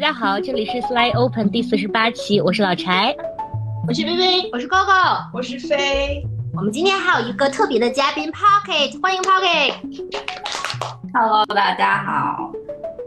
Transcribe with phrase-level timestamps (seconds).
[0.00, 3.14] 大家好，这里是 Slide Open 第四十八期，我是老柴，
[3.86, 6.24] 我是微微，我是 Gogo，我是飞。
[6.54, 9.74] 我们今天还有一个特别的嘉宾 Pocket，欢迎 Pocket。
[11.12, 12.50] Hello，大家好。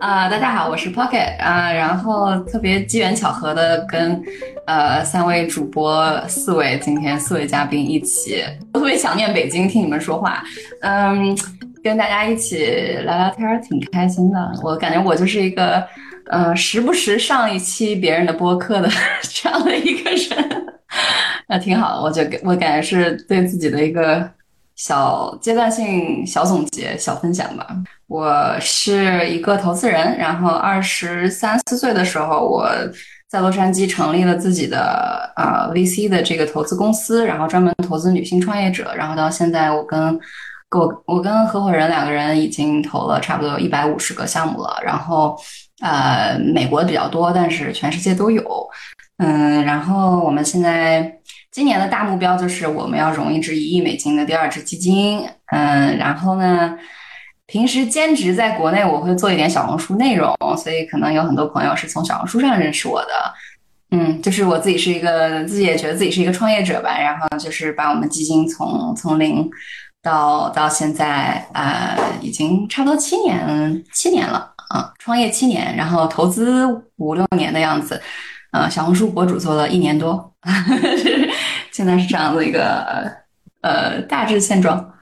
[0.02, 4.22] 啊，大家好，我是 Pocket 啊，然后特别机缘巧合的跟
[4.68, 10.44] 呃三位主播、四位今天四位嘉宾一起，我特别想念北京听你们说话，
[10.82, 11.36] 嗯，
[11.84, 12.68] 跟大家一起
[13.04, 14.52] 聊聊天儿，挺开心的。
[14.62, 15.84] 我感觉我就是一个
[16.28, 18.90] 呃时不时上一期别人的播客的
[19.34, 20.66] 这样的一个人，
[21.48, 22.02] 那挺好的。
[22.02, 24.30] 我觉得我感觉是对自己的一个。
[24.76, 27.68] 小阶段性小总结、小分享吧。
[28.08, 32.68] 我是一个投资人，然后二十三四岁的时候，我
[33.30, 38.92] 在洛杉矶成立了自己的呃 VC 的这个投资公司，然后专门投资女性创业者。
[38.96, 40.20] 然后到现在，我跟
[40.72, 44.76] 我我跟合伙人两个人已经投了差不多一百五十个项目了。
[44.84, 45.38] 然后
[45.84, 48.44] 呃，美国比较多，但是全世界都有。
[49.18, 51.20] 嗯，然后我们现在。
[51.54, 56.76] 今年的大目标就是我们要融一支一亿美金的第二支基金，嗯，然后呢，
[57.46, 63.34] 平时兼职在国内我会做一点小红书内容，所以可能有很多朋友是从小红书上认识我的，
[63.92, 69.48] 嗯，就是我自己是一个自己也觉得自己是一个创业者吧，然后就是把我们基金从从零
[70.02, 78.02] 到到现在，呃，已经差不多七年七年了啊，创业七年，然后投资五六年的样子。
[78.52, 80.34] 呃，小红书博主做了一年多，
[81.72, 83.12] 现在是这样的一个
[83.62, 84.94] 呃大致现状。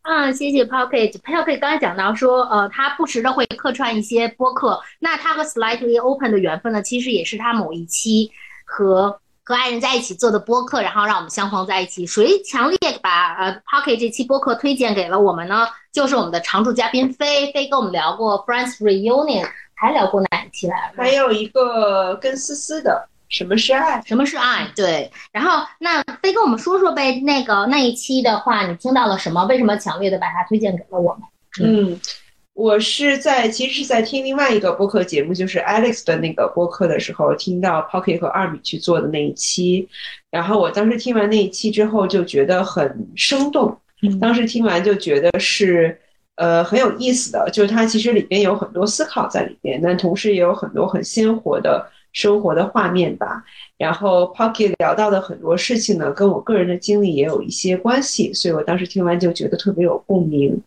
[0.00, 1.12] 啊，谢谢 Pocket。
[1.20, 4.80] Pocket 刚才讲到说，呃，他不时的会客串一些播客。
[4.98, 8.30] 那他和 Slightly Open 的缘分呢，其实也是他某一期
[8.64, 12.06] 和和爱人在一起做的播客，然后让我们相逢在一起。
[12.06, 15.66] 谁强烈把呃 Pocket 这期播客推荐给了我们呢？
[15.92, 19.48] 就是我们的常驻嘉宾飞飞，跟我们聊过 Friends Reunion。
[19.74, 24.00] 还聊过哪一期来还有一个跟思思的，什么是爱？
[24.06, 24.70] 什么是爱？
[24.76, 25.10] 对。
[25.32, 29.44] 然后那飞跟我们说说呗，那个那一期的话，你听到了什么？
[29.46, 31.22] 为什么强烈的把它推荐给了我们？
[31.64, 32.00] 嗯，
[32.54, 39.88] 我是在其实是在听另外一个播客节目，就是 Alex 的那个播客的时候，听到 Pocket 和二米去做的那一期。
[40.30, 43.78] 然后我当时听完那一期之后，就觉得很生动。
[44.20, 45.98] 当时听完就觉得是。
[46.36, 53.42] 呃，很有意思的，就是它其实里边有很多思考在里边，但同时也有很多很鲜活的生活的画面吧。
[53.78, 60.60] 然后 Pocket 聊到的很多事情呢，跟我个人的经历也有一些关系，所以我当时听完就觉得特别有共鸣。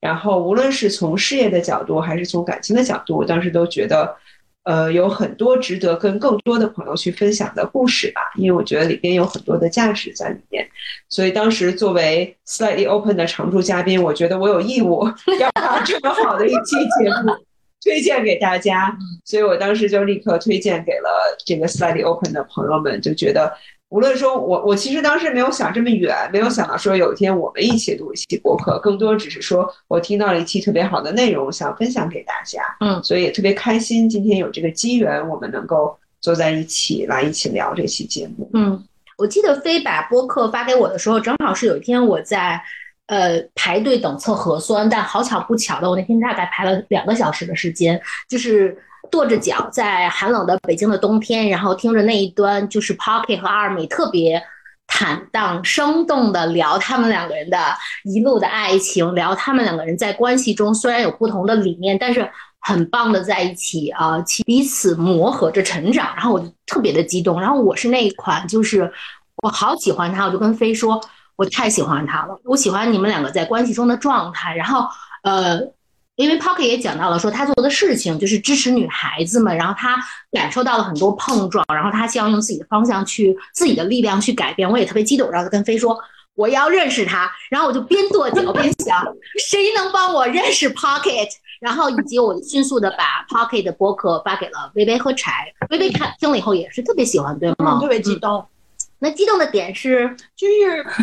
[0.00, 4.16] 然后无论是从事业的角度，还是从感情的角度，我当时都觉得。
[4.64, 10.66] 呃，有很多值得跟更多的朋友去分享的故事吧，因为我觉得里边有很多的价值在里面，
[11.10, 15.06] 所以当时作为 Slightly Open 的常驻嘉宾，我觉得我有义务
[15.38, 17.36] 要把这么好的一期节目
[17.84, 23.52] 推荐给大家，所以我当时就立刻推荐给了这个 Slightly Open 的朋友们，就觉得。
[23.90, 32.60] 无论说，我我其实当时没有想这么远，没有想到说有一天我们一起录一期播客，更多只是说我听到了一期特别好的内容，想分享给大家。
[32.80, 38.50] 嗯，所以也特别开心，今天有这个机缘，我们能够坐在一起来一起聊这期节目。
[38.54, 38.82] 嗯，
[39.16, 42.60] 我记得飞把播客发给我的时候，正好是有一天我在
[43.06, 48.76] 呃排队等测核酸，但好巧不巧的，我那天大概排了两个小时的时间，就是。
[49.10, 54.42] 跺着脚在寒冷的北京的冬天，然后听着那一端就是 Pocket 和二米特别
[54.88, 57.58] 坦荡、生动的聊他们两个人的
[58.04, 62.28] 一路的爱情，聊他们两个人在关系中虽然有不同的理念，但是
[62.60, 64.16] 很棒的在一起啊，
[64.46, 66.12] 彼此磨合着成长。
[66.16, 67.38] 然后我就特别的激动。
[67.38, 68.90] 然后我是那一款，就是
[69.42, 71.00] 我好喜欢他，我就跟飞说，
[71.36, 74.54] 我太喜欢他了，我喜欢你们两个在关系中的状态。
[74.54, 74.86] 然后
[75.22, 75.60] 呃。
[76.16, 79.96] 因为 Pocket 也讲到了，说他做的事情就是支持女孩子们，然后他
[80.30, 84.70] 感受到了很多碰撞，然后他希望用自己的方向去自己的力量去改变。
[84.70, 85.98] 我也特别激动，然后跟飞说
[86.36, 89.04] 我要认识他，然后我就边跺脚边想，
[89.44, 91.26] 谁能帮我认识 Pocket？
[91.60, 97.80] 然后以及我迅速的把 Pocket 的博客发给了微微和柴，微微看听了以后也是特别喜欢，对吗？
[97.80, 98.46] 特别激动。
[99.04, 100.84] 那激动的点是，就是。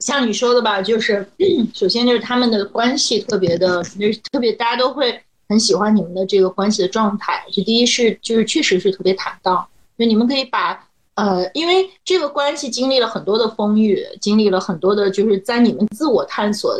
[0.00, 1.26] 像你说的吧，就是
[1.72, 5.18] 首先就是他们的关系特别的，就是特别大家都会
[5.48, 7.42] 很喜欢你们的这个关系的状态。
[7.50, 9.66] 就第一是就是确实是特别坦荡，
[9.96, 16.76] 就你们可以把呃，因为这个关系经历了很多的风雨，经历了很多的，就是在你们自我探索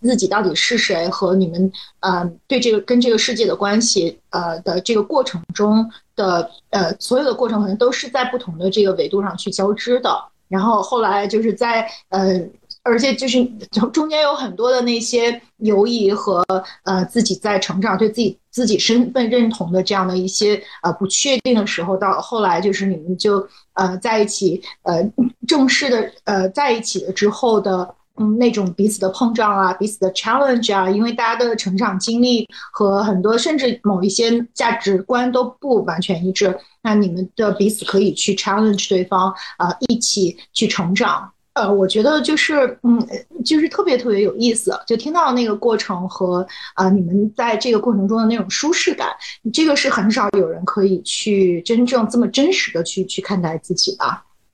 [0.00, 10.10] 自己到底是谁和你们呃对这个跟这个世界的关系呃的这个过程中的呃所有的过程可能都是在不同的这个维度上去交织的。
[10.48, 12.40] 然后后来就是在呃
[12.82, 13.44] 而且就是
[13.92, 16.42] 中间有很多的那些犹疑和
[16.82, 25.04] 呃自己在成长，对自己自己身份认同的这样的一些呃不确定的时候，到后来就是你们就呃在一起呃
[25.46, 27.94] 正式的呃在一起了之后的。
[28.20, 41.32] 嗯，那种彼此的碰撞啊，彼此的 challenge 啊，因为大家的成长经历和很多甚至某一些价值观都不完全一致，那你们的彼此可以去 challenge 对方啊，一起去成长。
[41.54, 43.04] 呃，我觉得就是嗯，
[43.42, 49.08] 就是特别特别有意思，就听到那个过程和啊，你们在这个过程中的那种舒适感，
[49.52, 54.04] 这个是很少有人可以去真正这么真实的去去看待自己的。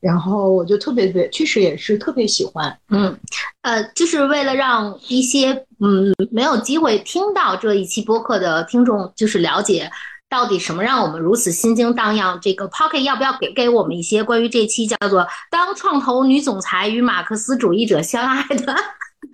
[0.06, 3.19] 然后我就特别特别，确实也是特别喜欢，嗯，
[3.62, 9.91] 呃，就是为了让一些嗯没有机会听到这一期播客的听众，就是了解
[10.29, 12.38] 到底什么让我们如此心惊荡漾。
[12.41, 18.76] 这个 Pocket 要不要给给我们一些关于这期叫做“当创投女总裁与马克思主义者相爱”的？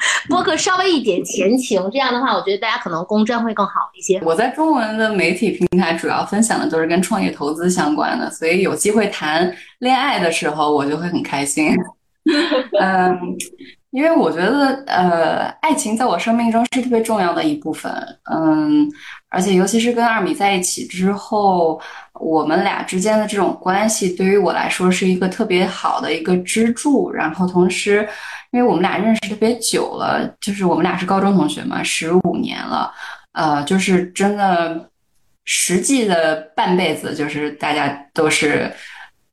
[0.28, 4.20] 播客稍微一点前情，这样的话，我觉得大家可能公正会更好一些。
[4.24, 11.76] 我在中文的媒体平台主要分享的都是跟创业投资相关的，所以有机会谈恋爱的时候，我就会很开心。
[12.80, 13.18] 嗯，
[13.90, 17.92] 因为我觉得，呃，爱情在我生命中是特别重要的一部分。
[18.30, 18.88] 嗯，
[19.32, 21.80] 而且尤其是跟二米在一起之后，
[22.20, 27.10] 我们俩之间的这种关系，对于我来说是一个特别好的一个支柱。
[27.10, 28.06] 然后同时，
[28.50, 32.92] 因为我们俩认识特别久了，就是我们俩是高中同学嘛，十五年了，
[33.32, 34.90] 呃，就是真的
[35.44, 38.70] 实际的半辈子，就是大家都是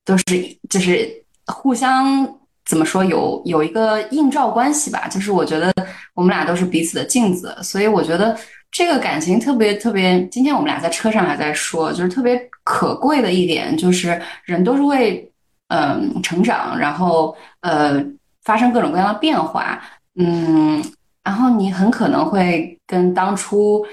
[0.06, 0.24] 都是
[0.70, 1.10] 就是
[1.48, 2.26] 互相
[2.66, 5.10] 怎么说，有有一个映照关系吧。
[5.10, 5.74] 就是我觉得
[6.14, 8.38] 我们俩都是彼此的镜子，所以我觉得
[8.72, 10.24] 这个感情特别特别。
[10.28, 15.32] 今天我们俩在车上还在说，就是特别可贵的一点，就是人都是会
[15.68, 18.04] 嗯成长，然后呃。
[18.42, 19.80] 发生各种各样的变化，
[20.16, 20.82] 嗯，
[21.24, 23.86] 然后你很可能会跟当初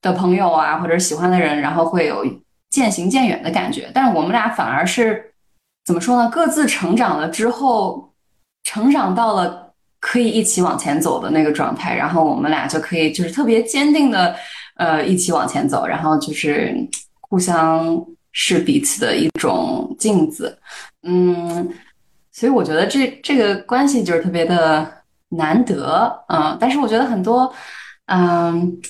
[0.00, 2.24] 的朋友啊，或者喜欢的人，然后会有
[2.70, 3.90] 渐行渐远的感觉。
[3.92, 5.32] 但是我们俩反而是
[5.84, 6.30] 怎么说呢？
[6.30, 8.10] 各自成长了之后，
[8.62, 9.67] 成长到了
[10.00, 14.34] 可以一起往前走的那个状态，然后我们俩就可以就是特别坚定的
[14.76, 16.74] 呃一起往前走，然后就是
[17.20, 20.58] 互相是彼此的一种镜子，
[21.02, 21.68] 嗯。
[22.30, 24.88] 所以我觉得这这个关系就是特别的
[25.30, 27.52] 难得，嗯，但是我觉得很多，
[28.06, 28.80] 嗯，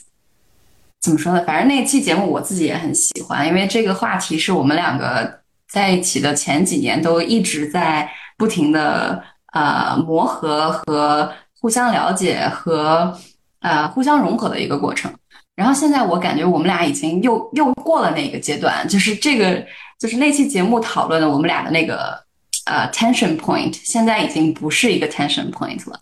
[1.01, 1.43] 怎么说呢？
[1.47, 8.07] 反正那期节目我自己也很喜欢，因为这个话题是我们两个在一起的前几年都一直在
[8.37, 9.25] 不停的
[9.59, 13.13] 呃磨合和互相了解和
[13.61, 15.13] 呃互相融合的一个过程。
[15.57, 19.65] 然后现在我感觉我们俩已经又又过了那个阶段，就是这个
[19.99, 22.27] 就是那期节目讨论的我们俩的那个。
[22.71, 25.99] 呃，tension point 现在已经不是一个 tension point 了。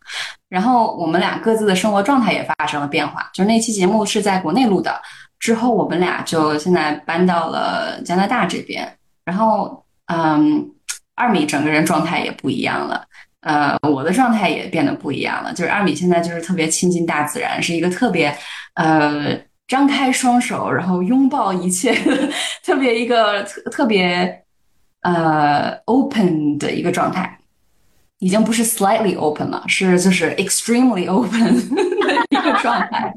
[0.49, 3.31] 然后我们俩各自的生活状态也发生了变化。
[3.33, 5.01] 就是那期节目是在国内录的，
[5.39, 8.99] 之后我们俩就现在搬到了加拿大这边。
[9.25, 10.69] 然后，嗯，
[11.15, 13.06] 二米整个人状态也不一样了。
[13.47, 15.53] 呃，我的状态也变得不一样了。
[15.53, 18.37] 就是阿米现在就是特别亲近大自然，是一个特别
[18.75, 19.39] 呃
[19.69, 21.95] 张开双手，然后拥抱一切，
[22.65, 24.43] 特别一个特特别。
[25.03, 27.39] 呃，open 的一个状态，
[28.19, 33.13] 已经不是 slightly open 了，是就是 extremely open 的一个状态。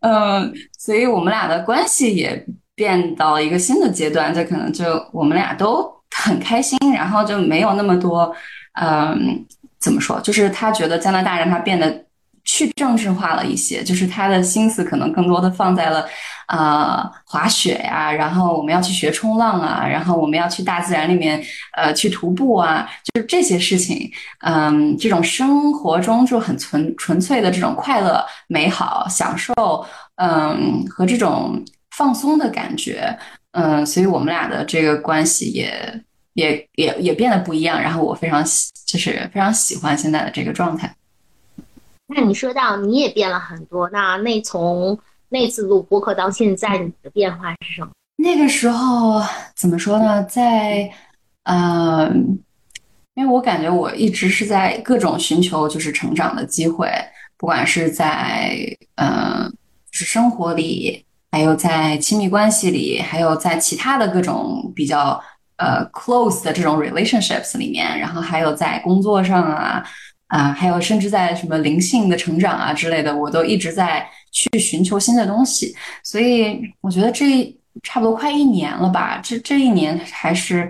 [0.00, 2.44] 嗯，所以我们俩的关系也
[2.74, 8.34] 变到了一个新的阶段，这可能就我们俩都很开心，然后就没有那么多，
[8.80, 9.44] 嗯，
[9.78, 10.20] 怎么说？
[10.20, 12.04] 就是他觉得加拿大让他变得。
[12.44, 16.04] 去政治化了一些，就是他的心思可能更多的放在了，
[16.48, 21.40] 呃，滑雪呀，然后我们要去学冲浪啊，然后我们要去大自然里面，
[21.76, 24.10] 呃，去徒步啊，就是这些事情，
[24.40, 29.86] 嗯，这种生活中就很纯纯粹的这种快乐、美好、享受，
[30.16, 33.16] 嗯，和这种放松的感觉，
[33.52, 35.72] 嗯，所以我们俩的这个关系也
[36.34, 40.94] 也也也变得不一样，然后我非常喜，就是非常喜欢现在的这个状态。
[42.06, 44.98] 那你说到你也变了很多，那那从
[45.28, 47.90] 那次录播客到现在，你的变化是什么？
[48.16, 49.22] 那个时候
[49.56, 50.22] 怎么说呢？
[50.24, 50.90] 在
[51.44, 52.10] 呃，
[53.14, 56.88] 因为我感觉我一直是在各种寻求就是成长的机会，
[57.36, 58.56] 不管是在
[58.96, 59.50] 呃
[59.90, 65.20] 是生活里，还有在亲密关系里，还有在其他的各种比较
[65.62, 69.84] 呃 close 的这种 relationships 里面，然后还有在工作上啊。
[70.32, 75.76] 啊，还有甚至在什么灵性的成长啊之类的，我都一直在去寻求新的东西。
[76.02, 80.66] 所以我觉得这差不多快一年了吧，这这一年还是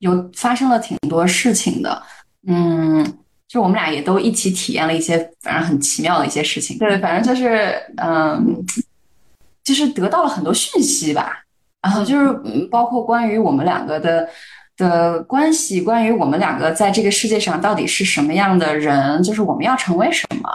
[0.00, 2.02] 有发生了挺多事情的。
[2.48, 3.06] 嗯，
[3.46, 6.76] 就我们俩也都一起体验了一些反正很奇妙的一些事情。
[6.76, 8.56] 对，反正就是嗯，
[9.62, 11.43] 就是得到了很多讯息吧。
[11.84, 14.26] 然后就是嗯，包括关于我们两个的
[14.78, 20.48] 的关系，关于我们两个在这个世界上到底是什么样的人，就是我们要成为什么。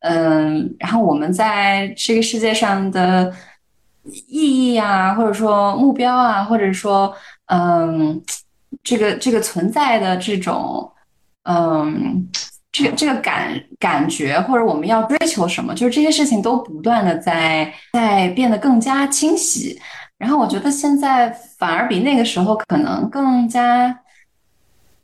[0.00, 3.30] 嗯，然后我们在这个世界上的
[4.26, 7.14] 意义啊，或者说目标啊，或者说
[7.46, 8.18] 嗯，
[8.82, 10.90] 这个这个存在的这种
[11.44, 12.26] 嗯，
[12.72, 19.78] 这个这个感感觉，或者我们要追求什么，就是这些事情都不断的在在变得更加清晰。
[20.20, 23.98] 然后我觉得现在反而比那个时候可能更加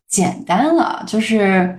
[0.07, 1.77] 简单了，就是。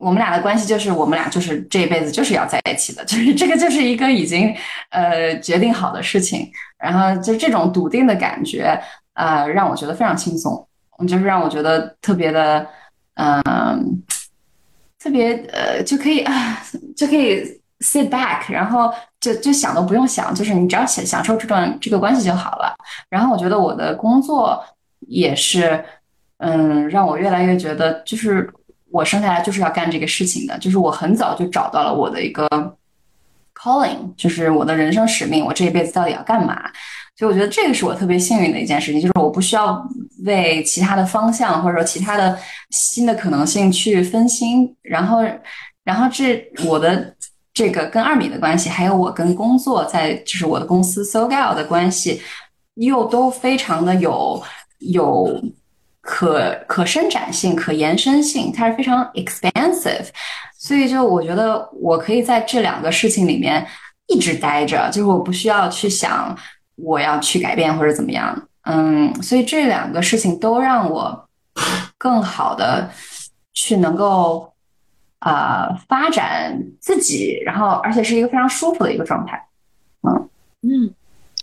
[0.00, 4.56] 我们俩的关系就是，我们俩就是这一辈子就是要在一起的，就是这个就是一个已经
[4.88, 6.50] 呃决定好的事情。
[6.78, 8.80] 然后就这种笃定的感觉，
[9.12, 10.66] 呃，让我觉得非常轻松，
[11.06, 12.66] 就是让我觉得特别的，
[13.16, 14.02] 嗯，
[14.98, 16.62] 特别呃就可以啊
[16.96, 17.44] 就可以
[17.80, 22.74] sit back，然后就就想都不用想，就是你只要享享受这段这个关系就好了。
[23.08, 24.62] 然后我觉得我的工作
[25.08, 25.84] 也是，
[26.38, 28.52] 嗯，让我越来越觉得就是。
[28.92, 32.44] 我生下来就是要干这个事情的，就是我很早就找到了我的一个
[33.54, 35.46] calling，就是我的人生使命。
[35.46, 36.60] 我这一辈子到底要干嘛？
[37.16, 39.80] 所以我觉得这个是我特别幸运的一件事情，就是我不需要
[40.24, 42.36] 为其他的方向或者说其他的
[42.70, 44.74] 新的可能性去分心。
[44.82, 45.22] 然后，
[45.84, 47.14] 然后这我的
[47.52, 52.20] 这个跟二米的关系，还有我跟工作在就是我的公司 SoGal 的关系，
[52.74, 54.42] 又都非常的有
[54.78, 55.42] 有。
[56.02, 60.06] 可可伸展性、可延伸性，它是非常 expansive，
[60.58, 63.64] 所以就我觉得我可以在这两个事情里面
[64.06, 66.34] 一直待着，就是我不需要去想
[66.76, 71.28] 我要去改变或者怎么样，嗯，所以这两个事情都让我
[71.98, 72.90] 更好的
[73.52, 74.49] 去能够
[75.20, 79.48] 啊发展自己，然后而且是一个非常舒服的一个状态，
[80.02, 80.28] 嗯
[80.62, 80.94] 嗯，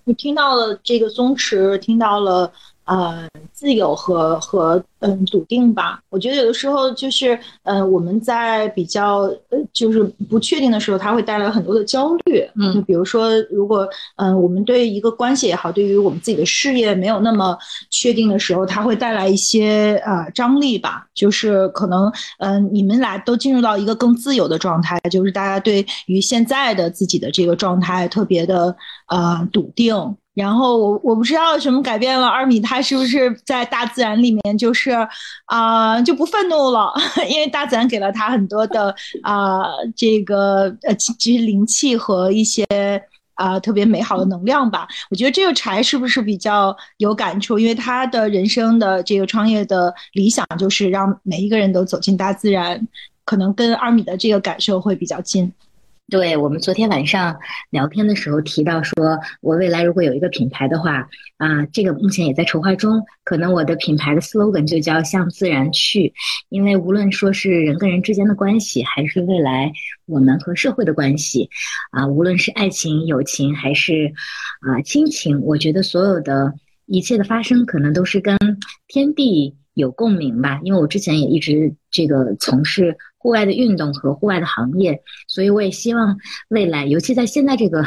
[0.06, 2.52] 我听到了这个松弛，听到了。
[2.88, 6.00] 呃，自由和和嗯笃定吧。
[6.10, 12.50] 我觉得有的时候就是，呃，我们在比较呃就是不确定的时候，它会带来很多的焦虑。
[12.56, 17.58] 嗯，就比如说，如果嗯我们对一个关系也好，对于我们自己的事业没有那么
[17.90, 21.06] 确定的时候，它会带来一些呃张力吧。
[21.14, 28.76] 就是可能嗯你们俩都进入到一个更自由的状态，就是大家对于现在的自己的这个状态特别的
[29.10, 30.16] 呃笃定。
[30.38, 34.92] 然后我我不知道什么改变了二米，他是不是在大自然里面就是
[35.46, 36.94] 啊就不愤怒了？
[37.28, 39.64] 因为大自然给了他很多的啊
[39.96, 42.64] 这个呃其实灵气和一些
[43.34, 44.88] 啊特别美好的能量吧。
[45.10, 47.58] 我觉得这个柴是不是比较有感触？
[47.58, 52.88] 因为他的人生的这个创业的理想就是让每一个人都走进大自然，
[53.26, 55.52] 可能跟二米的这个感受会比较近。
[56.10, 57.38] 对我们昨天晚上
[57.70, 58.96] 聊天的时候提到，说
[59.42, 63.04] 我未来如果有一个品牌的话，啊，这个目前也在筹划中。
[63.26, 66.14] 可能我的品牌的 slogan 就叫向自然去，
[66.48, 69.70] 因为无论说是人跟人之间的关系，还是未来
[70.06, 71.50] 我们和社会的关系，
[71.92, 74.14] 啊，无论是爱情、友情还是
[74.62, 76.54] 啊亲情，我觉得所有的
[76.86, 78.38] 一切的发生，可能都是跟
[78.88, 80.60] 天地有共鸣吧。
[80.64, 82.98] 因为我之前也一直这个从事。
[83.20, 86.18] 户外的运动和户外的行业，所以我也希望
[86.50, 87.84] 未来，尤其在现在这个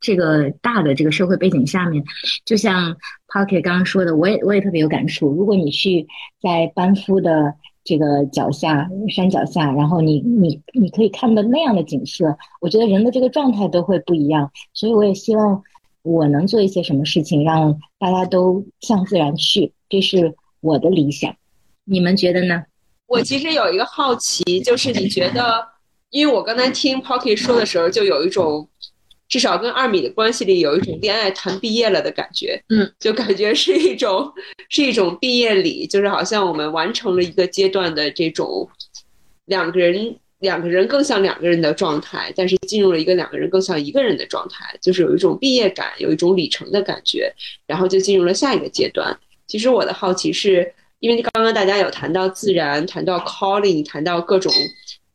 [0.00, 2.02] 这个大的这个社会背景下面，
[2.44, 2.96] 就像
[3.28, 5.28] Pocket 刚刚说的，我也我也特别有感触。
[5.28, 6.08] 如果你去
[6.42, 7.54] 在班夫的
[7.84, 14.50] 这个脚下山脚下，然后你你你可以看到那样的景色，我觉得人的这个状态都会不一样。
[14.72, 15.62] 所以我也希望
[16.02, 21.34] 我能做一些什么事情，让大家都向自然去，这是我的理想。
[21.84, 22.62] 你们觉得呢？
[23.06, 25.66] 我其实有一个好奇，就是你觉得，
[26.10, 28.68] 因为我刚才听 Pocky 说的时候，就有一种，
[29.28, 34.32] 至少跟二米的关系里有一种恋爱谈毕业了的感觉，嗯，就感觉是一种
[34.70, 38.68] 是一种毕业礼，就是好像我们完成了一个阶段的这种
[39.46, 47.32] 两个人两个人更像两个人的状态，但是进入了一个两个人更像一个人的状态，就是有一种毕业感，有一种里程的感觉，
[47.66, 49.18] 然后就进入了下一个阶段。
[49.50, 50.72] 其实我的好奇是。
[51.00, 54.52] 因为刚刚大家有谈到自然，谈到 calling，谈到各种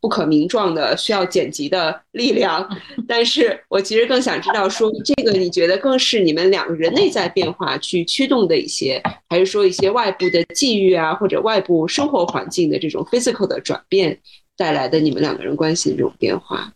[0.01, 2.67] 不可名状的需要剪辑的力量，
[3.07, 8.99] 但是我其实更想知道，说这个你觉得更是你们两个人内在变化去驱动的一些，
[9.29, 14.19] 还是说一些外部的际遇啊，或者外部生活环境的这种 physical 的转变
[14.57, 16.73] 带来的你们两个人关系的这种变化？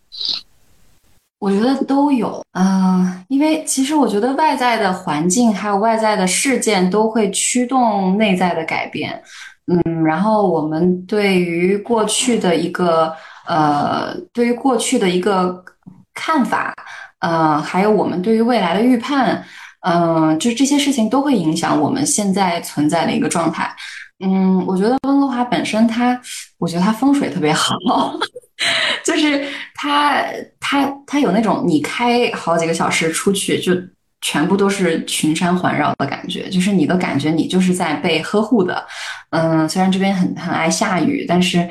[1.39, 9.21] 我觉得都有，嗯，因为其实我觉得外在的环境还有外在的事件都会驱动内在的改变。
[9.67, 13.13] 嗯，然后我们对于过去的一个
[13.47, 15.63] 呃，对于过去的一个
[16.13, 16.73] 看法，
[17.19, 19.41] 呃，还有我们对于未来的预判，
[19.81, 23.73] 嗯、就这些事情都会影响我们现在存在的一个状态。
[24.19, 26.19] 嗯，我觉得温哥华本身它，
[26.57, 27.75] 我觉得它风水特别好，
[29.05, 30.23] 就是它
[30.59, 33.73] 它它有那种你开好几个小时出去就。
[34.21, 38.85] 全部都是群山环绕的感觉，就是你的感觉，你就是在被呵护的。
[39.29, 41.67] 嗯，虽然这边很很爱下雨，但是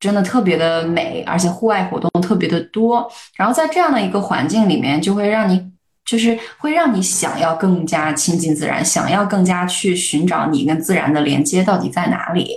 [0.00, 3.08] 真的特别的美，而且户外活动特别的多。
[3.36, 5.64] 然后在这样的一个环境里面，就会让你
[6.10, 12.56] 就是会让你想要更加亲近自然，想要更加去寻找你跟自然的连接到底在哪里。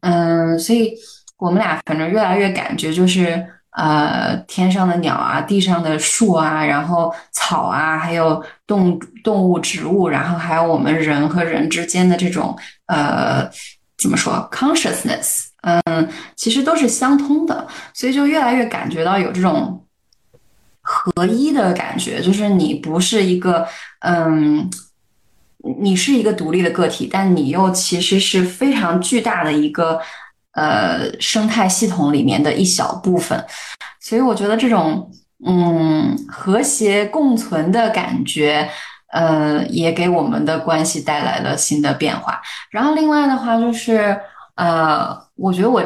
[0.00, 0.92] 嗯，所以
[1.38, 3.46] 我们俩反正越来越感觉就是。
[3.74, 12.54] 呃，天上的鸟啊，地上的树啊，然后草啊，还有动动物、植物，然后还有我们人和人之间的这种
[12.88, 13.48] 呃，
[13.96, 16.06] 怎么说，consciousness，嗯，
[16.36, 19.82] 其实都是相通的，所以就越来越感觉到有这种
[20.92, 23.66] 合一的感觉，就是你不是一个
[24.00, 24.68] 嗯，
[25.80, 30.00] 你是一个独立的个体，但你又其实是非常巨大的一个。
[30.54, 33.42] 呃，生态系统里面的一小部分，
[34.00, 35.10] 所以我觉得这种
[35.46, 38.68] 嗯和谐共存的感觉，
[39.14, 42.38] 呃，也给我们的关系带来了新的变化。
[42.70, 44.14] 然后另外的话就是，
[44.56, 45.82] 呃，我觉得我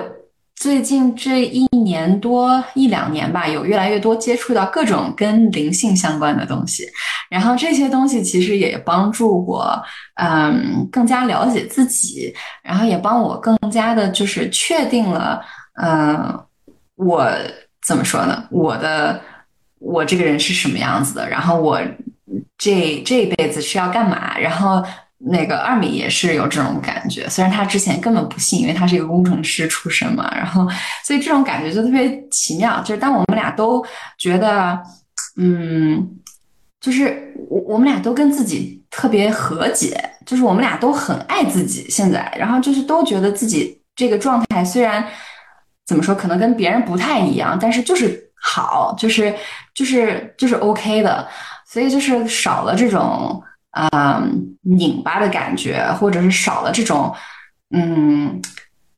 [0.56, 6.84] 最近这一年多一两年吧，有越来越多接触到各种跟灵性相关的东西，
[7.28, 9.80] 然后这些东西其实也帮助我。
[10.14, 15.40] 嗯，更加了解自己，然后也帮我更加的，就是确定了，
[15.74, 16.40] 嗯，
[16.94, 17.30] 我
[17.86, 18.44] 怎么说呢？
[18.50, 19.20] 我的
[19.78, 21.28] 我这个人是什么样子的？
[21.28, 21.78] 然后我
[22.56, 24.38] 这这一辈子是要干嘛？
[24.38, 24.82] 然后
[25.18, 30.66] 那个二米也是有这种感觉，虽然他之前根本不信，因为他是一个工程师出身嘛，然后
[31.04, 33.84] 所以这种感觉就特别奇妙，就是当我们俩都
[34.18, 34.80] 觉得，
[35.36, 36.18] 嗯。
[36.78, 41.84] 就是我，我们俩都跟自己特别和解，就是我们俩都很爱自己。
[41.90, 45.04] 现在，然后就是都觉得自己这个状态虽然
[45.84, 49.34] 怎么说，可能跟别人不太一样，但是就是好，就是
[49.74, 51.26] 就是就是 OK 的。
[51.66, 53.42] 所以就是少了这种
[53.92, 57.14] 嗯拧巴的感觉，或者是少了这种
[57.70, 58.40] 嗯，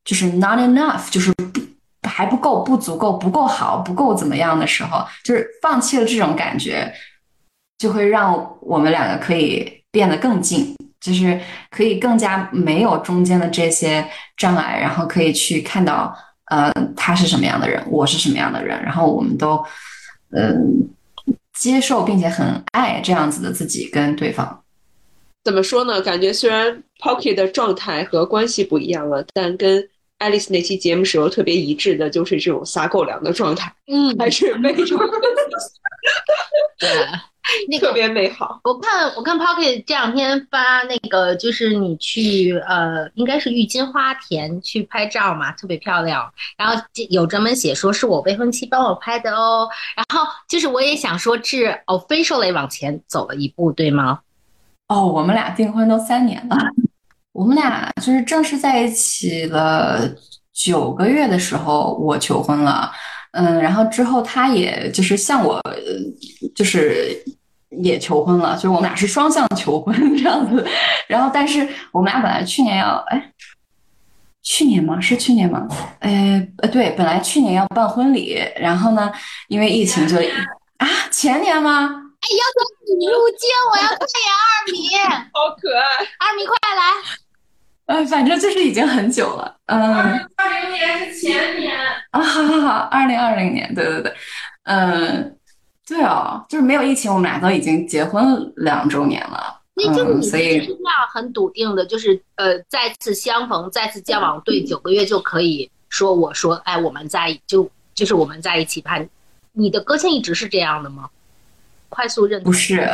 [0.05, 6.93] 就是 not enough，就是不还不够，不足够，不够好，不够怎么样的时候，就是放弃了这种感觉。
[7.79, 14.05] 就会让我们两个可以变得更近，就是可以更加没有中间的这些
[14.37, 16.13] 障碍，然后可以去看到，
[16.47, 19.65] 呃，他是什么样的人，我是什么样的人，然后我们都，
[20.33, 20.89] 嗯，
[21.57, 24.65] 接受并且很爱这样子的自己跟对方。
[25.49, 25.99] 怎么说呢？
[26.03, 29.83] 感觉虽然 Pocket 的状态和关系不一样了，但跟
[30.19, 34.99] Alice 那期节目时候特别一致的，就是这种撒狗粮的状态，嗯，还是非常
[36.79, 36.91] 对。
[37.67, 38.61] 那个特别美好。
[38.65, 46.31] 我看我看 Pocket 这两天发那个，就是你去呃，应该是郁金花田去拍照嘛，特别漂亮。
[46.59, 49.67] 然后有专门写说是我未婚妻帮我拍的哦。
[49.97, 54.21] 然后就是我也想说，是 officially 往前走了一步，对吗？
[54.89, 56.57] 哦，我们俩订婚都三年了，
[57.33, 60.01] 我们俩就是正式在一起了
[60.53, 62.91] 九个月的时候，我求婚了。
[63.33, 65.61] 嗯，然后之后他也就是向我，
[66.55, 67.25] 就是。
[67.83, 70.67] 也求婚了，就是我们俩是双向求婚 这样子。
[71.07, 73.23] 然后，但是我们俩本来去年要，哎，
[74.43, 74.99] 去年吗？
[74.99, 75.69] 是去年吗？
[76.01, 79.13] 呃呃，对，本来去年要办婚礼，然后呢，
[79.49, 80.17] 因为疫情就
[80.79, 82.08] 啊，前年吗？
[82.21, 84.89] 哎，要求你入镜，我要看见二米，
[85.33, 85.83] 好可爱，
[86.19, 86.83] 二米快来。
[87.87, 89.95] 呃，反正就是已经很久了，嗯。
[90.37, 91.77] 二零年是前年
[92.11, 94.15] 啊，好好好，二零二零年，对对对，
[94.65, 95.35] 嗯。
[95.87, 99.59] 对哦，就是没有疫情，我们俩都已经结婚两周年了。
[99.75, 109.01] 那就是你所以是这样很笃定的，就是呃，再次相逢，再次交往，对九个月就可以说我说，哎，我们在就就是我们在一起吧。
[109.53, 111.09] 你的个性一直是这样的吗？
[111.89, 112.89] 快速认不是，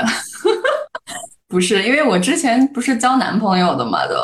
[1.49, 4.15] 不是，因为我之前不是交男朋友的嘛，都，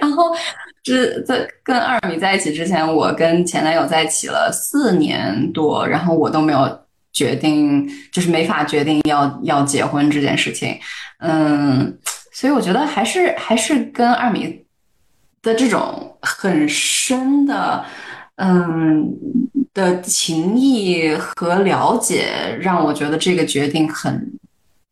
[0.00, 0.34] 然后
[0.82, 6.84] 这在跟二米在一起之前，我跟前男友在一起了四年多，然后我都没有。
[7.16, 10.76] 决定就是没法决定要要结婚这件事情，
[11.20, 11.96] 嗯，
[12.32, 14.66] 所以我觉得还是还是跟二米
[15.40, 17.84] 的这种很深的
[18.34, 19.08] 嗯
[19.74, 24.32] 的情谊和了解，让我觉得这个决定很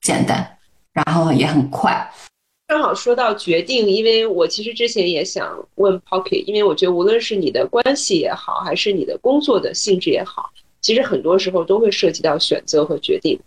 [0.02, 0.58] 简单，
[0.92, 2.06] 然后也很快。
[2.68, 13.38] 正好说到决定，因为我其实之前也想问 Pocket，因为我觉得无论是你的关系也好，还是你的工作的性质也好，其实很多时候都会涉及到选择和决定。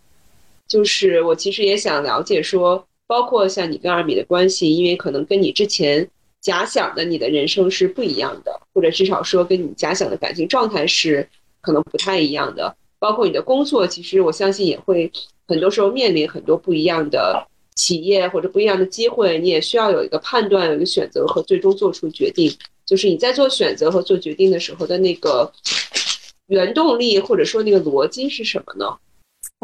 [0.68, 6.08] 就是我其实也想了解说，包括像你跟二米的关系，因为可能跟你之前
[6.46, 11.28] 假想的你的人生是不一样的，或者至少说跟你假想的感情状态是
[11.60, 12.76] 可能不太一样的。
[13.00, 15.12] 包括你的工作，其实我相信也会
[15.48, 17.48] 很多时候面临很多不一样的。
[17.76, 22.50] 企业或者不一样的机会，你也需要有一个判断、有一个选择和最终做出决定。
[22.86, 25.52] 就是你在做选择和做决定的时候的那个
[26.48, 28.86] 原动力，或者说那个逻辑是什么呢？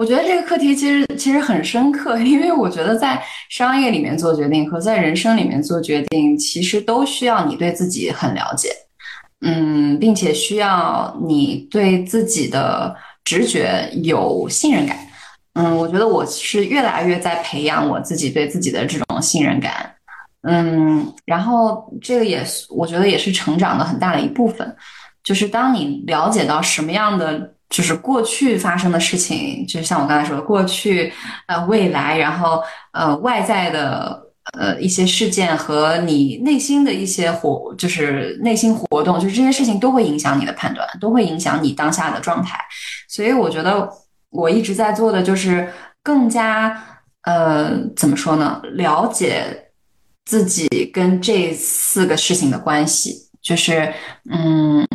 [0.02, 8.70] 我觉得这个课题其实其实很深刻， 因为我觉得在商业里面做决定和在人生里面做决定，其实都需要你对自己很了解，
[9.42, 14.98] 嗯，并且需要你对自己的直觉有信任感。
[15.54, 19.94] 嗯，我觉得我是越来越在培养我自己对自己的这种信任感。
[20.42, 24.76] 嗯，然后这个也是我觉得也是成长的很大的一部分。
[25.24, 31.12] 就是当你了解到什么样的就是过去发生的事情，就像我刚才说的过去、
[31.48, 34.22] 呃未来，然后呃外在的
[34.60, 42.60] 呃一些事件和你内心的一些活，就是内心活动，就是这些事情都会影响你的判断，都会影响你当下的状态。
[43.10, 43.90] 所以我觉得。
[44.34, 45.70] 我一直在做的就是
[46.02, 46.82] 更加
[47.24, 48.62] 呃，怎么说呢？
[48.76, 49.44] 了解
[50.24, 53.94] 自己跟这四个事情的关系，就是
[54.32, 54.88] 嗯，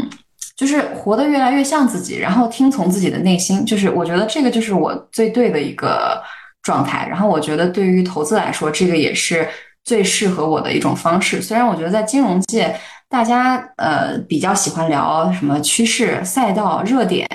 [0.56, 3.64] 就是活得越来越像自己，然后听从自己的内心。
[3.64, 6.20] 就是我觉得这个就是我最对的一个
[6.62, 7.06] 状态。
[7.06, 9.46] 然后我觉得对于投资来说，这个也是
[9.84, 11.40] 最适合我的一种方式。
[11.40, 12.74] 虽然我觉得在金融界，
[13.08, 17.28] 大家呃比较喜欢聊什么趋势、赛道、热点。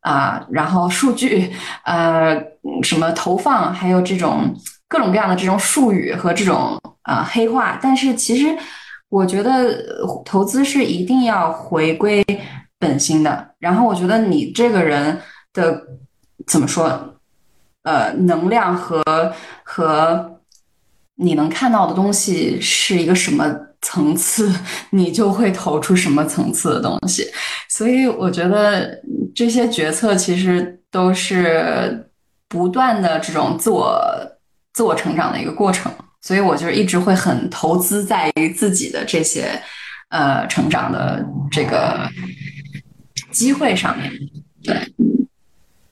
[0.00, 1.52] 啊，然后数据，
[1.84, 2.34] 呃，
[2.82, 4.54] 什么投放，还有这种
[4.88, 8.56] 各种各样的这种术语和这种啊黑话，但是其实
[9.10, 9.76] 我觉得
[10.24, 12.24] 投资是一定要回归
[12.78, 13.54] 本心的。
[13.58, 15.20] 然后我觉得你这个人
[15.52, 15.82] 的
[16.46, 17.14] 怎么说，
[17.82, 19.02] 呃，能量和
[19.62, 20.40] 和
[21.16, 24.52] 你能看到的东西是一个什么层次，
[24.90, 27.30] 你就会投出什么层次的东西。
[27.68, 29.00] 所以我觉得。
[29.34, 32.10] 这些决策其实都是
[32.48, 33.96] 不断的这种自我
[34.72, 39.48] 自我成长的一个过程，所以我就一直会很投资在于自己的这些
[40.08, 42.00] 呃成长的这个
[43.38, 44.10] 机会上面。
[44.64, 44.74] 对，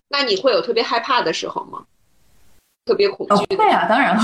[0.08, 1.84] 那你会有特别害怕的时候吗？
[2.84, 3.56] 特别恐惧？
[3.56, 4.18] 会啊，当然，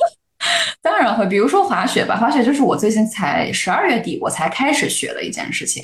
[0.80, 1.26] 当然会。
[1.26, 5.82] 比如说滑雪吧，滑雪就是我最近才十二月底我才开始学的一件事情。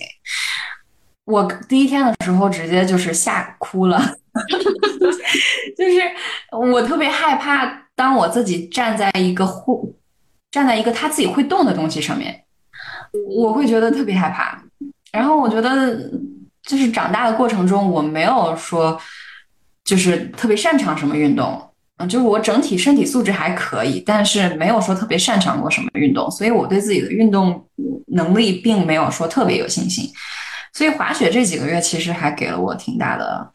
[1.26, 4.00] 我第一天的时候直接就是吓哭了，
[5.76, 6.00] 就是
[6.72, 9.74] 我特别害怕，当我自己站在一个会
[10.50, 12.44] 站在一个他自己会动的东西上面，
[13.28, 14.60] 我会觉得特别害怕。
[15.12, 16.10] 然后我觉得
[16.62, 19.00] 就是长大的过程中，我没有说
[19.84, 27.66] 就是特别擅长什么运动，嗯，就是我整体身体素质还可以，但是没有说特别擅长过什么运动，所以我对自己的运动
[28.08, 30.10] 能力并没有说特别有信心。
[30.72, 33.50] 所以滑雪这几个月其实还给了我挺大的、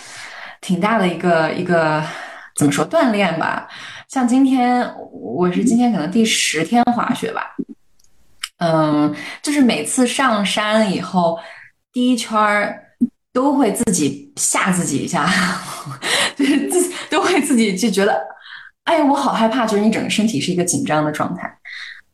[0.60, 2.04] 挺大的一个一个
[2.56, 3.68] 怎么说锻炼吧。
[4.10, 7.56] 像今天我是今天可能第十天滑雪吧，
[8.58, 11.40] 嗯，就是每次上山以后
[11.94, 12.85] 第一圈儿
[13.36, 15.30] 都会自己吓自己一下，
[16.36, 18.20] 就是自都会自己就觉得，
[18.86, 21.56] 哎呀，我好害怕，就是你整个身体是一个紧张的状态。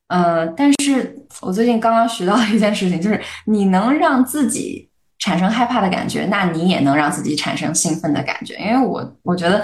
[0.07, 4.89] 嗯，但是我最近刚刚学到一件事情，就是你能让自己。
[5.23, 8.55] 产生害怕的感觉，那你也能让自己产生兴奋的感觉。
[8.55, 9.63] 因为我我觉得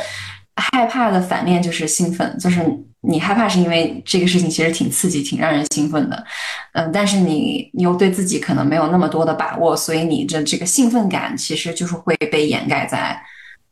[0.56, 2.62] 害怕的反面就是兴奋，就是
[3.02, 6.26] 你害怕是因为这个事情其实挺刺激、挺让人兴奋的，
[6.74, 13.22] 嗯，但是你你又对自己可能没有那么多的把握，所以你的这个兴奋感其实就是会被掩盖在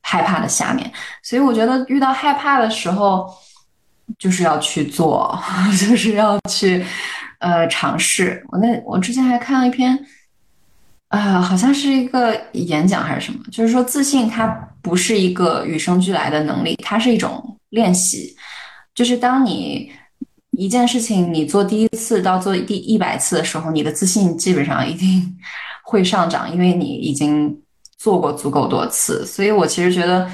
[0.01, 0.89] 害怕的下面。
[1.23, 3.27] 所以我觉得遇到害怕的时候，
[4.19, 5.37] 就是要去做，
[5.79, 6.85] 就是要去
[7.39, 8.45] 呃尝试。
[8.49, 10.05] 我那我之前还看了一篇。
[11.09, 14.47] 啊，好像是一个演讲还是什么，就是说自信它
[14.81, 18.35] 不是一个与生俱来的能力，它是一种练习。
[18.95, 19.91] 就是当你
[20.51, 25.37] 一件事情你做第一次到做第一百次的时候，你的自信基本上一定
[25.83, 27.61] 会上涨，因为你已经
[27.97, 29.25] 做过足够多次。
[29.25, 30.27] 所以我其实觉得，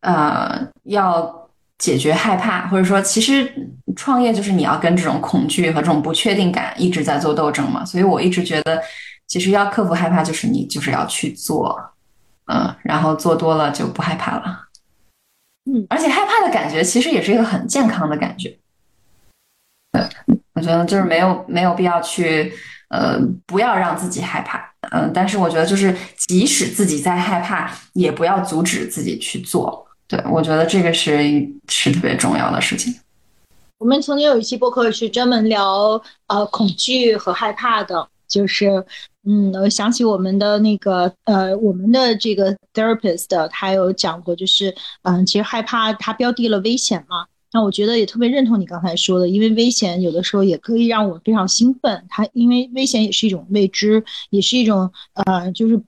[0.00, 3.52] 呃，要解决害怕，或者说其实
[3.96, 7.84] 创业就是你要跟这种恐惧和这种不确定感一直在做斗争嘛。
[7.84, 8.80] 所以我一直觉得。
[9.28, 11.74] 其实要克服害怕，就是你就是要去做，
[12.52, 14.58] 嗯，然后做多了就不害怕了，
[15.64, 18.58] 嗯，而且害怕的感觉其实也是一个很健康的感觉。
[19.92, 20.02] 对，
[20.54, 22.52] 我觉得就是没有没有必要去
[22.88, 24.70] 呃，不要让自己害怕。
[24.90, 29.86] 嗯，但是我觉得就是即使自己在害怕，也不要阻止自己去做。
[30.08, 32.94] 对我觉得这个是是特别重要的事情。
[33.78, 38.84] 我们曾经有一期播客是专门聊呃恐惧和害怕的，就是
[39.24, 47.26] 嗯，我想起我们的那个呃，我们的这个 therapist 他有讲过，就是嗯，其实害怕它标的了危险嘛。
[47.52, 52.04] 那我觉得也特别认同你刚才说的，因为危险有的时候也可以让我非常兴奋。
[52.08, 55.80] 它因为危险也是一种未知，也是一种呃，就是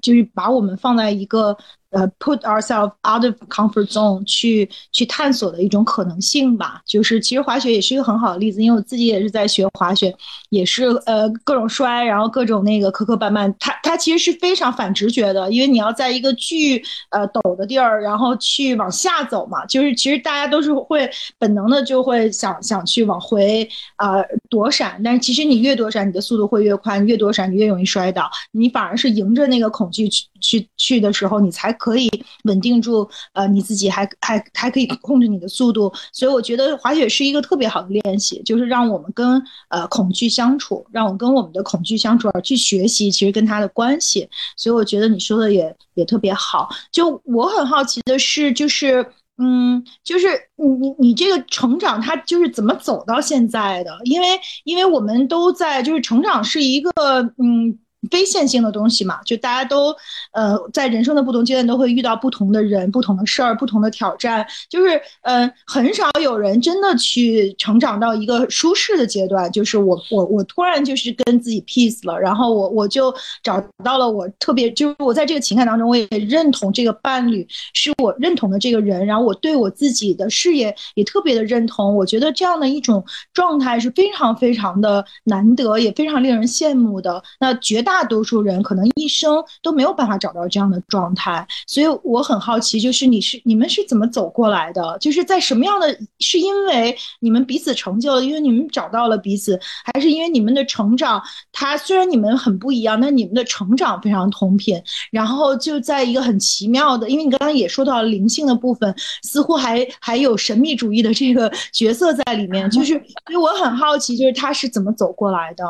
[0.00, 1.56] 就是把我们放在一个。
[1.90, 6.82] 呃，put ourselves out of comfort zone 去去探索的一种可能性吧。
[6.84, 10.12] 就是其实滑雪也是一个很好的例子，因为我自己也是在学滑雪，
[10.50, 13.54] 也是呃各种摔，然后各种那个磕磕绊绊。
[13.60, 19.64] 它它其实是非常反直觉的，因为你要在一个巨呃陡的地儿，然后去往下走嘛。
[19.66, 24.16] 就是其实大家都是会本能的就会想想去往回啊
[24.50, 28.28] 躲闪，但是其实你越躲闪，你的速度会越快，越躲闪你越容易摔倒。
[28.50, 31.75] 你反而是迎着那个恐惧去去去的时候，你才。
[31.78, 32.10] 可以
[32.44, 44.28] 稳定住，呃，你自己还还还可以控制你的速度，所以我觉得滑雪是一个特别好的练习，就是让我们跟呃恐惧相处，让我跟我们的恐惧相处而去学习，其实跟它的关系。
[44.56, 46.68] 所以我觉得你说的也也特别好。
[46.90, 49.06] 就我很好奇的是，就是
[49.38, 53.98] 嗯，就是你你你这个成长，它就是怎么走到现在的？
[54.04, 54.26] 因为
[54.64, 56.90] 因为我们都在，就是成长是一个
[57.38, 57.78] 嗯。
[58.10, 59.94] 非线性的东西嘛，就大家都，
[60.32, 87.20] 呃，在人生的不同阶段都会遇到不同的人、不同的事儿、不同的挑战，就是，嗯，很少有人真的去成长到一个舒适的阶段，就是我我我突然就是跟自己 peace 了，然后我我就找到了我特别，就是我在这个情感当中，我也认同这个伴侣是我认同的这个人，然后我对我自己的事业也特别的认同，我觉得这样的一种状态是非常非常的难得，也非常令人羡慕的。
[87.40, 87.95] 那绝大。
[87.96, 94.98] 大多数人可能一生都没有办法找到这样的状态，所以我很好奇，就是你是你们是怎么走过来的？
[95.00, 95.98] 就是在什么样的？
[96.20, 101.22] 是因为你们彼此成就了，因为你们找到了彼此，还是因为你们的成长？
[101.52, 104.78] 它虽然你们很不一样，但你们的成长非常同频。
[105.10, 112.68] 然后就在一个很奇妙的，因为你刚刚也说到灵性的部分，似乎还 还有神秘主义的这个角色在里面。
[112.68, 115.64] 就是，所以我很好奇，就是他是怎么走过来的？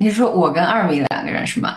[0.00, 1.76] 你说我跟二米两个人是吗？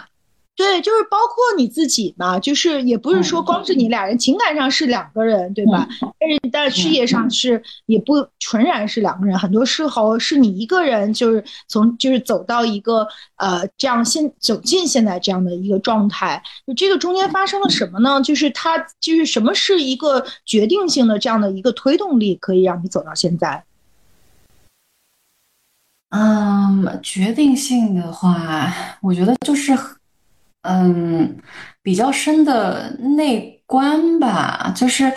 [0.56, 5.86] 对，就是包括你自己嘛，就是也不是说光是你俩人，情感上是两个人，对吧？
[6.00, 13.06] 但是在事业上是也不纯然是两个人，很多时候是你一个人，就是从就是走到一个
[13.38, 16.42] 呃这样现走进现在这样的一个状态。
[16.66, 18.22] 就这个中间发生了什么呢？
[18.22, 23.66] 就是他就是什么是一个决定性的这样的一个推动力，可以让你走到现在？
[26.16, 28.72] 嗯，决定性的话，
[29.02, 29.76] 我觉得就是，
[30.62, 31.36] 嗯，
[31.82, 35.12] 比较深的内观吧，就是，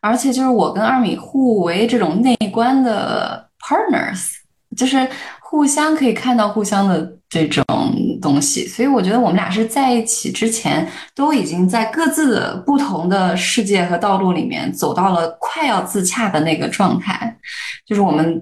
[0.00, 4.34] 而且就是我跟二米互为这种内观的 partners，
[4.76, 7.64] 就是互相可以看到互相的这种
[8.22, 17.36] 东西，所以我觉得我们俩是在一起之前，都已经在各自的不同的世界和道路里面走到了快要自洽的那个状态，
[17.84, 18.40] 就是我们。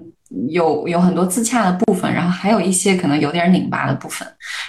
[0.49, 4.27] 有有很多自洽的部分，然后还有一些可能有点拧巴的部分。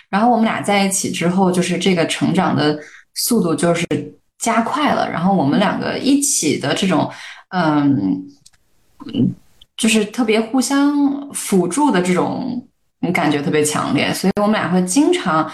[0.09, 2.79] 然后我们俩在一起之后，就是这个成长的
[3.15, 3.87] 速度就是
[4.39, 5.11] 加快了。
[5.11, 7.11] 然后我们两个一起的这种，
[7.49, 8.23] 嗯，
[9.77, 10.95] 就是特别互相
[11.33, 12.67] 辅助的这种
[13.13, 14.13] 感觉特别强烈。
[14.15, 15.51] 所以我们俩会经常，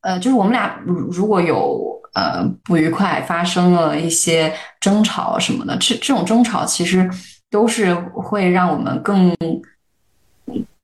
[0.00, 1.80] 呃，就是我们俩如果有
[2.14, 7.08] 呃不愉快，发生了一些争吵什么的，这这种争吵其实。
[7.54, 9.32] 都是会让我们更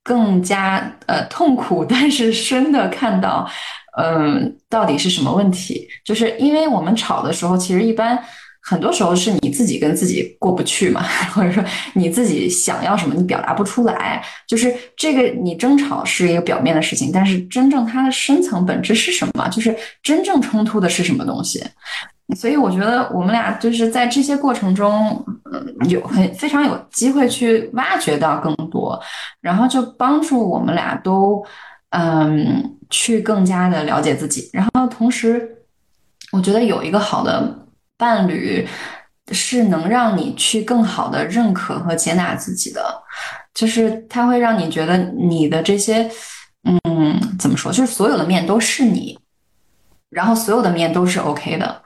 [0.04, 3.50] 更加呃痛苦，但是深的看到，
[3.98, 5.88] 嗯，到底是什么问题？
[6.04, 8.16] 就是因为我们吵的时候，其实一般
[8.62, 11.02] 很多时候是你自己跟自己过不去嘛，
[11.34, 11.60] 或者说
[11.94, 14.24] 你自己想要什么，你表达不出来。
[14.46, 19.48] 就是这个，你争吵是一个表面的事情，但是真正它的深层本质是什么？
[19.48, 21.60] 就是真正冲突的是什么东西？
[22.36, 29.00] 所以我觉得我们俩就是在这些过程中，嗯，有很非常有机会去挖掘到更多，
[29.40, 31.44] 然后就帮助我们俩都，
[31.90, 34.48] 嗯，去更加的了解自己。
[34.52, 35.48] 然后同时，
[36.32, 37.66] 我觉得有一个好的
[37.96, 38.66] 伴侣
[39.32, 43.02] 是能让你去更好的认可和接纳自己的，
[43.52, 46.08] 就是他会让你觉得你的这些，
[46.84, 49.18] 嗯，怎么说，就是所有的面都是你，
[50.10, 51.82] 然后所有的面都是 OK 的。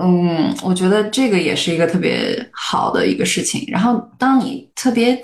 [0.00, 3.64] 嗯，我觉得这个也是一个特别好的一个事情。
[3.68, 5.20] 然后，当你特别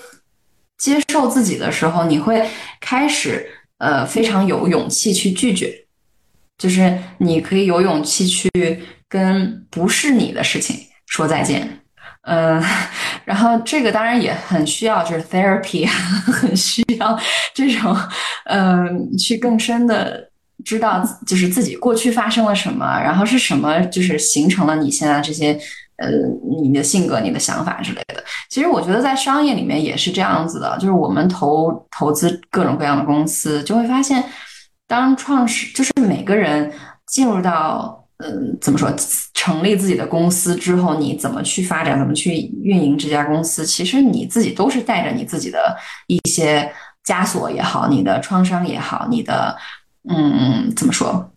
[0.78, 2.44] 接受自己的时候，你会
[2.80, 3.46] 开始
[3.78, 5.72] 呃非常有勇气去拒绝，
[6.58, 8.50] 就是你可以有勇气去
[9.08, 11.80] 跟不是你的事情说再见。
[12.22, 12.60] 嗯，
[13.24, 15.86] 然后这个当然也很需要，就是 therapy，
[16.32, 17.18] 很需要
[17.54, 17.96] 这种，
[18.46, 20.30] 嗯，去更深的
[20.64, 25.52] 知道，就是自己过去发生了什么，然后是什么，就是形成了你现在这些，
[25.96, 26.08] 呃，
[26.62, 28.24] 你的性格、你的想法之类的。
[28.48, 34.24] 其实我觉得在商业里面也是这样子的，就是我们投投资各种各样的公司，就会发现，
[34.88, 36.72] 当创始就是每个人
[37.06, 38.00] 进入到。
[38.18, 38.88] 嗯，怎么说？
[39.34, 43.66] 成立自己的公司之后，你怎么去发展，怎么去运营这家公司？
[43.66, 46.72] 其实你自己都是带着你自己的一些
[47.04, 49.54] 枷锁也好，你的创伤也好，你的
[50.08, 51.30] 嗯，怎么说？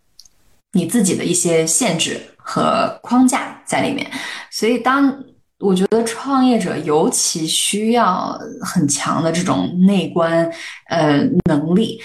[0.73, 4.09] 你自己的一些限制和框架在里面。
[4.51, 5.23] 所以，当
[5.59, 10.49] 我觉得创业者尤其需要很强的这种内观
[10.89, 11.99] 呃能力，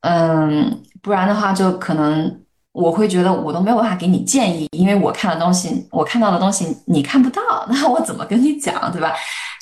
[0.00, 2.40] 嗯，不然的话就可能。
[2.72, 9.12] 我会觉得我都没有办法给你建议，因为我看的东西，我看到的东西你看不到，那我怎么跟你讲，对吧？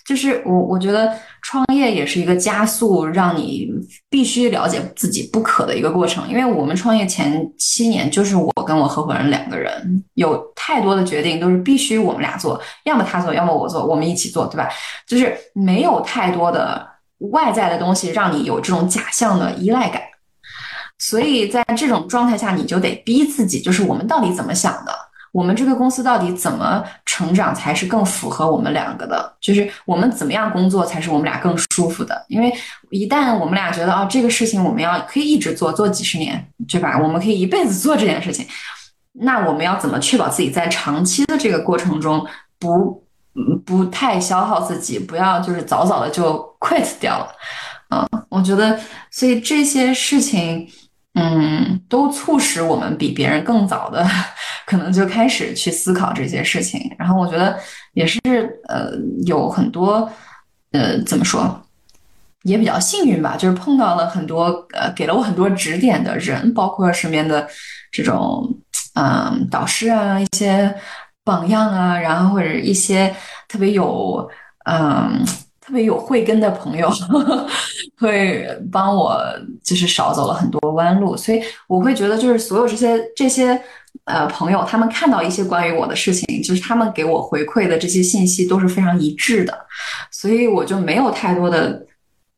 [0.06, 3.68] 就是我我觉得创业也是一个加速，让你
[4.08, 6.28] 必须了解自己不可的一个过程。
[6.28, 14.68] 因为我们创业前七年，就是我跟我合伙人两个人，有太多的决定都是必须我们俩做，要么他做，要么我做，我们一起做，对吧？
[15.08, 16.86] 就是没有太多的
[17.32, 20.00] 外在的东西让你有这种假象的依赖感。
[20.98, 24.92] 所以在这种状态下，你就得逼自己，就是我们到底怎么想的？
[25.36, 29.36] 我们这个公司到底怎么成长才是更符合我们两个的？
[29.38, 32.24] 就是我们怎么样工作才是我们俩更舒服的？
[32.28, 32.50] 因为
[32.88, 36.98] 一旦我们俩觉得哦，这个事情我们要可以一直做，做几十年，对吧？
[36.98, 38.46] 我们可以一辈子做这件事情，
[39.12, 42.26] 那我们要怎么确保自己在长期的这个过程中
[42.58, 43.04] 不
[43.66, 47.28] 不太消耗自己，不要就是早早的就 quit 掉了？
[47.90, 50.66] 嗯，我觉得，所以这些事情。
[51.18, 54.06] 嗯，都促使我们比别人更早的，
[54.66, 56.94] 可能就开始去思考这些事情。
[56.98, 57.58] 然后我觉得
[57.94, 58.20] 也是，
[58.68, 58.90] 呃，
[59.24, 60.06] 有很多，
[60.72, 61.58] 呃，怎么说，
[62.42, 67.48] 也比较幸运吧，就是碰到了很多，呃，给了我很多指点的人，包括身边的
[67.90, 68.46] 这种，
[68.94, 70.74] 嗯，导师啊，一些
[71.24, 73.16] 榜样啊，然后或者一些
[73.48, 74.28] 特别有，
[74.66, 75.24] 嗯。
[75.66, 76.88] 特别有慧根的朋友
[77.98, 79.20] 会帮我，
[79.64, 83.60] 就是少走了很多弯路，所以我会觉得，就是所有这些这些
[84.04, 89.66] 呃朋友，他们看到一些关于我的事情，就是他们给我回馈的这些信息都是非常一致的，
[90.12, 91.84] 所以我就没有太多的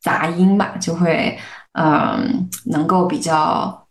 [0.01, 1.38] 杂音吧，就会
[1.73, 3.87] 嗯，能够比较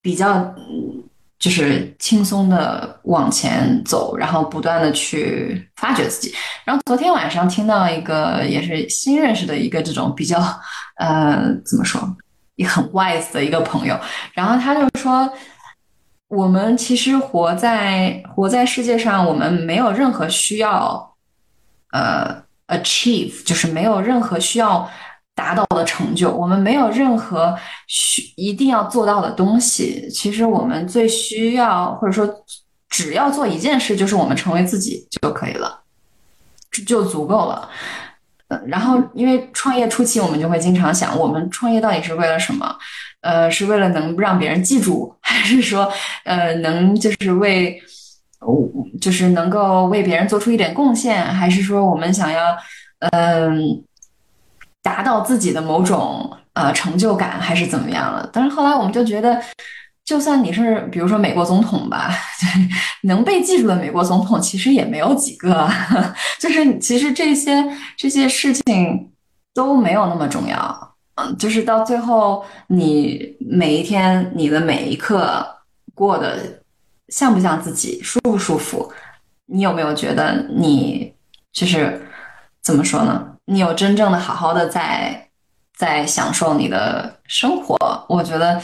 [0.00, 1.04] 比较嗯。
[1.40, 6.34] 就是轻松的往前走，然后不断的去发掘自己。
[6.66, 10.38] 然后昨天晚上听到一个也是新认识的一个这种比较，
[10.96, 12.14] 呃，怎么说，
[12.56, 13.98] 也很 wise 的一个朋友。
[14.34, 15.32] 然后他就说，
[16.28, 21.16] 我们其实活在活在世界上，我们没有任何需要，
[21.92, 24.88] 呃，achieve，就是没有任何需要。
[25.40, 30.06] 达到的成就，我们没有任何需一定要做到的东西。
[30.10, 32.28] 其实我们最需要，或者说
[32.90, 35.80] 只要做一件事，就是我们成为自己就可以了，
[36.86, 37.66] 就足够了。
[38.48, 42.76] 呃，然后因为创业初期，我们就会经常想，我们创业到底是为了什么？
[43.22, 45.90] 呃，是为了能让别人记住，还是说，
[46.24, 47.80] 呃，能就是为，
[49.00, 52.54] 就是能够为别人做出一点贡献，还是说我们想要，
[53.12, 53.82] 嗯。
[54.90, 58.28] 达到自己的某种呃成就感还是怎么样了？
[58.32, 59.40] 但是后来我们就觉得，
[60.04, 62.10] 就算你是比如说美国总统吧，
[63.04, 65.70] 能被记住的美国总统其实也没有几个。
[66.40, 67.64] 就是其实这些
[67.96, 69.10] 这些事情
[69.54, 70.94] 都没有那么重要。
[71.14, 75.46] 嗯，就是到最后你每一天你的每一刻
[75.94, 76.62] 过得
[77.08, 78.92] 像不像自己，舒不舒服？
[79.46, 81.12] 你有没有觉得你
[81.52, 82.00] 就是
[82.62, 83.29] 怎么说呢？
[83.50, 85.28] 你有真正的好好的在
[85.76, 87.76] 在享受你的生活，
[88.08, 88.62] 我觉得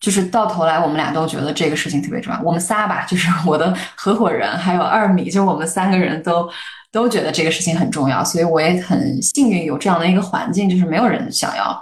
[0.00, 2.40] 就是到头来我们俩都觉得这个事情特别重要。
[2.40, 6.48] 我们仨吧，就是我的合伙人还有二米，就我们三个人都
[6.90, 11.78] 都觉得这个事情很重要，所以我也很幸运有这样的一个环境，就是没有人想要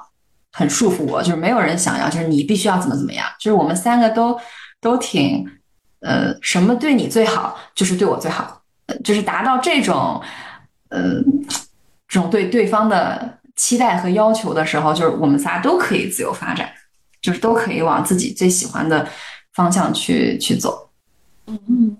[0.50, 4.36] 很束缚我，就是没有人想要就是你必须要怎么怎么样，就是我们三个都
[4.80, 5.48] 都挺
[6.00, 8.60] 呃什么对你最好就是对我最好，
[9.04, 10.20] 就是达到这种
[10.88, 11.22] 呃。
[12.14, 16.72] 这种对对方的期待和要求的时候，就是我们仨都可以自由发展，
[17.20, 19.04] 就是都可以往自己最喜欢的
[19.52, 20.88] 方向去去走。
[21.46, 21.96] 嗯嗯，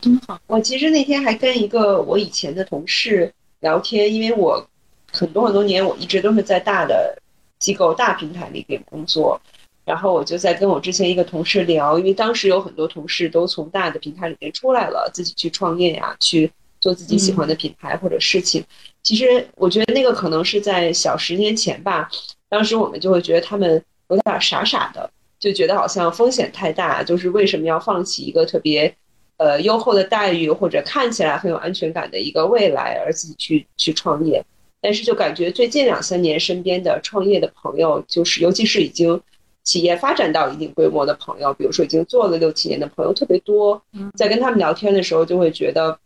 [0.00, 0.38] 真好。
[0.46, 4.64] 我其实那天还跟一个我以前的同事聊天，因为我
[5.10, 7.20] 很多很多年，我一直都是在大的
[7.58, 9.40] 机构、大平台里边工作。
[9.84, 16.48] 然后我就在跟我之前一个同事聊，因为当时有很多同事都从大的平台里面出来了，自己去创业呀，去
[16.86, 18.62] 做自己喜欢的品牌或者事情。
[19.02, 22.08] 其实我觉得那个可能是在小十年前吧，
[22.48, 25.10] 当时我们就会觉得他们有点傻傻的，
[25.40, 28.94] 就觉得好像风险太大，就是为什么要放弃一个特别
[29.38, 34.44] 呃优厚的待遇或者看起来很有安全感的一个未来，而自己去去创业。
[34.80, 39.20] 但是就感觉最近两三年身边的创业的朋友，就是尤其是已经。
[39.66, 43.82] 企业发展到一定规模的朋友，比如说已经做了六七年的朋友特别多，
[44.14, 45.98] 在跟他们聊天的时候，就会觉得，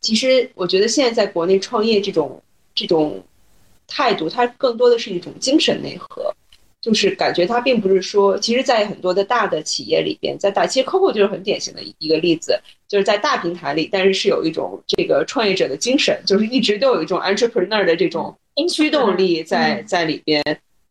[0.00, 2.40] 其实我觉得现在在国内创业这种
[2.74, 3.22] 这种
[3.86, 6.32] 态度，它更多的是一种精神内核，
[6.80, 18.36] 就是感觉它并不是说，其实，在很多的大的企业里边，在大其实 Coco 就是很典型的一个例子，就是在大平台里，但是是有一种这个创业者的精神，就是一直都有一种 entrepreneur 的这种
[18.68, 20.42] 驱动力在在里边。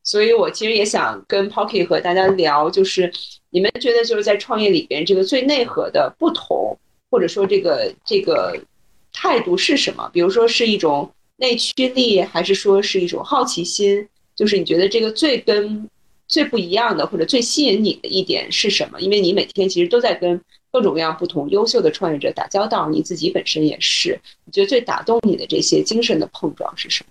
[0.04, 3.12] 所以，我其实也想跟 Pocky 和大家聊，就是
[3.50, 6.78] 你们觉得就是在创业里边，这个最内核的不同，
[7.10, 8.58] 或者说这个这个
[9.20, 10.08] 态度是什么？
[10.14, 14.08] 比如说是一种内驱力，还是说是一种好奇心？
[14.36, 15.90] 就是你觉得这个最跟
[16.28, 19.02] 最不一样的，或者最吸引你的一点是什么？
[19.02, 20.40] 因为你每天其实都在跟
[20.72, 24.20] 各种各样不同优秀的创业者打交道，你自己本身也是。
[24.46, 27.10] 你觉得最打动你的这些精神的碰撞是什么？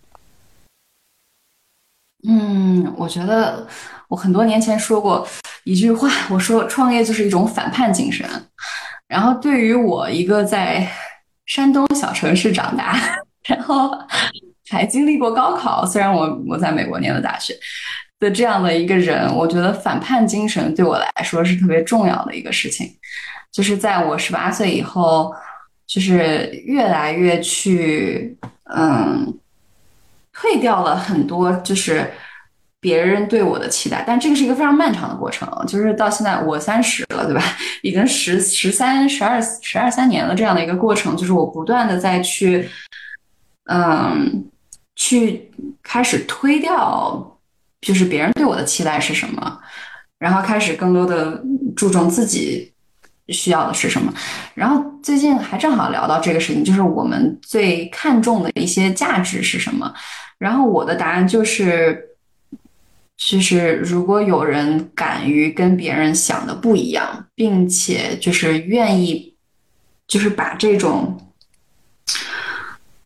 [2.28, 3.66] 嗯，我觉得
[4.08, 5.26] 我很多年前说过
[5.64, 8.28] 一句话，我说创业就是一种反叛精神。
[9.08, 10.88] 然后对于我一个在
[11.46, 12.98] 山东小城市长大，
[13.48, 13.90] 然后
[14.68, 17.54] 还经历过高考，虽然我我在美国念的大学
[18.20, 22.94] 的这样的一个人，我觉得反叛精神对我来说是特别重要的一个事情。
[23.50, 25.34] 就是在我十八岁以后，
[25.86, 28.36] 就是越来越去
[28.74, 29.38] 嗯。
[30.38, 32.12] 退掉了很多，就是
[32.86, 35.48] 别人对我的期待，但这个是一个非常漫长的过程。
[35.66, 37.42] 就是到现在我三十了，对吧？
[37.82, 42.68] 已经十十三、十二、十二三年了，这样的一个过程，就是我不断的在去，
[43.64, 44.44] 嗯，
[44.94, 45.50] 去
[45.82, 47.36] 开始推掉，
[47.80, 49.60] 就是别人对我的期待是什么，
[50.20, 51.42] 然后开始更多的
[51.74, 52.72] 注重自己。
[53.30, 54.14] 需要的是什么？
[54.54, 59.92] 然后最近还正好聊到这个事情，就是我们最看重的一些价值是什么？
[60.38, 62.00] 然后我的答案就是，
[63.16, 69.34] 其实如果有人敢于跟别人想的不一样，并且就是愿意，
[70.06, 71.32] 就是把这种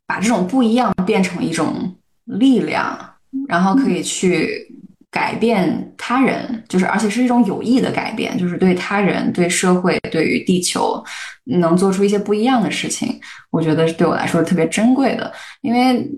[0.06, 3.14] 把这种不一样变成一种力量，
[3.48, 4.68] 然后可以去。
[5.12, 11.04] 改变他人，就是而且是一种有益的改变，就是对他人、对社会、对于地球，
[11.46, 13.20] 能做出一些不一样的事情。
[13.50, 15.32] 我觉得对我来说特别珍贵的，
[15.62, 16.08] 因为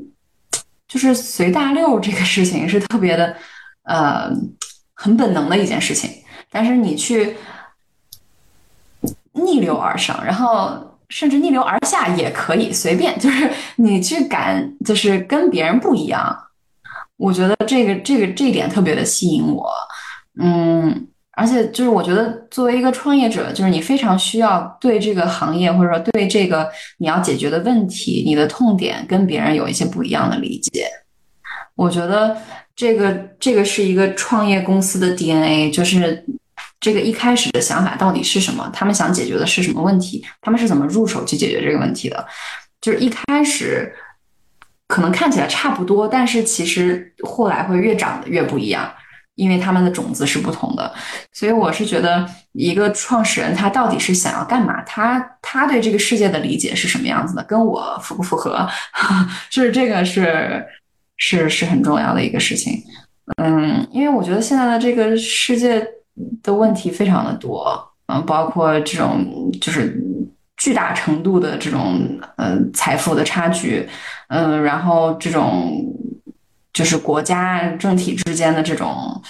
[0.86, 3.34] 就是随大溜这个事情是特别的，
[3.84, 4.30] 呃，
[4.94, 6.10] 很本能的一件事情。
[6.50, 7.36] 但是你去
[9.32, 16.36] 逆流而上，然后甚至逆流而下也可以，随便，就是你去敢，就是跟别人不一样。
[17.16, 19.70] 我觉得这个这个这一点特别的吸引我，
[20.40, 26.68] 嗯，而且就是我觉得作为一个创业者，就是你非常需要对这个行业或者说对这个
[26.98, 30.86] 你要解决的问题、你的痛点跟别人有一些不一样的理解。
[31.74, 32.36] 我觉得
[32.74, 36.24] 这个这个是一个创业公司的 DNA，就是
[36.80, 38.70] 这个一开始的想法到底是什么？
[38.72, 40.24] 他们想解决的是什么问题？
[40.40, 42.26] 他们是怎么入手去解决这个问题的？
[42.80, 43.94] 就是一开始。
[44.88, 48.92] 可能看起来差不多，但是其实后来会越长得越不一样，
[49.36, 50.92] 因为他们的种子是不同的。
[51.32, 54.82] 所以我是觉得，一个创始人他到底是想要干嘛？
[54.82, 57.42] 他他对这个世界的理解是什么样子的？
[57.44, 58.68] 跟我符不符合？
[59.48, 60.62] 就是这个是
[61.24, 62.82] 是是很重要的一个事情。
[63.36, 65.86] 嗯，因为我觉得现在的这个世界
[66.42, 69.96] 的问题非常的多，嗯，包括这种就是。
[70.58, 73.88] 巨大程度的这种呃财富的差距，
[74.28, 75.82] 嗯，然后这种
[76.72, 79.20] 就是国家政体之间的这种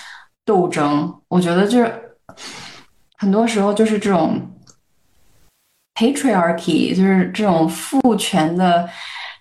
[0.45, 1.91] 斗争，我觉得就是
[3.17, 4.39] 很多时候就是这种
[5.95, 8.87] patriarchy，就是这种父权的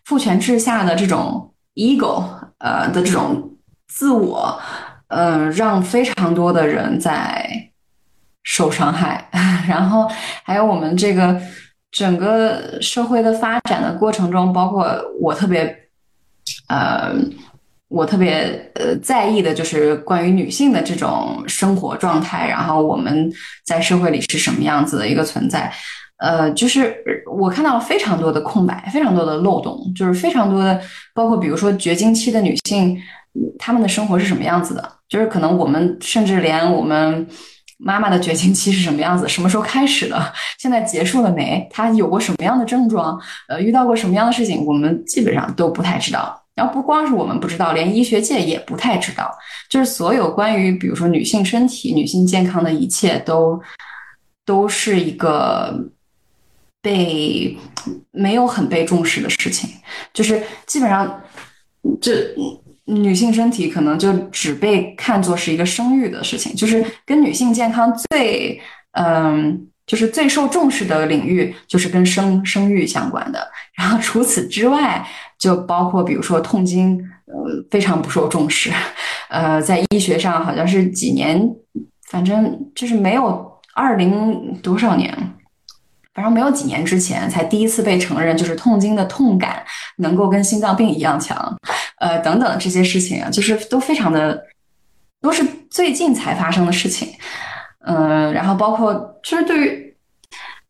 [0.06, 2.24] 父权制下的这种 ego，
[2.60, 3.58] 呃的这种
[3.88, 4.60] 自我，
[5.08, 7.70] 嗯，让非常多的人在
[8.44, 9.30] 受伤害，
[9.68, 10.10] 然后
[10.44, 11.40] 还有我们这个。
[11.94, 14.88] 整个社会的发展的过程中，包括
[15.20, 15.90] 我特别，
[16.70, 17.14] 呃，
[17.90, 23.30] 我特别呃在意的就是关于女性的这种生活状态，然后我们
[23.66, 25.70] 在社会里是什么样子的一个存在，
[26.22, 30.80] 呃，就是我看到了非常多的空白，非常多的漏洞，就是非常多的，
[31.16, 32.96] 包括比如说绝经期的女性，
[33.58, 34.92] 她们的生活是什么样子的？
[35.10, 37.28] 就是可能我们甚至连我们
[37.80, 41.68] 妈妈的绝经期是什么样子，什么时候开始的，现在结束了没？
[41.72, 43.20] 她有过什么样的症状？
[43.48, 44.64] 呃，遇到过什么样的事情？
[44.64, 46.40] 我们基本上都不太知道。
[46.54, 49.32] 然后不光是我们不知道，连医学界也不太知道。
[49.70, 53.60] 就是所有关于比如说女性身体、女性健康的一切，都
[54.46, 55.74] 都是一个
[56.82, 57.58] 被
[58.12, 59.70] 没有很被重视的事情。
[60.14, 61.22] 就是基本上，
[62.02, 62.36] 这
[62.86, 68.60] 女性身体可能就只被看作是一个生育的事情，就是跟女性健康最
[68.92, 69.68] 嗯。
[69.88, 73.46] 就是最受重视的领域，就是跟生生育相关的。
[73.74, 75.06] 然后除此之外，
[75.38, 78.72] 就包括比如说痛经，呃，非常不受重视。
[79.28, 81.46] 呃，在医学上好像是几年，
[82.10, 85.14] 反正就是没有二零多少年，
[86.14, 89.64] 反正没有几年之前才第一次被承认，就是痛经的痛感
[89.98, 91.58] 能够跟心脏病一样强。
[91.98, 94.44] 呃，等等这些事情啊，就是都非常的，
[95.22, 97.08] 都是最近才发生的事情。
[97.86, 98.94] 嗯，然后包括
[99.24, 99.96] 就是对于，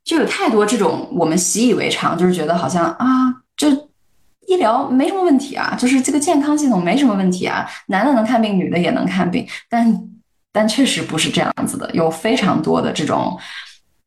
[0.03, 3.07] 就有太多这种我们习以为常，就是觉得好像啊，
[3.57, 3.69] 就
[4.47, 10.09] 医疗没什么问题啊，就是这个健康系统没什么问题啊，男的能看病，女的也能看病，但
[10.51, 13.37] 但确实不是这样子的，有非常多的这种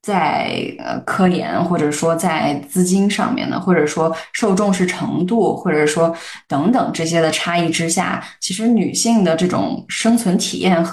[0.04, 6.14] 在呃科研或者说在资金上面的，或者说受重视程度，或者说
[6.46, 10.84] 等等这些的差异之下，其实女性的这种生存体验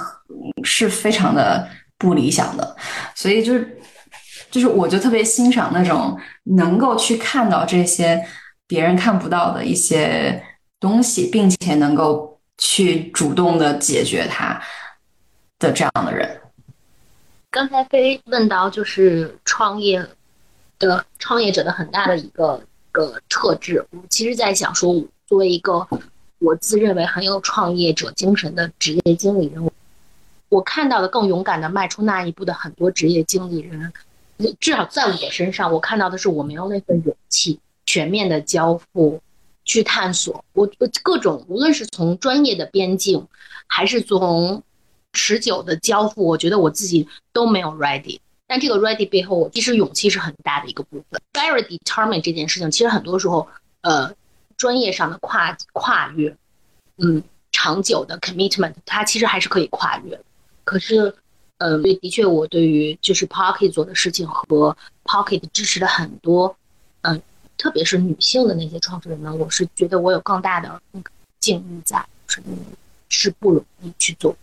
[0.63, 1.67] 是非常的。
[2.01, 2.75] 不理想的，
[3.13, 3.79] 所以就是，
[4.49, 8.19] 就是我就特别欣赏那种能够去看到这些
[8.65, 10.43] 别人看不到的一些
[10.79, 14.59] 东西，并且能够去主动的解决它
[15.59, 16.40] 的这样的人。
[17.51, 20.07] 刚才飞问到，就是创业
[20.79, 22.59] 的创业者的很大的一个
[22.93, 24.95] 个特质，我其实在想说，
[25.27, 25.85] 作为一个
[26.39, 29.69] 我自认为很有创业者精神的职业经理人。
[30.47, 33.91] 我看到的更勇敢的迈出那一步的很多职业经理人，
[34.61, 39.21] 至少在我身上，我看到的是我没有那份勇气全面的交付，
[39.65, 40.65] 去探索我
[41.03, 43.27] 各种，无论是从专业的边境，
[43.67, 44.63] 还是从
[45.13, 48.19] 持久的交付，我觉得我自己都没有 ready。
[48.47, 51.21] 但这个 ready 背后，我其实勇气是很大的一个部分。
[51.33, 53.47] Very determined 这件事情，其实很多时候，
[53.81, 54.13] 呃，
[54.57, 56.35] 专业上的跨跨越，
[56.97, 60.19] 嗯，长久的 commitment，它其实还是可以跨越。
[60.65, 61.15] 可是，
[61.59, 66.53] 嗯，的确，我对于就是 Pocket 做的事情和 Pocket 支持的很多，
[67.03, 67.21] 嗯，
[67.57, 71.09] 特别是女性的那些创始人呢，我是觉得我有更大的那个
[71.39, 72.41] 敬意在，是
[73.07, 74.35] 是不容易去做。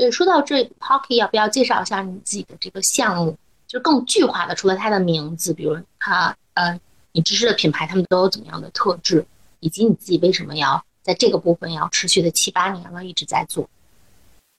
[0.00, 3.36] 对，说到这，Pocket 要不要介绍一下你自己的这个项目？
[3.66, 6.80] 就更具化的，除了它的名字，比如它，呃，
[7.12, 9.22] 你支持的品牌，他们都有怎么样的特质，
[9.58, 13.68] 以及你自己为什么要在这个部分要持续的七八年了，一直在做。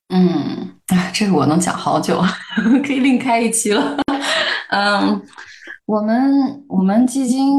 [0.09, 0.75] 嗯，
[1.11, 2.21] 这个我能讲好久，
[2.85, 3.97] 可以另开一期了。
[4.69, 5.25] 嗯，
[5.87, 7.51] 我们我们基金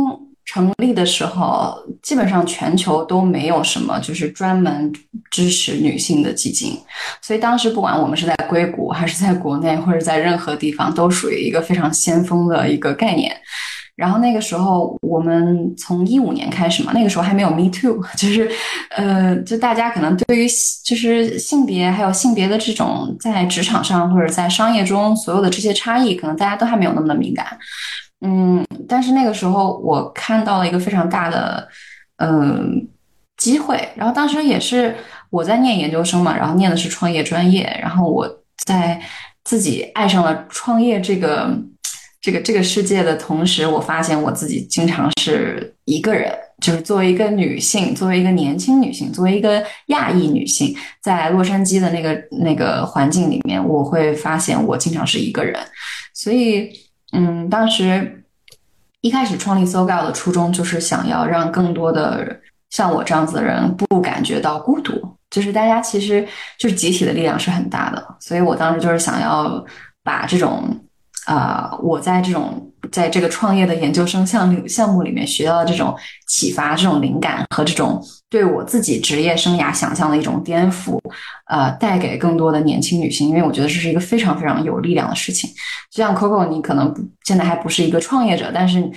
[0.45, 4.93] 成立的时候，基本上全球都没有什么就是专门
[5.31, 6.79] 支持女性的基金，
[7.21, 13.35] 所以当时不管我们是在硅谷还是在国内或者在任何地方，都属于一个非常先锋的一个概念。
[13.95, 18.51] 然后那个时候，我们从一五年开始嘛，那个时候还没有 Me Too， 就是，
[18.89, 20.49] 呃，就大家可能对于
[20.83, 27.47] 就是性别还有性别的这种在职场上或者在商业中所有的这些差异，可能大家都还没有那么的敏感，
[28.23, 31.69] 嗯，但是那个时候我看到了一个非常大的
[32.17, 32.89] 嗯
[33.37, 34.97] 机会，然后当时也是
[35.31, 38.29] 我在念研究生嘛，然后念的是创业专业，然后我
[38.65, 39.01] 在
[39.45, 41.51] 自己爱上了创业这个。
[42.25, 55.59] 这个这个世界的同时，我发现我自己经常是一个人，就是作为一个女性，作为一个年轻女性，作为一个亚裔女性，在洛杉矶的那个那个环境里面，我会发现我经常是一个人。
[56.15, 56.71] 所以，
[57.13, 58.25] 嗯，当时
[59.01, 62.41] 一开始创立 SoGo 的初衷就是想要让更多的
[62.71, 66.27] 像我这样子的人不感觉到孤独，就是大家其实
[66.59, 68.17] 就是集体的力量是很大的。
[68.21, 69.65] 所以我当时就是想要
[70.03, 70.79] 把这种。
[71.27, 75.97] 呃，我在这种在这个创业的研究生项项目里面学到的这种
[76.27, 80.99] 启发、这种灵感和这种对我自己职业生涯想象的一种颠覆，
[81.47, 85.49] 呃，带给更多的年轻女性，因为我觉得这是一个非常非常有力量的事情。
[85.91, 86.93] 就像 Coco，你可能
[87.25, 88.91] 现在还不是一个创业者，但是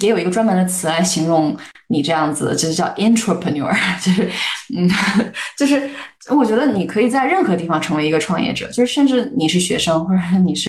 [0.00, 1.56] 也有一个专门的词来形容
[1.88, 3.72] 你这样子，就是叫 entrepreneur，
[4.04, 4.30] 就是
[4.76, 4.88] 嗯，
[5.58, 5.90] 就是
[6.28, 10.68] 我觉得你可以在任何地方成为一个创业者，就是甚至你是学生，或者你是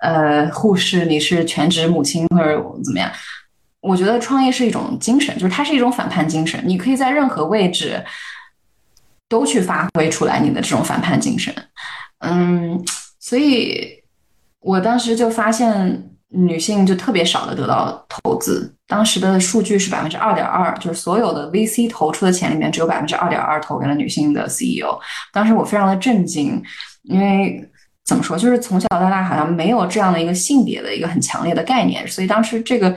[0.00, 3.10] 呃护士，你是全职母亲或者怎么样，
[3.80, 8.04] 我觉得创业是一种精神，就是它是一种反叛精神，你可以在任何位置
[9.28, 11.54] 都去发挥出来你的这种反叛精神，
[12.20, 12.84] 嗯，
[13.20, 14.02] 所以
[14.60, 16.10] 我当时就发现。
[16.28, 24.98] 女性就特别少的得到投资，当时的数据是百分之二点二，就是所有的 VC 投出的钱里面只有百分之二点二投给了女性的 CEO。
[25.32, 26.60] 当时我非常的震惊，
[27.04, 27.62] 因为
[28.04, 32.94] 怎么说，就是从小到大好像没有这样的一个性别的一个很强烈的概念，所以当时这个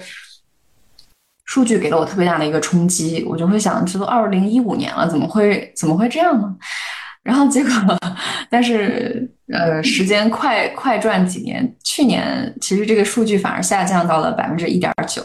[1.45, 6.55] 数据给了我特别大的一个冲击，我就会想，这都二零一五年了，怎么会怎么会这样呢？
[7.23, 7.71] 然后结果，
[8.49, 15.21] 但是呃，时间快快转几年，去年其实这个数据反而下降到了百分之一点九，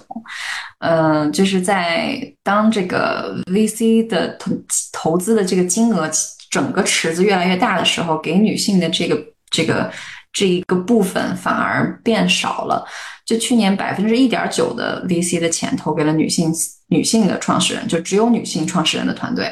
[0.80, 4.51] 嗯，就是在当这个 VC 的投
[4.92, 6.11] 投资的这个金额
[6.51, 9.18] 整个池子越来越大的时候，给女性的这个
[9.51, 9.90] 这个
[10.32, 12.84] 这一个部分反而变少了。
[13.24, 16.53] 就去年百分之一点九的 VC 的钱投给了女性
[16.88, 19.51] 女性的创始人，就只有女性创始人的团队。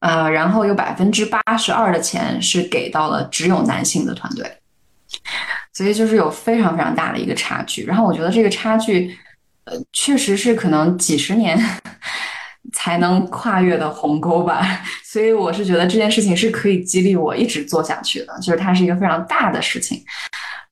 [0.00, 4.50] 呃，然后有百分之八十二的钱是给到了只有男性的团队，
[5.72, 7.84] 所以就是有非常非常大的一个差距。
[7.84, 9.16] 然后我觉得这个差距，
[9.64, 11.58] 呃，确实是可能几十年
[12.72, 14.82] 才能跨越的鸿沟吧。
[15.04, 20.02] 所以我是觉得这件事情是可以激励我一直做下去的，就是它是一个非常大的事情。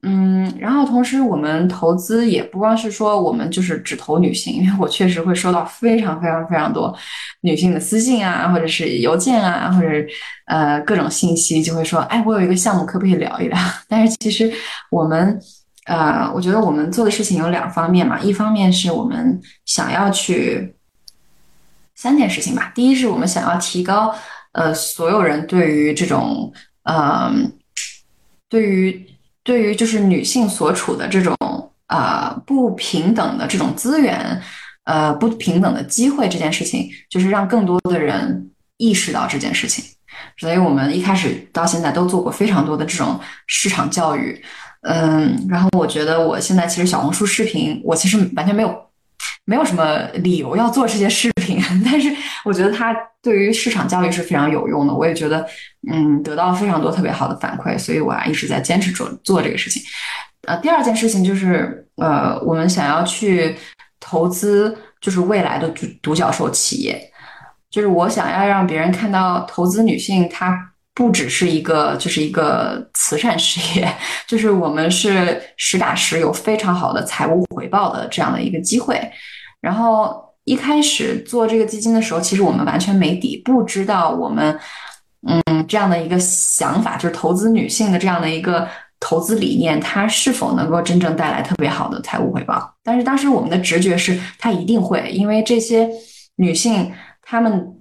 [0.02, 6.96] 嗯，然后同时我们投资也不光是说我们就是只投女性，因为我确实会收到非常非常非常多
[7.40, 9.88] 女性的私信啊，或者是邮件啊，或者
[10.46, 13.58] 呃各种信息，就会说，哎，我有一个项目，可不可以聊一聊？
[13.88, 14.52] 但是其实
[14.90, 15.36] 我们
[15.86, 20.76] 呃，我觉得我们做的事情有两方面嘛，一方面是我们想要去
[21.96, 24.14] 三件事情吧，第一是我们想要提高
[24.52, 26.52] 呃所有人对于这种
[26.84, 27.52] 嗯
[28.48, 29.07] 对于
[29.48, 31.34] 对于就是女性所处的这种
[31.86, 34.38] 啊不平等的这种资源，
[34.84, 39.82] 呃不平等的机会这件事情，就是让更多的人意识到这件事情。
[40.36, 44.38] 所以我们一开始到现在都做过非常多的这种市场教育，
[44.82, 48.76] 嗯，然后我觉得我现在其实小红书视频，我其实完全没有
[49.46, 51.58] 没有什么理由要做这些视频，
[52.48, 54.94] 我觉得它对于市场教育是非常有用的。
[54.94, 55.46] 我也觉得。
[55.90, 59.80] 嗯，得到非常多特别好的反馈，所以我啊一直在坚持做做这个事情。
[60.46, 63.56] 呃，第二件事情就是，呃，我们想要去
[63.98, 67.00] 投资，就是未来的独独角兽企业，
[67.70, 73.90] 就是我想要让别人看到投资女性，它不只是一个就是一个慈善事业，
[74.26, 79.00] 就是我们是实打实有非常好的财务回报的这样的一个机会。
[79.60, 84.58] 然后一开始做这个基金的时候，其实我们完全没底，不知道我们。
[85.26, 88.66] 嗯，这样的一个想法，就是投资女性的这样的一个
[89.00, 92.72] 投资理念，它是否能够真正带来特别好的财务回报？
[92.84, 95.90] 但是当时我们的直觉是，它一定会，因为这些
[96.36, 97.74] 女性她们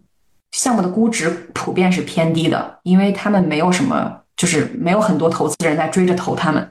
[0.52, 6.68] 项目的估值普遍是偏低的，因为她们没有什么，就是没有很多投资人在追着投她们。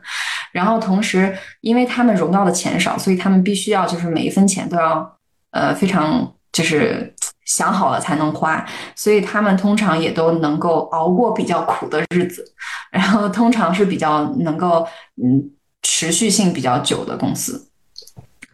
[0.53, 5.16] 然后同时，因为她们融到的钱少，所以她们必须要就是每一分钱都要
[5.57, 7.13] 呃非常就是。
[7.47, 12.45] 想好了才能花，所以他们通常也都能够熬过比较苦的日子，
[12.91, 14.85] 然后通常是比较能够
[15.23, 15.49] 嗯
[15.81, 17.69] 持续性比较久的公司，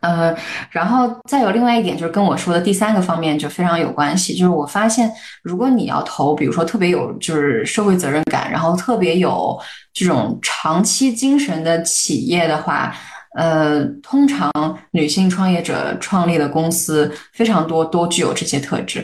[0.00, 0.36] 呃，
[0.70, 5.10] 然后再有另外一点就是跟我说的第三个方面就非常有关系，就是我发现
[5.42, 9.58] 如果你要投，比如说特别有就是社会责任感，然后特别有
[9.94, 12.94] 这种长期精神的企业的话。
[13.34, 14.50] 呃，通常
[14.90, 19.02] 女性创业者创立的公司非常多，都具有这些特质，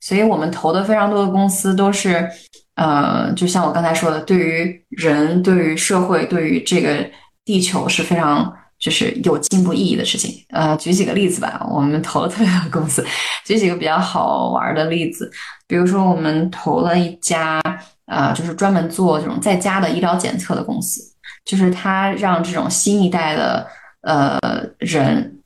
[0.00, 2.28] 所以我们投的非常多的公司都是，
[2.74, 7.08] 呃，就像我刚才说的，对于人、对于社会、对于这个
[7.44, 10.34] 地球是非常就是有进步意义的事情。
[10.50, 13.02] 呃，举几个例子吧，我们投了特别多公司，
[13.46, 15.30] 举几个比较好玩的例子，
[15.66, 17.62] 比如说我们投了一家，
[18.04, 21.13] 呃，就是专门做这种在家的医疗检测的公司。
[21.44, 23.66] 就是他让这种新一代的
[24.00, 24.38] 呃
[24.78, 25.40] 人，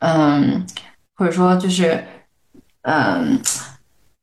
[0.00, 0.66] 嗯，
[1.16, 2.04] 或者说就是
[2.82, 3.40] 嗯，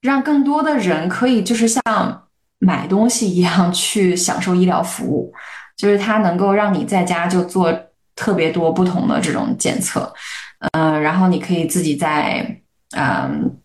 [0.01, 2.28] 让更多的人可以就是像
[2.59, 5.34] 买东西一样去享受医疗服务，
[5.76, 7.73] 就是它能够让你在家就做
[8.15, 10.13] 特别多不同的这种检测，
[10.73, 12.61] 嗯，然后你可以自己在
[12.95, 13.57] 嗯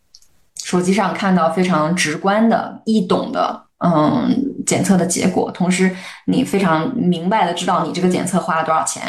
[0.56, 3.69] 手机上看到非常直观的、易懂的。
[3.82, 5.90] 嗯，检测的结果，同时
[6.26, 9.02] 你非常明白的知道你这个检测花了多少钱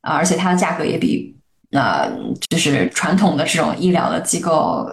[0.00, 1.36] 啊，而且它的价格也比
[1.70, 2.10] 呃，
[2.50, 4.84] 就是传统的这种医疗的机构，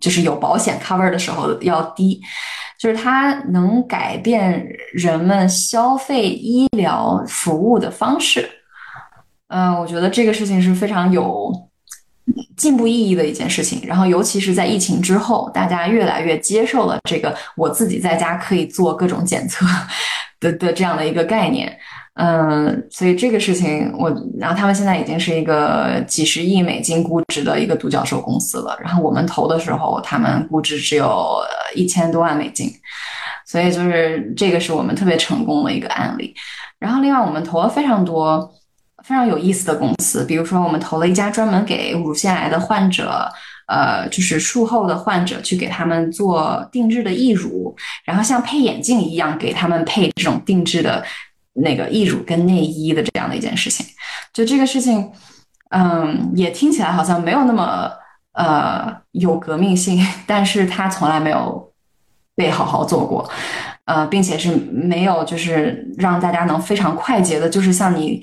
[0.00, 2.20] 就是有保险 cover 的时候要低，
[2.78, 8.50] 就是它能改变人们消费医疗服务的方式。
[9.48, 11.52] 嗯，我觉得这个事情是非常有
[12.56, 13.80] 进步意义的一件事情。
[13.86, 19.64] 然后，尤其是在疫情之后，大家越来越接受了这个我自己在家可以做各种检测
[20.40, 21.76] 的的这样的一个概念。
[22.20, 24.10] 嗯，所以这个事情我，
[24.40, 28.76] 然后他们现在已经是一个几十亿美金估值的一个独角兽公司了。
[28.82, 31.36] 然后我们投的时候，他们估值只有
[31.76, 32.68] 一千多万美金，
[33.46, 36.34] 所以就是这个是我们特别成功的一个案例。
[36.80, 38.52] 然后另外我们投了非常多
[39.08, 43.26] 非常有意思的公司，比如说我们投了一家专门给乳腺癌的患者，
[43.66, 51.02] 呃，就是术后的患者去给他们做定制的义乳，然后像配眼镜一样给他们配这种定制的。
[51.60, 53.84] 那个义乳跟内衣的这样的一件事情，
[54.32, 55.10] 就这个事情，
[55.70, 57.90] 嗯，也听起来好像没有那么
[58.34, 61.72] 呃有革命性，但是他从来没有
[62.36, 63.28] 被好好做过，
[63.86, 68.22] 呃，并且是没有就是让大家能非常快捷的，就是像你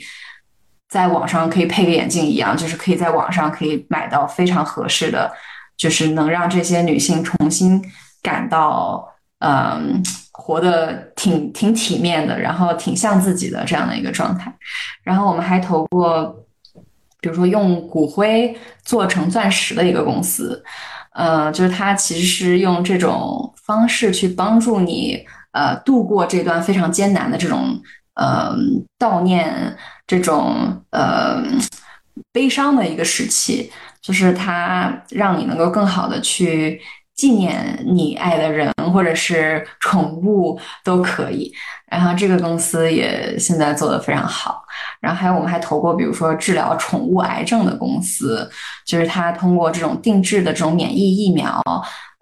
[0.89, 5.31] 在网上可以配个眼镜一样，就是可以在网上可以买到非常合适的，
[5.77, 7.81] 就是能让这些女性重新
[8.21, 9.11] 感到。
[9.39, 14.51] 嗯，活得挺挺体面的，然后挺像自己的这样的一个状态。
[15.03, 16.33] 然后我们还投过，
[17.19, 20.63] 比如说用骨灰做成钻石的一个公司，
[21.13, 27.79] 呃，就是它其实是用这种方式去帮助你，呃，度过这段非常艰难的这种，
[28.15, 28.55] 呃，
[28.99, 31.41] 悼念这种呃
[32.31, 36.81] 悲伤的一个时期，就是它让你能够更好的去。
[37.15, 41.49] 纪念你爱的人或者是宠物都可以，
[41.89, 44.61] 然后这个公司也现在做的非常好。
[44.99, 48.51] 然后还有我们还投过，比如说治疗宠物癌症的公司，
[48.85, 51.57] 就是它通过这种定制的这种免疫疫苗，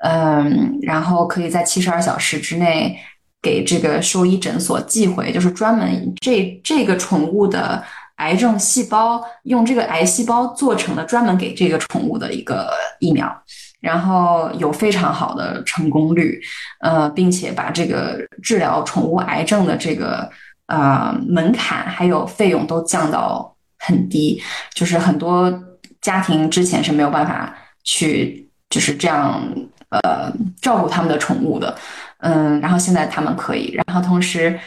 [0.03, 2.95] 嗯，然后可以在七十二小时之内
[3.43, 7.83] 给这个兽医诊所寄回，就是专门这这个宠物的
[8.15, 13.43] 癌症细胞，用这个癌细胞做成了专门给这个宠物的一个疫苗。
[13.81, 16.41] 然后有非常好的成功率，
[16.79, 20.31] 呃，并且把这个治疗宠物癌症的这个
[20.67, 24.41] 呃门槛还有费用都降到很低，
[24.73, 25.51] 就是很多
[25.99, 29.43] 家庭之前是没有办法去就是这样
[29.89, 30.31] 呃
[30.61, 31.77] 照顾他们的宠物的，
[32.23, 34.59] 嗯，然后现在他们可以，然后同时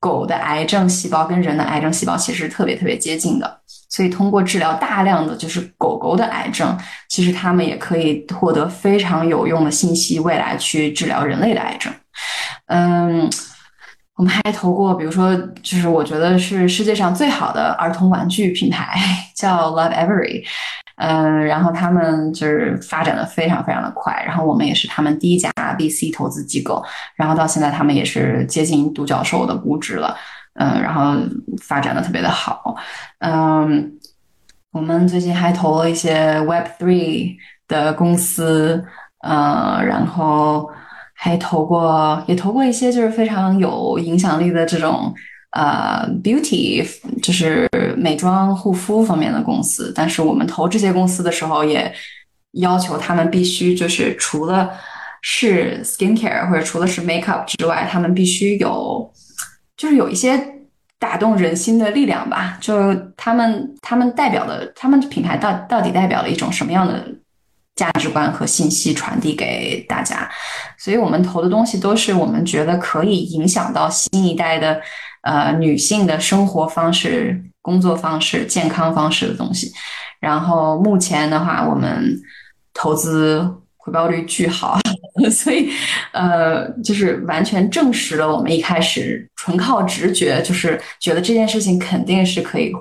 [0.00, 3.60] 狗的癌症细胞跟人的癌症细胞其实特别特别接近的。
[3.88, 6.76] 所以，通过治疗大量的就是狗狗的癌症，
[7.08, 11.92] 其实他们也可以获得非常有用的信息，未来去治疗人类的癌症。
[12.66, 13.30] 嗯，
[14.16, 18.98] 我们还投过，比如说，就是我觉得是世界上最好的儿童玩具品牌，
[19.36, 20.44] 叫 Love Every。
[20.96, 26.84] 嗯，然后他们就是发展的非常非常的快，然后我们也是他们第一家 VC 投资机构，
[27.16, 30.16] 然后到现在他们也是接近独角兽的估值了。
[30.56, 31.16] 嗯，然后
[31.60, 32.76] 发展的特别的好，
[33.18, 33.92] 嗯，
[34.70, 37.34] 我们最近还投了一些 Web Three
[37.66, 38.84] 的公司，
[39.26, 40.70] 嗯，然后
[41.12, 45.12] 还投过，也投过一些就是非常有影响力的这种
[45.54, 46.86] 呃 Beauty，
[47.22, 49.92] 就是美妆护肤方面的公司。
[49.96, 51.92] 但是我们投这些公司的时候，也
[52.52, 54.70] 要求他们必须就是除了
[55.22, 59.10] 是 Skincare 或者除了是 Makeup 之外，他们必须有。
[59.76, 60.40] 就是有一些
[61.00, 67.04] 打动人心的力量吧，就他们他们代表的他们品牌到到底代表了一种什么样的
[67.74, 70.30] 价值观和信息传递给大家，
[70.78, 74.80] 所以我们投的东西都是我们觉得可以影响到新一代的
[75.24, 79.72] 呃女性的生活方式、工作方式、健康方式的东西。
[80.20, 82.16] 然后目前的话，我们
[82.72, 83.60] 投资。
[83.84, 84.78] 回报率巨好，
[85.30, 85.70] 所以，
[86.12, 92.72] 呃，就是完全证实了我们一开始纯靠直觉，就是觉得这件事情肯定是可以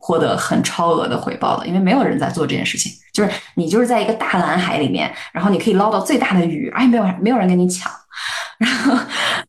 [0.00, 2.90] 获得很超额的回报的，因为没有人在做这件事情。
[3.12, 7.92] 就是你就是在一个大蓝海里面，然后你可以捞到最大的鱼，而且没有没有人跟你抢，
[8.58, 8.98] 然后，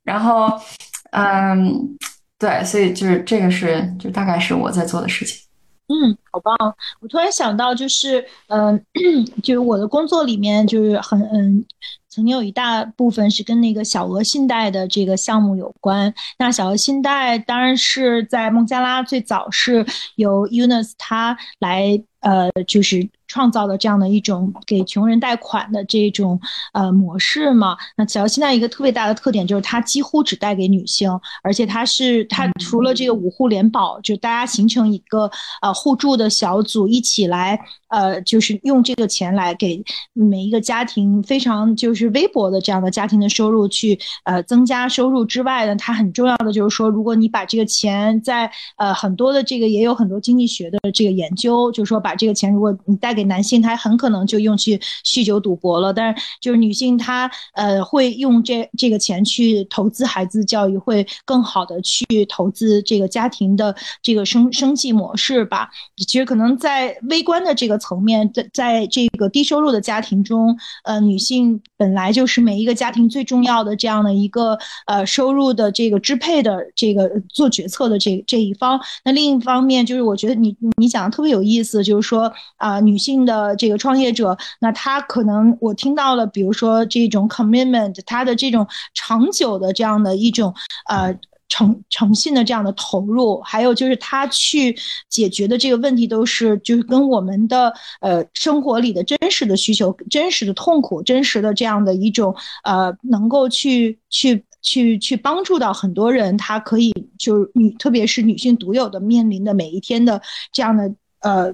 [0.03, 0.61] 然后，
[1.09, 1.97] 嗯，
[2.39, 5.45] 对，所以就是这个是就大概是我在做的事情。
[5.91, 6.55] 嗯，好棒！
[7.01, 8.79] 我突然想到，就是，嗯，
[9.43, 11.65] 就是我的工作里面，就是很，嗯，
[12.07, 16.13] 曾经有一大部分是跟那个小额信贷的这个项目有关。
[16.37, 19.83] 那小额信贷当然是在孟加拉最早是
[20.15, 26.39] 由 Unis 他来呃，就是创造的这样的一种给穷人贷款的这种
[26.73, 27.77] 呃模式嘛。
[27.95, 31.09] 那小额信贷一个特别大的特点就是它几乎只贷给女性，
[31.43, 35.29] 而且它是它除了这个五户联保，就大家形成一个
[35.61, 37.59] 呃互助的小组，一起来
[37.89, 65.69] 呃就是用这个钱来给每一个家庭非常就是微薄的这样的家庭的收入去呃增加收入之外呢，它很重要的就是说，如果你把这个钱在呃很多的这个也有很多经济学的这个研究，就是说把把这个钱如果你贷给男性，他很可能就用去酗酒赌博了，但是就是女性她呃会用这这个钱去投资孩子教育，会更好的去投资这个家庭的这个生生计模式吧。
[65.97, 74.57] 其实可能在微观的这个层面，在在这个低收入的家庭中，呃，女性本来就是每一个家庭最重要的这样的一个
[74.87, 78.79] 呃收入的这个支配的这个做决策的这这一方。
[79.05, 90.53] 那另一方面就是我觉得你你讲的特别有意思，就说啊、女性的这个创业者，那她可能我听到了，比如说这种 commitment，她的这种长久的这样的一种
[90.87, 91.17] 呃。
[91.51, 94.77] 诚诚信的这样的投入，还有就是他去
[95.09, 110.21] 解决的这个问题，都是就是跟我们的呃生活里的真实的需求、真实的痛苦、真实的这样的一种呃，能够去去去去帮助到很多人，他可以就是女，特别是女性独有的面临的每一天的
[110.53, 111.51] 这样的呃。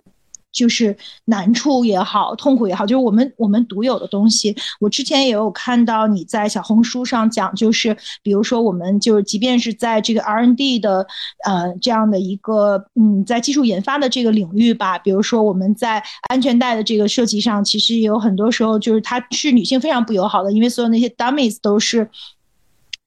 [0.56, 4.56] 就是难处也好，痛苦也好，就是我们我们独有的东西。
[4.80, 11.06] 我之前也有看到你在小红书上讲，就是比如说我们就是即便是在这个 R N D 的
[11.46, 22.10] 呃这样的一个嗯在技术研发的这个领域吧，比如说我们在安全带的这个设计上，其实也有很多时候就是它是女性非常不友好的，因为所有那些 dummies 都是。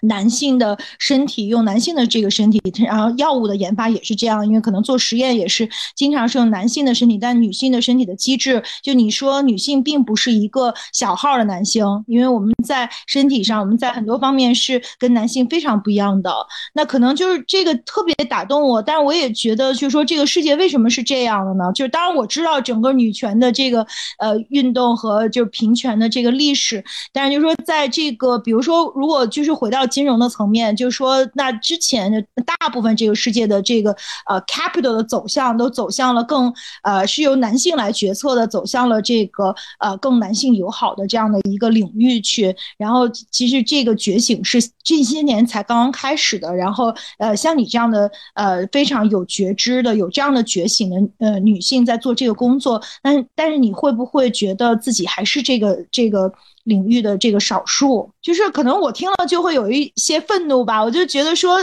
[0.03, 16.33] 男性的身体用男性的这个身体，然后药物的研发也是这样，因为可能做实验也是经常是用男性的身体，但女性的身体的机制，就你说女性并不是一个小号的男性，因为我们在身体上，我们在很多方面是跟男性非常不一样的。
[16.75, 21.73] 那可能就是这个特别打动我，但我也觉得，就是说这个世界为什么是这样的呢？
[21.75, 23.87] 就是当然我知道整个女权的这个
[24.19, 33.91] 呃运动和就是平权的这个历史，但是就是说在这个比如说如果就是回到金融的层面，就是说，那之前大部分这个世界的这个
[34.29, 42.55] 呃 capital 的走向都走向了更呃是由男性来决策的，走向了这个呃更男性友好的这样的一个领域去。
[42.77, 46.55] 然后其实这个觉醒是这些年才刚刚开始的。
[46.55, 56.31] 然后呃像你这样的呃非常有觉知的、有这样的觉醒的呃女性在做这个工作，但但是你会不会觉得自己还是这个这个？
[56.65, 60.85] 领域的这个少数，就是可能我听了就会有一些愤怒吧。
[60.85, 61.59] 我就觉得说，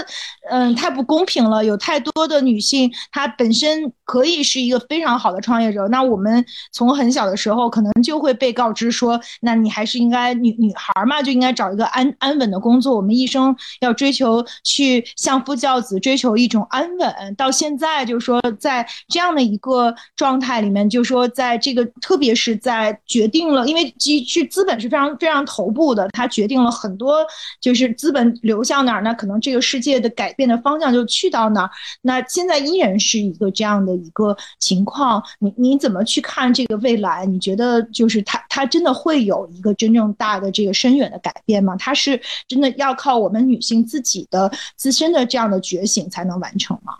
[0.50, 1.64] 嗯，太不公平了。
[1.64, 5.88] 有太多的女性，她本身可以是一个非常好的创业者。
[5.90, 12.96] 那我们从很小的时候，可能就会被告知说，那你还是应该女女孩嘛，就应该找一个安安稳的工作。
[12.96, 17.36] 我们一生要追求去相夫教子，追求一种安稳。
[17.38, 24.95] 到现在就是说，在这样的一个状态里面，就是说，在这个特别是在决定了，因为基去资本是。
[24.96, 27.18] 非常非常头部的，它决定了很多，
[27.60, 31.70] 就是资本流向哪儿，那可能这个世界的改变的方向就去到哪儿。
[32.02, 37.26] 那现在依然是一个这样的一个情况，你你怎么去看这个未来？
[37.26, 41.76] 你觉得就是它它真的会有一个真正大的这个深远的改变吗？
[41.78, 46.94] 它是真的要靠我们女性自己的自身的这样的觉醒才能完成吗？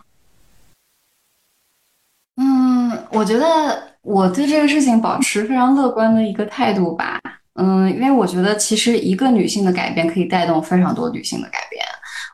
[2.36, 7.18] 嗯，我觉得我对这个事情保持非常乐观的一个态度吧。
[7.56, 11.82] 嗯，因为我觉得其实一个女性的改变可以带动非常多女性的改变。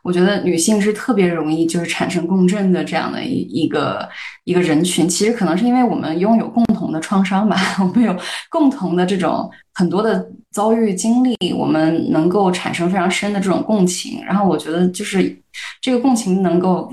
[0.03, 4.09] 我觉得女性是特别容易就是产生共振的这样的一一个
[4.45, 5.09] 一个人群。
[5.09, 8.17] 其实可能是因为我们拥有共同的创伤吧， 我们有
[8.51, 14.21] 共同的这种很多的遭遇经历，我们能够产生非常深的这种共情。
[14.25, 15.41] 然后我觉得就是
[15.81, 16.93] 这个共情能够。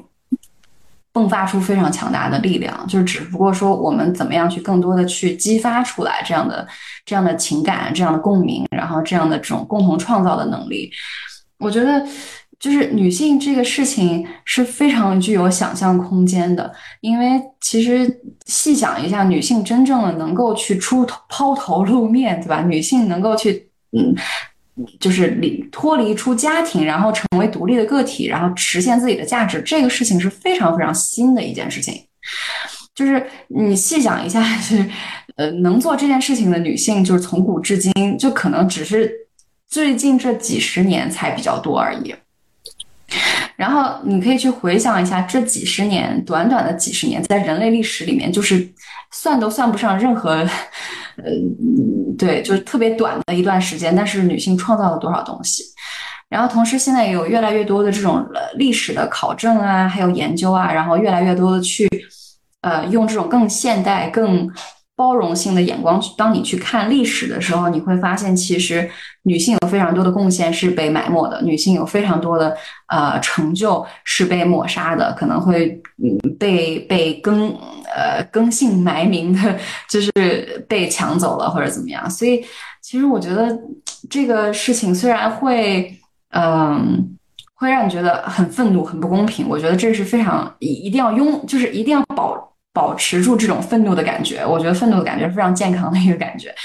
[1.13, 6.67] 迸发出非常强大的力量，就是只不过说我们怎么样去更多的去激发出来这样的
[7.05, 10.91] 这样的情感、这样的共鸣，然后这样的这种共同创造的能力。
[11.57, 12.05] 我觉得，
[12.59, 22.61] 就是女性这个事情是非常具有想象空间的，因为其实细想一下，女性真正的能够去出头抛头露面，对吧？
[22.61, 24.15] 女性能够去嗯。
[24.99, 32.01] 就是离脱离出家庭，然后成为独立的个体，然后实现自己的价值，这个事情是非常非常新的一件事情。
[32.95, 34.85] 就是你细想一下，就是
[35.35, 39.11] 呃，能做这件事情的女性，就是从古至今就可能只是
[39.67, 42.13] 最近这几十年才比较多而已。
[43.55, 48.67] 然后你可以去回想一下这几十年，短短的几十年，在人类历史里面，就是
[49.11, 50.47] 算都算不上任何，
[51.23, 51.31] 呃，
[52.17, 55.63] 对，就是特别短的一段时间，但是女性创造了多少东西。
[56.29, 58.23] 然后同时，现在也有越来越多的这种
[58.55, 61.89] 历史的考证啊，还有研究啊，然后越来越多的去，
[62.61, 64.47] 呃，用这种更现代、更
[64.99, 68.89] 包容性的眼光，当你去看历史的时候，你会发现，其实
[69.23, 72.53] 女性有非常多的贡献是被埋没的，女性有非常多的
[72.87, 77.49] 呃成就是被抹杀的，可能会嗯被被更
[77.95, 79.57] 呃更姓埋名的，
[79.89, 82.09] 就是被抢走了或者怎么样。
[82.09, 82.43] 所以，
[82.81, 83.57] 其实我觉得
[84.09, 85.95] 这个事情虽然会。
[86.31, 87.17] 嗯，
[87.55, 89.49] 会让你觉得很愤怒、很不公平。
[89.49, 92.48] 我觉得这是非常一一定要拥，就是一定要保
[92.79, 94.45] 保持住这种愤怒的感觉。
[94.45, 96.55] 我觉得愤怒的感觉是非常健康的一个感觉。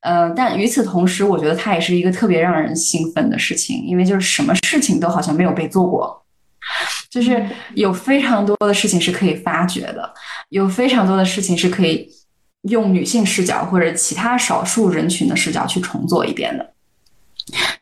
[0.00, 6.24] 嗯， 但与此同时，我觉得它也是一个特别让人兴奋的事情，因为就是什么事情都好像没有被做过，
[7.12, 7.44] 就是
[7.74, 10.10] 有非常多的事情是可以发掘的，
[10.48, 12.08] 有非常多的事情是可以
[12.62, 16.72] 用女性视角或者其他少数人群的视角去重做一遍的。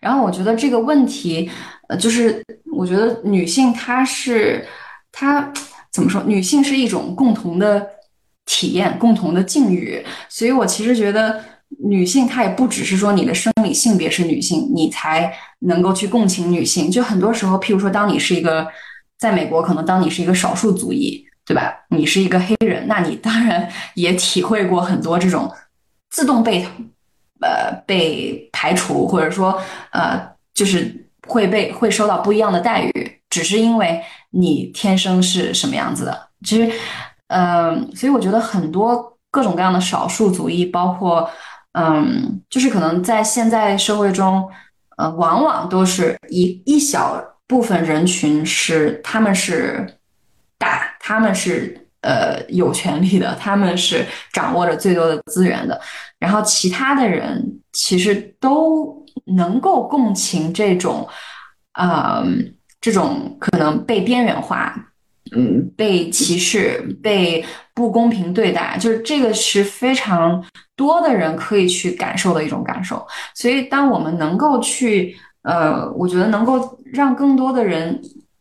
[0.01, 1.51] 然后我觉得这个问题，
[1.89, 4.65] 呃，就是我觉得女性她是
[5.13, 5.53] 她
[5.97, 6.23] 怎么说？
[6.25, 7.89] 女性是一种共同的
[8.45, 10.05] 体验，共同的境遇。
[10.29, 11.43] 所以我其实觉得
[11.83, 16.91] 女性她也不只是说你的生理性别是女性，你才能够去共情女性。
[16.91, 18.69] 就很多时候，譬如说，当你是一个
[19.19, 21.73] 在美国，可能当你是一个少数族裔，对吧？
[21.89, 25.51] 你是一个黑人，那你当然也体会过很多这种
[26.11, 26.67] 自动被。
[27.39, 30.19] 呃，被排除，或者说，呃，
[30.55, 34.01] 就是会被会受到不一样的待遇，只是因为
[34.31, 36.29] 你天生是什么样子的。
[36.45, 36.73] 其实，
[37.29, 41.29] 嗯，所以我觉得很多各种各样的少数族裔，包括，
[41.73, 44.49] 嗯，就是可能在现在社会中，
[44.97, 49.99] 呃，往往都是一一小部分人群是他们是
[50.59, 51.83] 大，他们是。
[52.03, 55.81] 呃，有权利的，他们是掌握着最多的资源的，
[56.21, 61.05] 然后其他的人其实都能够共情这种，
[61.73, 62.25] 呃，
[62.87, 64.73] 这种可能被边缘化，
[65.35, 70.41] 嗯，被歧视、被不公平对待，就是这个是非常
[70.77, 73.05] 多的人可以去感受的一种感受。
[73.35, 78.01] 所以，当我们能够去，呃，我觉得能够让更多的人。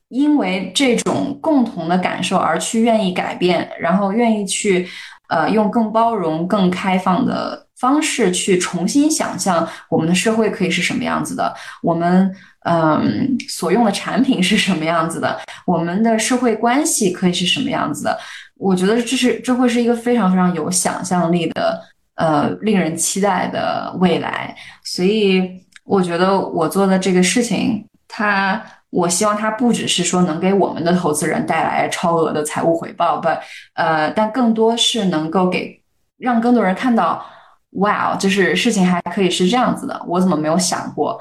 [0.09, 4.87] 因为这种共同的感受而去愿意改变，然后愿意去，
[5.29, 12.31] 呃，用更包容、更开放的方式去重新想象我们的社会可以是什么样子的，我们
[12.65, 18.17] 嗯所用的产品是什么样子的，我们的社会关系可以是什么样子的。
[18.57, 21.81] 我觉得这是这会是一个非常非常有想象力的，
[22.15, 24.55] 呃，令人期待的未来。
[24.83, 25.49] 所以
[25.83, 28.61] 我觉得我做的这个事情，它。
[28.91, 33.27] 我希望它不只是说能给我们的投资人带来超额的财务回报，不，
[33.73, 35.81] 呃，但更多是能够给
[36.17, 37.25] 让更多人看到，
[37.71, 41.19] 哇，就是事情还可以是这样子的，我怎么没有想过？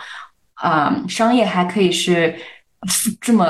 [0.55, 2.35] 啊，商业还可以是
[3.21, 3.47] 这么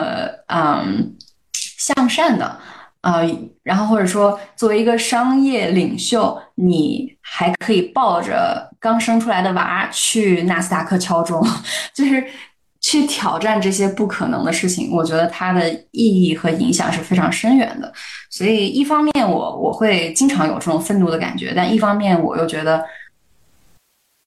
[0.49, 1.15] 嗯
[1.53, 2.59] 向善的，
[3.03, 3.29] 呃，
[3.63, 11.43] 然后或者说作为一个商业领袖，你还可以抱着刚生出来的娃去纳斯达克敲钟，
[11.95, 12.25] 就是。
[12.87, 17.91] 去挑战这些不可能的事情，我觉得它的意义和影响是非常深远的。
[18.29, 22.85] 所以，一方面我我会经常有这种愤怒的感觉，但一方面我又觉得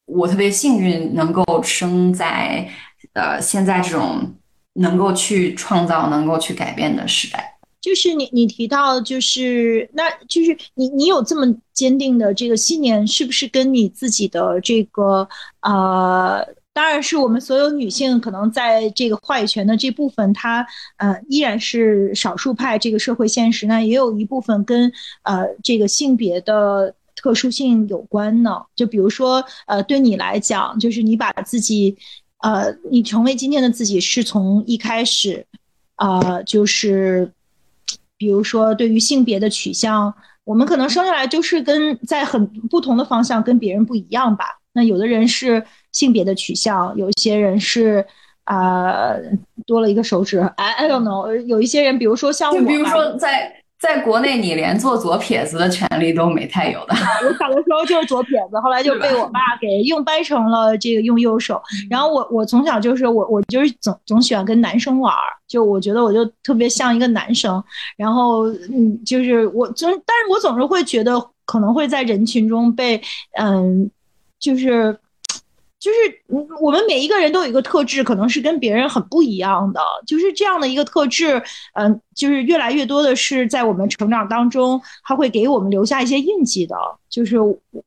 [0.07, 2.67] 我特别幸运，能够生在
[3.13, 4.33] 呃现在这种
[4.73, 7.53] 能够去创造、能够去改变的时代。
[7.79, 15.27] 就是你你提到，就是那就是你你有这么坚定的这个信念，是不是跟你自己的这个
[15.61, 16.43] 呃？
[16.73, 20.63] 当然是我们所有女性可能在这个话语权的这部分，她
[20.97, 24.91] 呃依然是少数派这个社会现实呢，也有一部分跟
[25.23, 28.61] 呃这个性别的特殊性有关呢。
[28.73, 31.97] 就比如说呃对你来讲，就是你把自己
[32.37, 35.45] 呃你成为今天的自己是从一开始
[35.95, 37.29] 啊，就是
[38.15, 40.13] 比如说对于性别的取向，
[40.45, 44.45] 我们可能生下来就是跟在很不同的方向跟别人不一样吧。
[44.71, 45.65] 那有的人是。
[45.93, 48.05] 性别的取向，有些人是
[48.43, 49.15] 啊
[49.65, 51.35] 多了一个手指，I I don't know。
[51.47, 56.95] 有一些人，比如说像我，比如说在在国内，你连做左撇子的权利都没太有的。
[57.23, 61.61] 我小的时候就是左撇子，后来就被我爸给用掰成了这个用右手。
[61.89, 65.13] 然后我我从小就是我我就是总总喜欢跟男生玩，
[65.47, 67.63] 就我觉得我就特别像一个男生。
[67.95, 71.13] 然后嗯，就是我总，但是我总是会觉得
[71.45, 72.99] 可能会在人群中被
[73.39, 73.89] 嗯，
[74.39, 74.97] 就是。
[75.79, 75.97] 就是
[76.59, 79.79] 我们每一个人都有一个特质，可能是跟别人很不一样的。
[80.05, 81.41] 就是这样的一个特质，
[81.73, 86.75] 嗯，就是越来越多的是在我们成长当中，它会给我们留下一些印记的。
[87.09, 87.37] 就是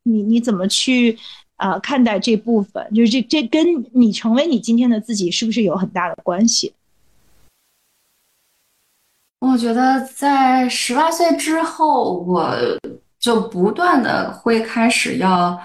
[0.04, 1.18] 你你怎么去
[1.56, 2.88] 啊看待这部分？
[2.94, 6.72] 就是这这跟你成为你今天的自己是不是有很大的关系？
[9.40, 12.54] 我觉得在十八岁之后，我
[13.18, 15.58] 就不断的会开始要，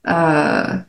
[0.00, 0.82] 呃，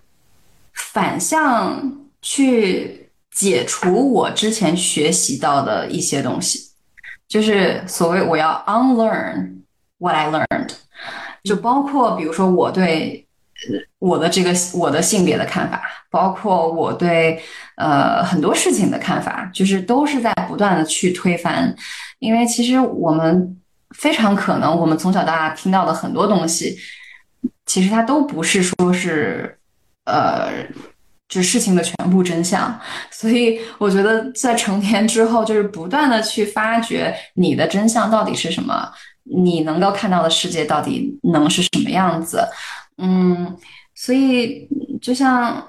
[1.00, 1.82] 反向
[2.22, 6.72] 去解除我之前学习到的一些东西，
[7.26, 9.62] 就是所谓我要 unlearn
[9.98, 10.72] what I learned，
[11.46, 13.26] 就包括比如说我对。
[14.00, 17.44] 我的这个我的性别的看法，包括我对
[17.76, 21.76] 呃很多事情的看法，就是都是在不断的去推翻。
[22.20, 23.60] 因为其实我们
[23.94, 26.78] 非常可能，我们从小到大听到的很多东西，
[27.66, 29.60] 其实它都不是说是
[30.06, 30.66] 呃，
[31.30, 32.78] 就事情的全部真相。
[33.10, 38.92] 所以我觉得在成年之后，就是不断的去发掘你的真相到底是什么，
[39.24, 42.46] 你能够看到的世界到底能是什么样子。
[42.98, 43.56] 嗯，
[43.96, 44.68] 所以
[45.02, 45.64] 就像，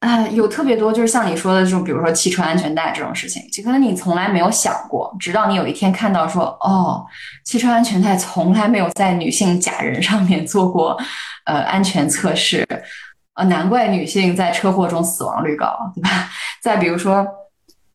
[0.00, 7.06] 啊，有特别多就是像你说的这种，比如说汽车安全带这种事情，就可能你从来没有想过，直到你有一天看到说，哦，
[7.44, 10.98] 汽车安全带从来没有在女性假人上面做过，
[11.44, 12.66] 呃，安全测试，
[13.38, 16.10] 呃，难怪女性在车祸中死亡率高，对吧？
[16.60, 17.26] 再比如说，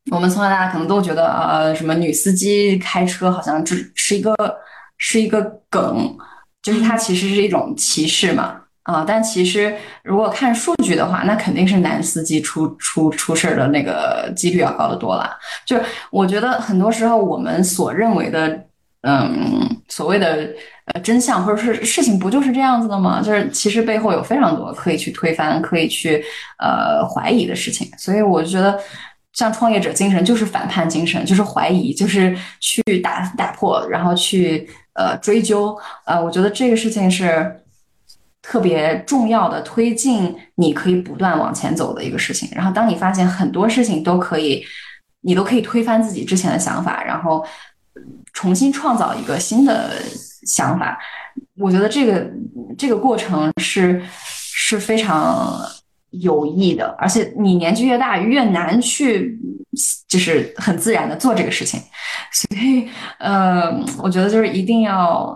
[0.09, 4.35] 我们从小到大可能都觉得，呃，什么女司机开车好像只是一个
[4.97, 6.17] 是一个梗。
[6.61, 15.37] 就是它其实是一种歧视嘛，啊，但其实如果看数据的话，那肯定是男司机出出出事儿的那个几率要高得多啦。
[15.65, 18.47] 就是我觉得很多时候我们所认为的，
[19.01, 20.47] 嗯，所谓的
[20.87, 23.21] 呃真相或者是事情，不就是这样子的吗？
[23.21, 26.23] 就是其实背后有非常多可以去推翻、可以去
[26.59, 27.89] 呃怀疑的事情。
[27.97, 28.79] 所以我觉得。
[29.35, 35.75] 像创业者精神就是反叛精神，就是怀疑，就是去打打破，然后去呃追究，
[36.05, 37.51] 呃，我觉得这个事情是
[38.43, 42.47] 特别重要的，推进你可以不断往前走的一个事情。
[42.51, 44.63] 然后当你发现很多事情都可以，
[45.21, 47.43] 你都可以推翻自己之前的想法，然后
[48.33, 49.95] 重新创造一个新的
[50.45, 50.97] 想法，
[51.57, 52.29] 我觉得这个
[52.77, 55.59] 这个过程是是非常。
[56.21, 59.35] 有益的，而且你年纪越大越难去，
[60.07, 61.81] 就是很自然的做这个事情，
[62.31, 62.87] 所以，
[63.17, 65.35] 呃，我觉得就是一定要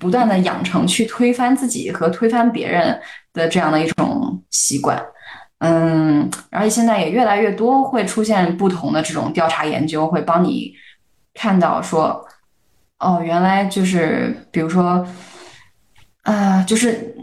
[0.00, 2.98] 不断的养成去推翻自己和推翻别人
[3.34, 4.98] 的这样的一种习惯，
[5.58, 10.72] 嗯，而且现在也越来越多会出现不同的这种调查研究，会帮你
[11.34, 12.26] 看到说，
[13.04, 15.06] 哦，原来就是比如说，
[16.22, 17.14] 啊，就是。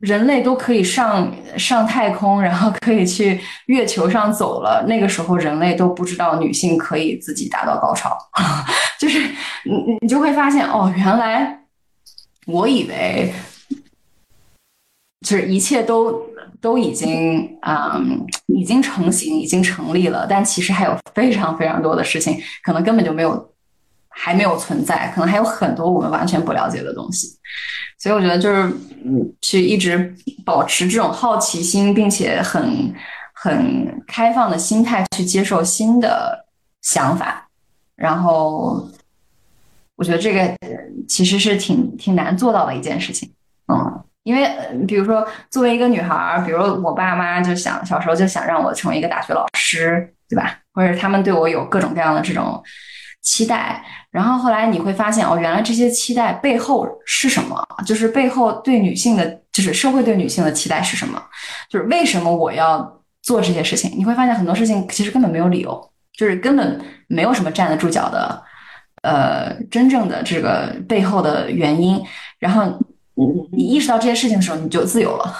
[0.00, 4.82] 人类都可以上上太空，然后可以去月球上走了。
[4.88, 8.16] 那个时候，人类都不知道女性可以自己达到高潮，
[8.98, 9.20] 就是
[9.66, 11.64] 你你就会发现哦，原来
[12.46, 13.30] 我以为
[15.20, 16.18] 就是一切都
[16.62, 23.52] 都已经嗯已经成型，已经成立了，但其实还有非常非常多的事情，可能根本就没有
[24.10, 27.28] 还没有存在，可能还有很多我们完全不了解的东西。
[27.98, 28.62] 所以我觉得就是，
[29.04, 32.94] 嗯，去一直保持这种好奇心，并且很
[33.34, 36.46] 很开放的心态去接受新的
[36.82, 37.46] 想法，
[37.94, 38.88] 然后
[39.96, 40.56] 我觉得这个
[41.06, 43.30] 其实是挺挺难做到的一件事情，
[43.72, 44.50] 嗯，因为
[44.86, 50.58] 比如说作为一个女孩，比如我爸妈就想小时候就想让我成为一个大学老师，对吧？
[50.72, 52.62] 或者他们对我有各种各样的这种。
[53.22, 57.64] 期待，然后后来你会发现哦，原来这些期待背后是什么？
[57.86, 61.22] 就是背后对女性的，就是社会对女性的期待是什么？
[61.68, 63.92] 就是为什么我要做这些事情？
[63.96, 68.42] 你会发现很多事情其实根本没有理由，就是根本没有什么站得住脚的，
[69.02, 72.02] 呃，真正的这个背后的原因。
[72.38, 72.64] 然后
[73.14, 75.32] 你你意识到这些事情的时候，你就自由了，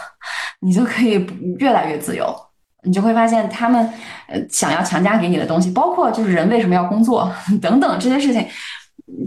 [0.61, 1.27] 你就可以
[1.59, 2.50] 越来越自由。
[2.83, 3.87] 你就会发现，他们
[4.28, 8.46] 呃想要强加给你的东西，包括就是人为什么要工作 等等这些事情，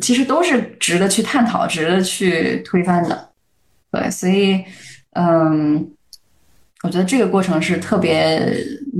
[0.02, 3.30] 其实都是值得去探讨、值得去推翻的。
[3.91, 4.64] 对，所以
[5.11, 5.88] 嗯，
[6.84, 8.41] 我觉得这个过程是特别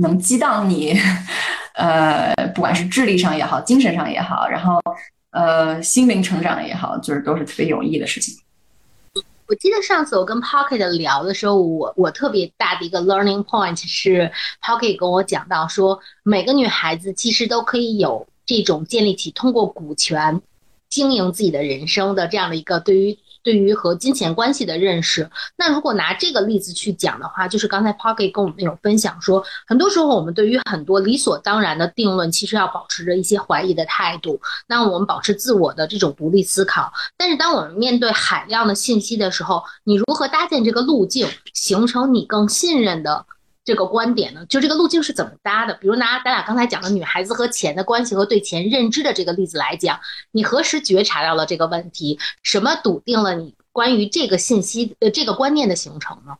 [0.00, 0.96] 能激荡你，
[1.74, 4.80] 呃，不管是智力上也好，精神上也好，然后
[5.32, 8.36] 呃心灵成长也好，就是都是特别有益的事情。
[9.54, 20.42] 我记得上次我跟 Pocket 聊的时候，我我特别大的一个 learning point 是 Pocket 跟我讲到说，每个女孩子其实都可以有这种建立起通过股权
[20.88, 25.30] 经营自己的人生的这样的一个对于对于和金钱关系的认识。
[25.56, 34.40] 那如果拿这个例子去讲的话，就是刚才 Pocket 跟我们有分享说，很多时候我们对于很多理所当然的定论，其实要保持着一些怀疑的态度。
[34.66, 36.92] 那我们保持自我的这种独立思考。
[37.16, 43.26] 但是当我们面对海量的信息的时候，你如何搭建这个路径，形成你更信任的？
[43.64, 45.72] 这个观点呢，就这个路径是怎么搭的？
[45.74, 49.98] 比如拿咱俩刚才讲的女孩子和钱的关系和对钱认知的这个例子来讲，
[50.32, 52.18] 你何时觉察到了这个问题？
[52.42, 56.34] 什么笃定了你关于这个信息呃这个观念的形成呢？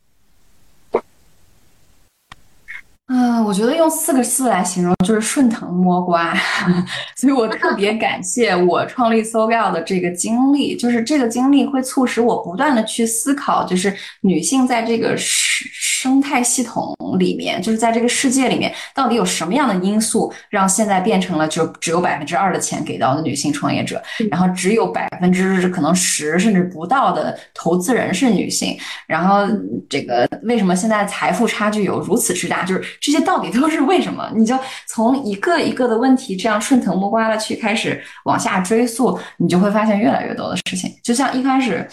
[3.09, 6.35] 嗯，我觉得用四个字来形容就是顺藤摸瓜，
[7.14, 29.47] 所以我特别感谢我创立 SoGal 的这个经历，就是这个经历会促使我不断的去思考，就是女性在这个生生态系统里面，就是在这个世界里面，到底有什么样的因素让现在变成了就只有百分之二的钱给到的女性创业者，然后只有百分之可能十甚至不到的投资人是女性，然后
[29.90, 32.93] 这个为什么现在财富差距有如此之大，就是。
[33.00, 34.30] 这些到底都是为什么？
[34.34, 40.90] 你就从一个一个的问题这样顺藤摸瓜的去开始往下追溯，你就会发现越来越多的事情。
[41.02, 41.86] 就像一开始，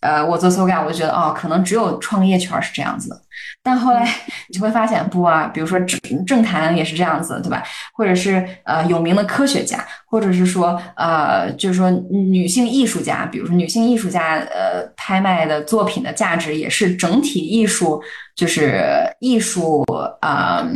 [0.00, 3.20] 呃，我做 SoGal，我就觉得哦，可能只有创业圈是这样子的。
[3.62, 4.08] 但后来
[4.48, 7.62] 你就会发现不啊，比如说政政坛也是这样子，对吧？
[7.92, 18.02] 或者是呃有名的科学家，或者是说呃就是说女性艺术家，比如说女性艺术家呃拍卖的作品的价值也是整体艺术。
[18.36, 18.82] 就是
[19.18, 19.82] 艺术，
[20.22, 20.70] 啊，呃，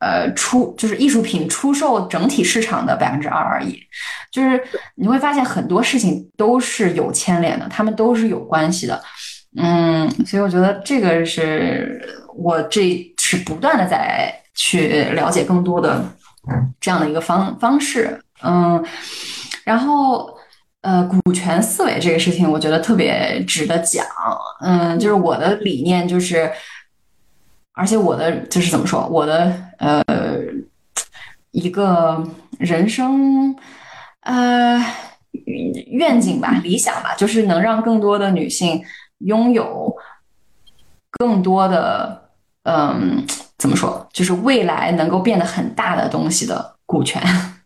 [0.00, 3.78] 呃出就是艺术品出售整体市场的百分之二而已。
[4.32, 4.60] 就是
[4.96, 9.00] 你会发现很多事情都是有牵连的，他们都是有关系的。
[9.56, 12.00] 嗯，所以我觉得这个是
[12.36, 16.04] 我这是不断的在去了解更多的
[16.80, 18.20] 这样的一个方方式。
[18.42, 18.84] 嗯，
[19.64, 20.36] 然后。
[20.82, 24.02] 呃，股权思维这个事情，我觉得特别值得讲。
[24.64, 26.50] 嗯，就是我的理念就是。
[27.80, 30.02] 而且我的就是怎么说，我的呃
[31.50, 32.22] 一个
[32.58, 33.56] 人生
[34.20, 34.78] 呃
[35.86, 38.84] 愿景吧、理想吧，就是能让更多的女性
[39.20, 39.96] 拥有
[41.12, 42.28] 更多的
[42.64, 43.24] 嗯
[43.56, 47.22] 怎么说，就是未来能够变得很大的东西的股权。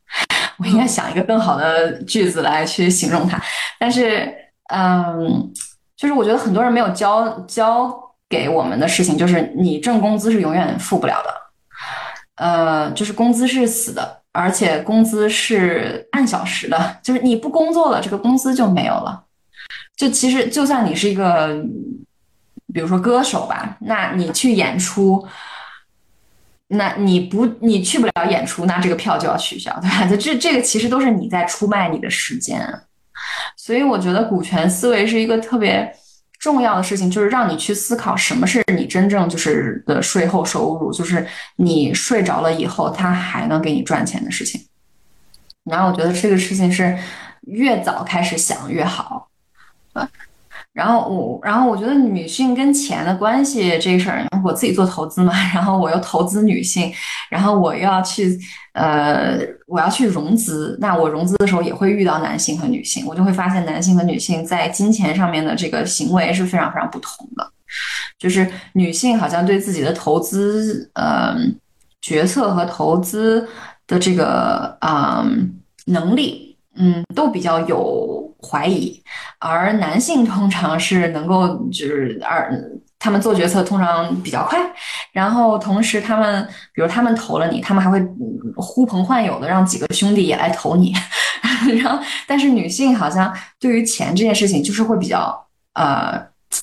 [0.58, 3.42] 我应该想一个更好的句子来去形容它，
[3.80, 4.32] 但是
[4.72, 5.52] 嗯，
[5.96, 8.03] 就是我觉得很多人没有教教。
[8.28, 11.34] 给我们的事情就是，你挣工资是永远付不了的，
[12.36, 19.24] 呃，就是工资是死的，而且工资是按小时的，就是你不工作了，这个工资就没有了。
[19.96, 21.62] 就其实就算你是一个，
[22.72, 25.24] 比如说歌手吧，那你去演出，
[26.68, 30.16] 那你不你去不了演出，那这个票就要取消，对吧？
[30.16, 32.66] 这这个其实都是你在出卖你的时间，
[33.56, 35.94] 所以我觉得股权思维是一个特别。
[36.44, 41.26] 重要的事情就是让你去思考什么是你真正就是的税后收入，就是
[41.56, 44.62] 你睡着了以后，他还能给你赚钱的事情。
[45.64, 46.98] 然后我觉得这个事情是
[47.46, 49.26] 越早开始想越好，
[49.94, 50.06] 啊。
[50.74, 56.92] 然后我，然后我觉得女性跟钱的关系这事儿，我自己做投资嘛， 然后我又投资女性，
[57.30, 58.36] 然后我又要去，
[58.72, 59.38] 呃，
[59.68, 67.48] 我要去融资，那我融资的时候也会遇到男性和女性，我就会发现男性和女性在金钱上面的这个行为是非常非常不同的，
[68.18, 71.36] 就是女性好像对自己的投资，呃，
[72.02, 73.48] 决策和投资
[73.86, 75.24] 的这个啊
[75.86, 78.13] 能力，嗯，都比较有。
[78.44, 79.02] 怀疑，
[79.38, 82.52] 而男性通常是能够，就是而
[82.98, 84.58] 他们做决策通常比较快，
[85.12, 88.02] 然后同时他们，比如他们投了你，他们还会
[88.56, 90.94] 呼朋唤友的让几个兄弟也来投你，
[91.82, 95.38] 然后但是女性好像对于钱这件事情就是会比较
[95.74, 96.18] 呃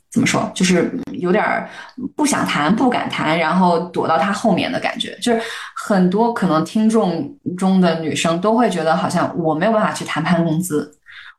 [0.10, 1.70] 怎么说，就是有点
[2.16, 5.42] 不想谈、不敢谈，然后躲到他后面的感觉，就是
[5.76, 10.92] 很多可能听众中的女生都会觉得好像我没有办法去谈判工资。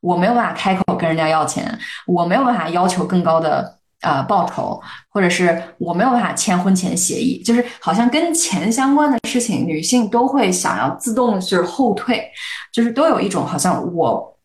[0.03, 12.29] 我没有办法开口跟人家要钱，我没有办法要求更高的呃报酬，或者是我没有办法签婚前协议，就是好像跟钱相关的事情，女性都会想要自动就是后退，
[12.73, 14.37] 就是都有一种好像我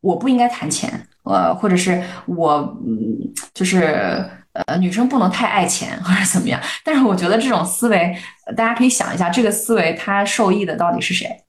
[0.00, 2.54] 我不应该谈钱，呃，或者是我
[2.86, 3.20] 嗯，
[3.52, 4.24] 就是
[4.54, 6.58] 呃，女生不能太爱钱或者怎么样。
[6.82, 8.16] 但是我觉得这种思维，
[8.56, 11.44] 大家可以想一下，这个思维它受益的到底是谁？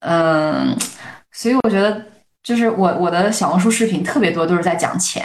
[0.00, 0.76] 嗯。
[1.36, 2.02] 所以我觉得，
[2.42, 5.22] 就是我我的小红书视频特别多都是在讲钱，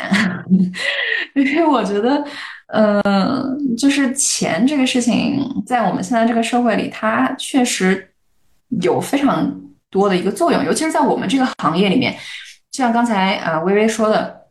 [1.33, 2.21] 因为我觉得，
[2.67, 8.11] 嗯，就是钱这个事情，在我们现在这个社会里，它确实
[8.81, 9.49] 有非常
[9.89, 12.13] 多的一个作用，尤其是在我们这个行业里面，
[12.69, 14.41] 就像刚才呃微微说的，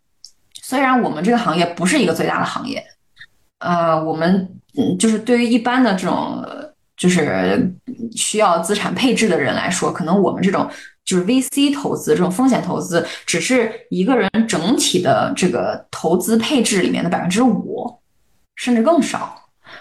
[0.63, 2.83] 虽然我们这个行业不是一个最大的行业，
[3.59, 6.43] 呃，我们嗯就是对于一般的这种
[6.97, 7.71] 就是
[8.17, 10.67] 需要资产配置的人来说，可能我们这种
[11.05, 17.99] 就是 VC 投资这种风险投资，只是一个人整体的这个投资配置里面的百分之五，
[18.57, 19.37] 甚至更少。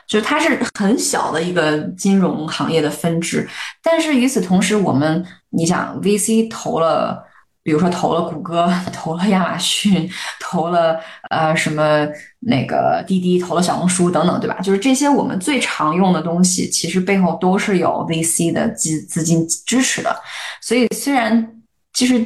[0.08, 3.48] 就是它是很小的一个金融行业的分支，
[3.84, 7.24] 但是与此同时，我们你想 VC 投了，
[7.70, 10.10] 比如说投了谷歌， 投了亚马逊，
[10.40, 12.04] 投了呃什么
[12.40, 14.60] 那个滴滴，投了小红书等等，对吧？
[14.60, 20.20] 就是这些我们最常用的东西，其实背后都是有 VC 的资资金支持的。
[20.64, 21.48] 所以虽然
[21.94, 22.20] 其实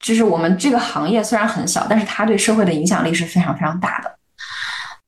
[0.00, 4.18] 就是我们这个行业虽然很小，但是它对社会的影响力是非常非常大的。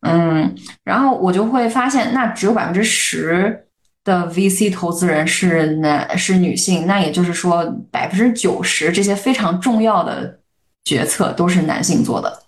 [0.02, 0.54] 嗯，
[0.84, 3.63] 然后我就会发现，那只有百分之十
[4.04, 10.38] 的 VC 投资人是男是女性，那也就是说百分之九十这些非常重要的
[10.84, 12.42] 决策都是男性做的。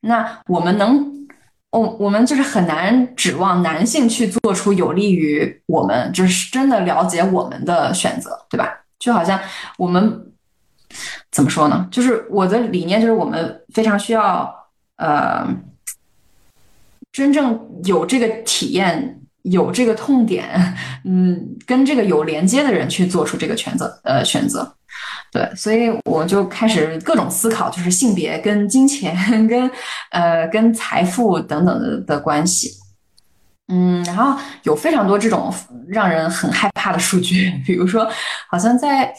[0.00, 1.26] 那我们能，
[1.70, 8.80] 我我们就是很难指望男性去做出有利于我们，就是真的了解我们的选择，对吧？
[8.98, 9.38] 就好像
[9.76, 10.32] 我们
[11.30, 11.88] 怎么说呢？
[11.90, 14.54] 就是我的理念就是我们非常需要
[14.96, 15.46] 呃。
[17.12, 24.74] 真正有这个体验、有这个痛点，嗯，跟这个有连接的人去做出这个选择，呃，选择，
[25.32, 29.70] 对，所以我就开始各种思考，就是性别跟金钱、跟
[30.10, 32.70] 呃、跟财富等等的的关系，
[33.68, 35.52] 嗯，然后有非常多这种
[35.88, 38.08] 让人很害怕的数据， 比如说，
[38.48, 39.12] 好像在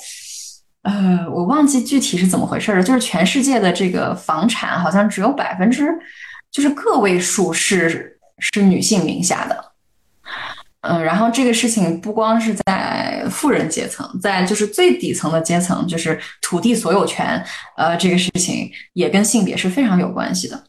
[0.83, 5.87] 呃，我忘记具体是怎么回事了，就是全世界的这个房产好像只有百分之。
[6.51, 9.72] 就是个位数是是女性名下的，
[10.83, 17.41] 嗯，然后这个事情不光是在富人阶层，在就是最底层的阶层，就是土地所有权，
[17.77, 20.61] 呃，这个事情也跟性别是非常有关系的，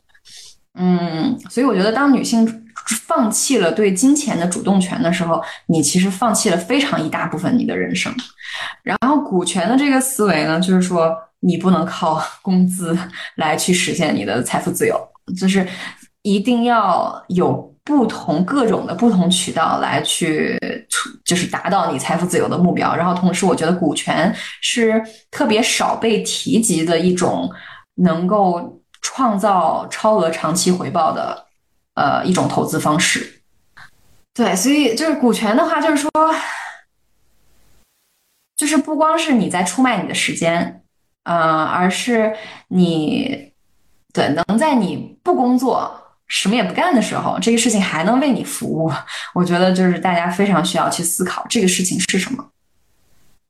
[0.78, 2.64] 嗯，所以我觉得当女性
[3.06, 8.14] 放弃了对金钱的主动权的时候，你其实放弃了非常一大部分你的人生。
[8.84, 12.96] 然后股权的这个思维呢，就是说你不能靠工资
[13.34, 14.96] 来去实现你的财富自由。
[15.40, 15.66] 就是
[16.24, 17.52] 一定要有
[17.84, 20.58] 不同各种的不同渠道来去，
[21.22, 22.96] 就是达到你财富自由的目标。
[22.96, 27.50] 然后同时，我觉得股权是特别少被提及的一种
[27.96, 31.44] 能够创造超额长期回报的
[31.94, 33.42] 呃一种投资方式。
[34.32, 36.10] 对，所以就是股权的话，就是说，
[38.56, 40.82] 就是不光是你在出卖你的时间，
[41.24, 42.34] 呃，而是
[42.68, 43.52] 你。
[44.14, 48.90] 对，能在你不工作、什么也不干的时候，这个事情还能为你服务，
[49.34, 52.44] 我觉得就是大家非常需要去思考这个事情是什么。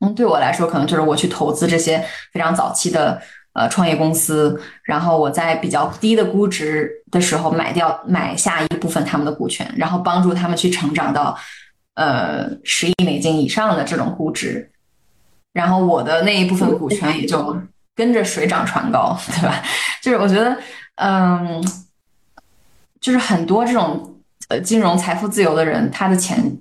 [0.01, 3.21] 嗯，对我来说，可能就是我去投资这些非常早期的
[3.53, 11.39] 呃创业公司，然后我在比较低的估值的时候买掉买下一部分他们的股权，然后帮助他们去成长到
[11.95, 14.71] 呃十亿美金以上的这种估值，
[15.53, 17.57] 然后我的那一部分股权也就。
[17.97, 19.63] 跟着水涨船高，对吧？
[20.03, 20.59] 就是我觉得，
[20.97, 21.65] 嗯，
[23.05, 24.15] 就是很多这种
[24.49, 26.57] 呃金融财富自由的人，他的钱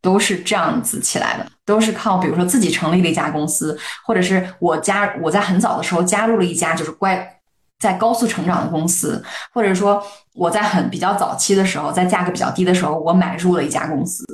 [0.00, 7.38] 都是这样子起来的，都是靠比如说自己成立了一家公司，或者是我加我在很早的时候加入了一家就是乖
[7.78, 10.02] 在高速成长的公司，或者说
[10.32, 14.24] 我在很比较早期的时候，在价格比较低的时候，我买入了一家公司，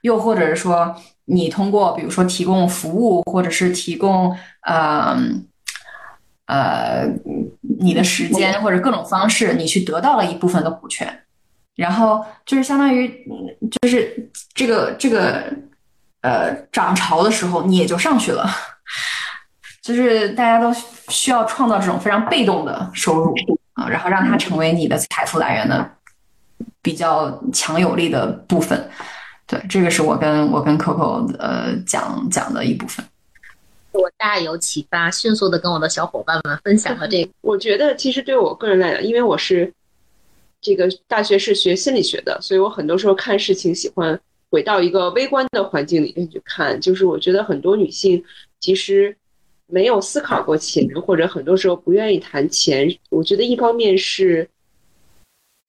[0.00, 0.92] 又或者是说
[1.26, 4.74] 你通过比如说提供服务，或者是提供嗯。
[4.74, 5.51] 呃，
[6.52, 7.08] 呃
[7.80, 11.22] 你的时间或者各种方式，你去得到了一部分的股权，
[11.76, 13.08] 然后就是相当于，
[13.70, 15.50] 就是这个这个
[16.20, 18.46] 呃涨潮的时候，你也就上去了。
[19.80, 20.72] 就是大家都
[21.08, 23.34] 需要创造这种非常被动的收入
[23.72, 25.90] 啊，然后让它成为你的财富来源的
[26.82, 28.88] 比较强有力的部分。
[29.46, 33.04] 对，这个是我跟我跟 Coco 呃讲讲的一部分。
[33.92, 37.30] 我大有启发，迅速的跟我的小伙伴们分享了这个。
[37.42, 39.72] 我觉得其实对我个人来讲，因为我是
[40.60, 44.18] 这个大学是学心理学的，所以我很多时候看事情喜欢
[44.50, 46.80] 回到一个微观的环境里面去看。
[46.80, 48.22] 就是我觉得很多女性
[48.60, 49.14] 其实
[49.66, 52.88] 没有思考过钱，或者很多时候不愿意谈钱。
[53.10, 54.48] 我觉得一方面是，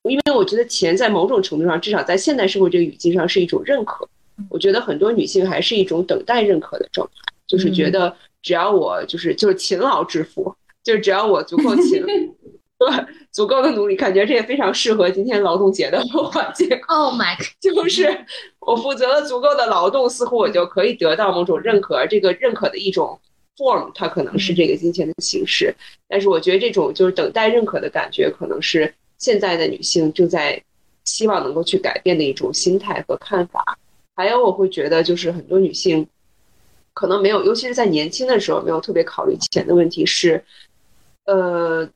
[0.04, 4.08] 因为我觉得钱在某种程度上，至少在现代社会这个语境上是一种认可。
[4.50, 7.33] 我觉得很多女性还是一种等待认可的状态。
[7.54, 8.12] 就是觉得
[8.42, 10.52] 只要我就是就是勤劳致富，
[10.84, 12.04] 就是只要我足够勤，
[12.80, 16.02] 对，足够的努力，感觉这也非常适合今天劳动节的
[16.32, 16.68] 环境。
[16.88, 18.26] Oh my， 就是
[18.60, 23.20] 我负责了足够的劳动，似乎我就可以得到某种认可，而这个认可的一种
[23.56, 25.72] form 它可能是这个金钱的形式，
[26.10, 30.60] 但是我觉得这种就是等待认可的感觉，可能是现在的女性正在
[31.04, 33.78] 希望能够去改变的一种心态和看法。
[34.16, 36.08] 还有，我会觉得就是很多女性
[36.94, 40.44] 可能没有，尤其是在年轻的时候没有特别考虑钱的问题，是
[41.26, 41.88] 呃，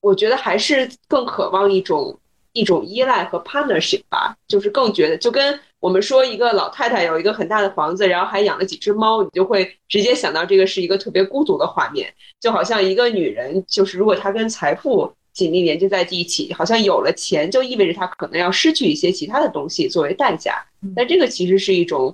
[0.00, 2.18] 我觉得还是更渴望一种
[2.52, 5.58] 一种依赖和 partnership 吧，就是更觉得就跟。
[5.80, 20.60] 我们说一个老太太有一个很大的房子，然后还养了几只猫，你就会直接想到这个是一个特别孤独的画面，就好像一个女人，就是如果她跟财富紧密连接在一起，好像有了钱就意味着她可能要失去一些其他的东西作为代价。
[20.96, 22.12] 但这个其实是一种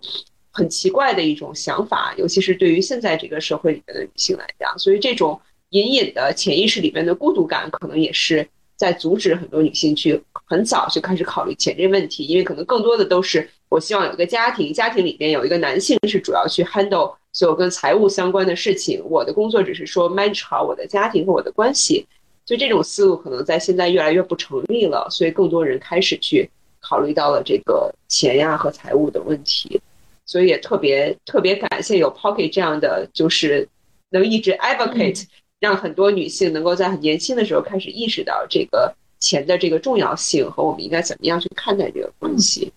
[0.55, 5.39] 很奇怪的一种想法，尤其是对于现在这个社会里面的女性来讲，所以这种
[5.71, 8.49] 隐隐的潜意识里面的孤独感，可能也是。
[8.77, 22.05] 在阻止很多女性去很早就开始考虑钱这问题，因为可能更多的都是我希望有一个家庭，家庭里边有一个男性是主要去 handle 所有跟财务相关的事情，我的工作只是说 manage 好我的家庭和我的关系，
[22.45, 26.51] 就这种思路可能在现在越来越不成立了，所以更多人开始去
[26.81, 29.81] 考虑到了这个钱呀和财务的问题，
[30.27, 33.69] 所以也特别特别感谢有 Pocket 这样的，就是
[34.11, 35.25] 能一直 advocate。
[35.61, 42.71] 让很多女性能够在很年轻的时候开始意识到这个钱的这个重要性和我们应该怎么样去看待这个关系。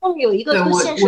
[0.00, 1.04] 那么有一个从现实，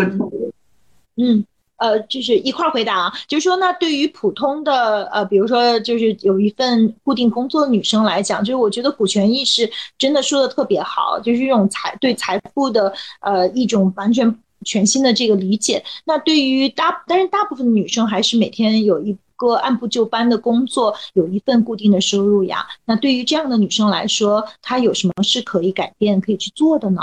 [1.17, 1.43] 嗯
[1.79, 14.31] 呃，就是一块儿回答啊，就是说，那对于普通的呃，比如说就是有一份固定工作的女生来讲，就是我觉得股权意识真的说的特别好，就是这种财对财富的呃一种完全
[14.67, 15.83] 全新的这个理解。
[16.05, 19.17] 那对于大，但是大部分女生还是每天有一。
[19.39, 22.67] 个按部就班的工作，有一份固定的收入呀。
[22.87, 27.03] 那对于这样的女生来说，她有什么是可以改变、可以去做的呢？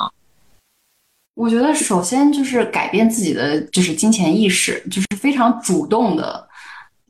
[1.35, 6.49] 我觉得首先就是改变自己的就是金钱意识，就是非常主动的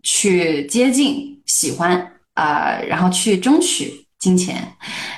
[0.01, 4.65] 去接近、喜欢啊，然后去争取金钱。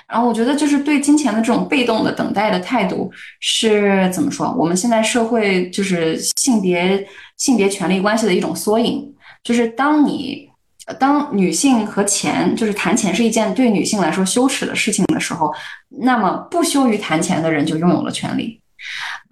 [0.07, 4.51] 然后我觉得就是对金钱的这种被动的等待的态度是怎么说？
[4.57, 7.07] 我们现在社会就是性别
[7.37, 9.13] 性别权利关系的一种缩影。
[9.43, 10.49] 就是当你
[10.97, 15.53] 当女性和钱，就是谈钱是一件对女性来说羞耻的事情的时候，
[16.01, 18.59] 那么不羞于谈钱的人就拥有了权利。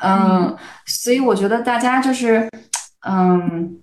[0.04, 0.56] 嗯，
[0.86, 2.48] 所以我觉得大家就是，
[3.08, 3.80] 嗯，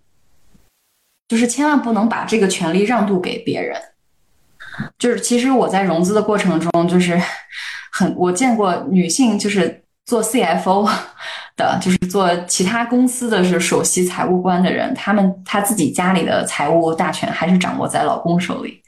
[1.26, 3.76] 就是千万不能把这个权利让渡给别人。
[4.98, 7.20] 就是其实我在融资的过程中，就是
[7.92, 10.88] 很我见过女性就是做 CFO。
[11.56, 18.80] 的就是做其他公司的是首席财务官的人，他们他自己家里的财务大权还是掌握在老公手里，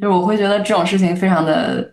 [0.00, 1.84] 就是我会觉得这种事情非常的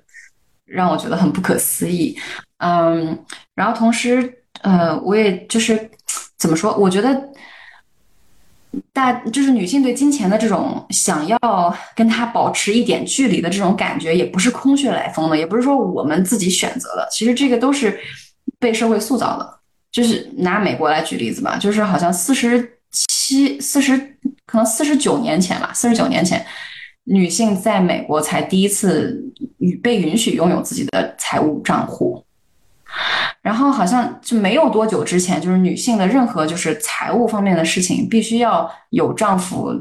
[0.65, 2.15] 让我觉得很不可思议，
[2.59, 3.17] 嗯，
[3.55, 5.89] 然后同时呃，我也就是
[6.37, 7.19] 怎么说，我觉得
[8.93, 17.99] 大就是女性对金钱的这种想要跟他保持一点距离的这种感觉，也不是空穴来风的，也不是说我们自己选择的，其实这个都是
[18.59, 19.59] 被社会塑造的。
[19.91, 23.97] 就是拿美国来举例子吧，就是好像四十七、四十，
[24.45, 26.45] 可能四十九年前吧，四十九年前，
[27.05, 29.19] 女性在美国才第一次
[29.57, 32.23] 与被允许拥有自己的财务账户。
[33.49, 39.73] 然后好像就没有多久之前，就是女性的任何就是财务方面的事情，必须要有丈夫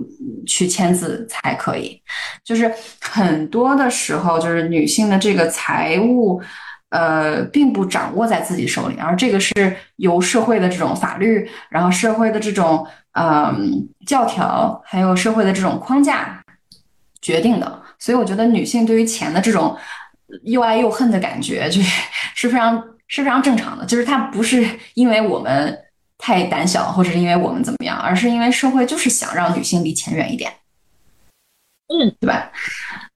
[0.46, 2.00] 去签字才可以。
[2.42, 6.40] 就是很多的时候，就是女性的这个财务。
[6.90, 9.52] 呃，并不掌握在自己手里，而这个是
[9.96, 16.42] 由社会的这种法律，然后社会的这种嗯教条，还有社会的这种框架
[17.20, 17.82] 决定的。
[17.98, 19.76] 所以，我觉得女性对于钱的这种
[20.44, 22.02] 又爱又恨的感觉，就是
[22.34, 23.84] 是非常是非常正常的。
[23.84, 24.64] 就是它不是
[24.94, 25.76] 因为我们
[26.16, 30.52] 太胆小，或者是因为我们怎么样，而是因为社会就是想让女性离钱远一点。
[31.88, 32.52] 嗯，对吧？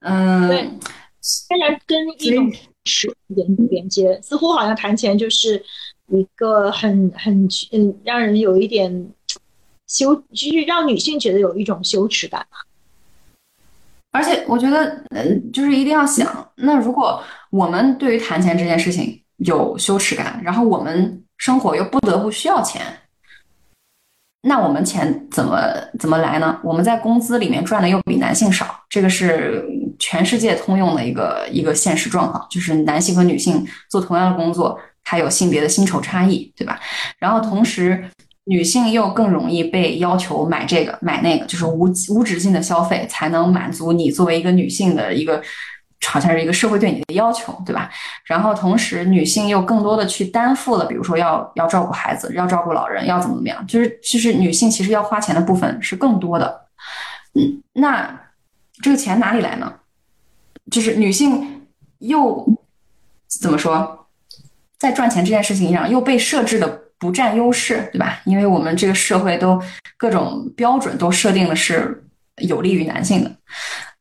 [0.01, 0.69] 嗯，对，
[1.47, 2.51] 当然跟一种。
[2.85, 5.63] 是连连接，似乎好像谈钱就是
[6.07, 9.09] 一个很很嗯，让人有一点
[9.87, 12.57] 羞，就是让女性觉得有一种羞耻感吧。
[14.11, 22.81] 而且我觉得，嗯，就是一定要想，那如果我们对于谈钱这件事情有羞耻感，然后我们生活又不得不需要钱，
[24.41, 25.61] 那我们钱怎么
[25.99, 26.59] 怎么来呢？
[26.63, 29.65] 我们在工资里面赚的又比男性少，这个是。
[29.99, 36.79] 全世界通用的一个一个现实状况，就是男性和女性做同样的工作，它有性别的薪酬差异，对吧？
[37.19, 38.03] 然后同时，
[38.45, 45.41] 女性又更容易被要求买这个买那个，就是无无止境的消费，才能满足你作为一个女性的一个，
[46.05, 47.89] 好像是一个社会对你的要求，对吧？
[48.25, 56.61] 然后同时，女性又更多的去担负了，比如说要要照顾孩子，要照顾老人，要怎么怎么样，就是就是女性其实要花钱的部分是更多的。
[57.33, 58.21] 嗯，那
[58.81, 59.73] 这个钱哪里来呢？
[60.71, 61.61] 就是女性
[61.99, 62.47] 又
[63.27, 64.07] 怎么说，
[64.77, 68.19] 在赚钱这件事情上又被设置的不占优势，对吧？
[68.25, 69.61] 因为我们这个社会都
[69.97, 72.03] 各种标准都设定的是
[72.37, 73.31] 有利于男性的，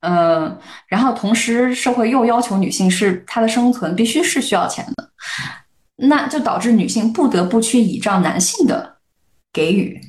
[0.02, 0.56] 嗯，
[0.86, 5.10] 然后同时社会又要求女性是她的生存必须是需要钱的，
[5.96, 8.98] 那就导致女性不得不去倚仗男性的
[9.52, 10.00] 给予。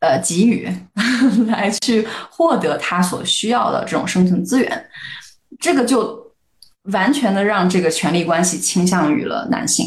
[0.00, 0.66] 呃，给予
[1.46, 4.88] 来去获得他所需要的这种生存资源，
[5.58, 6.32] 这个就
[6.84, 9.86] 完全的让这个权力关系倾向于了男性。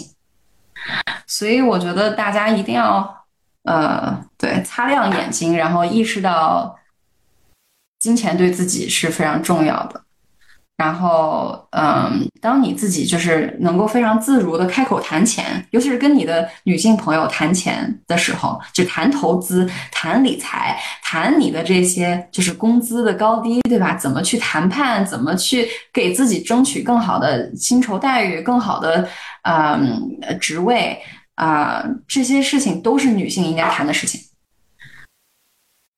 [1.25, 3.25] 所以我觉得大家一定要
[3.63, 6.77] 呃，对，擦亮眼睛，然后意识到
[8.03, 10.03] 金钱对自己是非常重要的。
[10.75, 23.95] 然后，嗯，当你自己就是能够非常自如的开口谈钱，尤其是跟你的女性朋友谈钱的时候，就谈投资、谈理财、谈你的这些就是工资的高低，对吧？
[23.95, 25.05] 怎么去谈判？
[25.05, 29.07] 怎么去给自己争取更好的薪酬待遇、更好的
[29.43, 30.99] 嗯职位
[31.35, 31.85] 啊？
[32.05, 34.19] 这些事情都是女性应该谈的事情。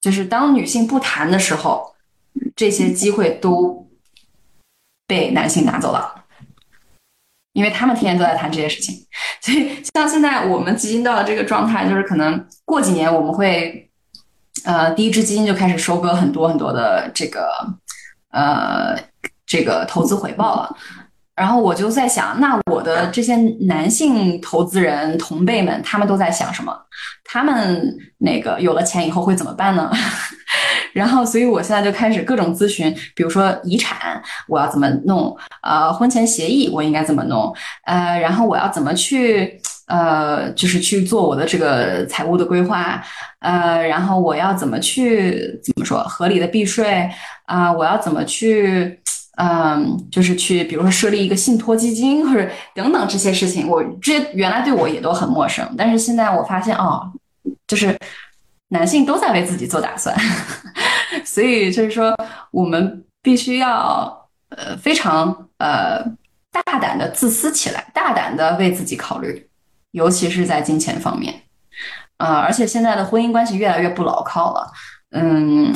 [0.01, 1.94] 就是当女性不谈的时候，
[2.55, 3.83] 这些机会都。
[5.07, 6.25] 被男性拿走了，
[7.53, 9.05] 因为他们天天都在谈这些事情，
[9.39, 13.87] 所以像现在我们基金到了这个状态，就是可能过几年我们会，
[14.63, 17.47] 呃，第一支基金就开始收割很多很多的这个，
[18.31, 18.97] 呃，
[19.45, 20.75] 这个投资回报了。
[21.35, 26.73] 然后我就在想，那我的这些男性投资人同辈们，他们都在想什么？
[27.25, 29.91] 他们那个有了钱以后会怎么办呢？
[30.93, 37.53] 然后，所以我现在就开始各种咨询，比如说遗产我要怎么弄，呃，婚前协议我应该怎么弄，
[37.83, 43.03] 呃，然后我要怎么去，呃，就是去做我的这个财务的规划，
[43.39, 47.09] 呃，然后我要怎么去怎么说合理的避税
[47.45, 47.71] 啊？
[47.71, 48.99] 我要怎么去，
[49.37, 57.11] 嗯，就是去比如说设立一个信托基金或者等等这些事情，我这原来对我也都很陌生，但是现在我发现哦，
[57.67, 57.97] 就是。
[58.69, 60.13] 男性都在为自己做打算，
[61.23, 62.17] 所以就是说，
[62.49, 66.03] 我们必须要呃非常呃
[66.51, 69.47] 大胆的自私起来，大胆的为自己考虑，
[69.95, 71.33] 尤其是在金钱方面，
[72.17, 74.69] 啊，而且现在的婚姻关系越来越不牢靠了，
[75.11, 75.73] 嗯，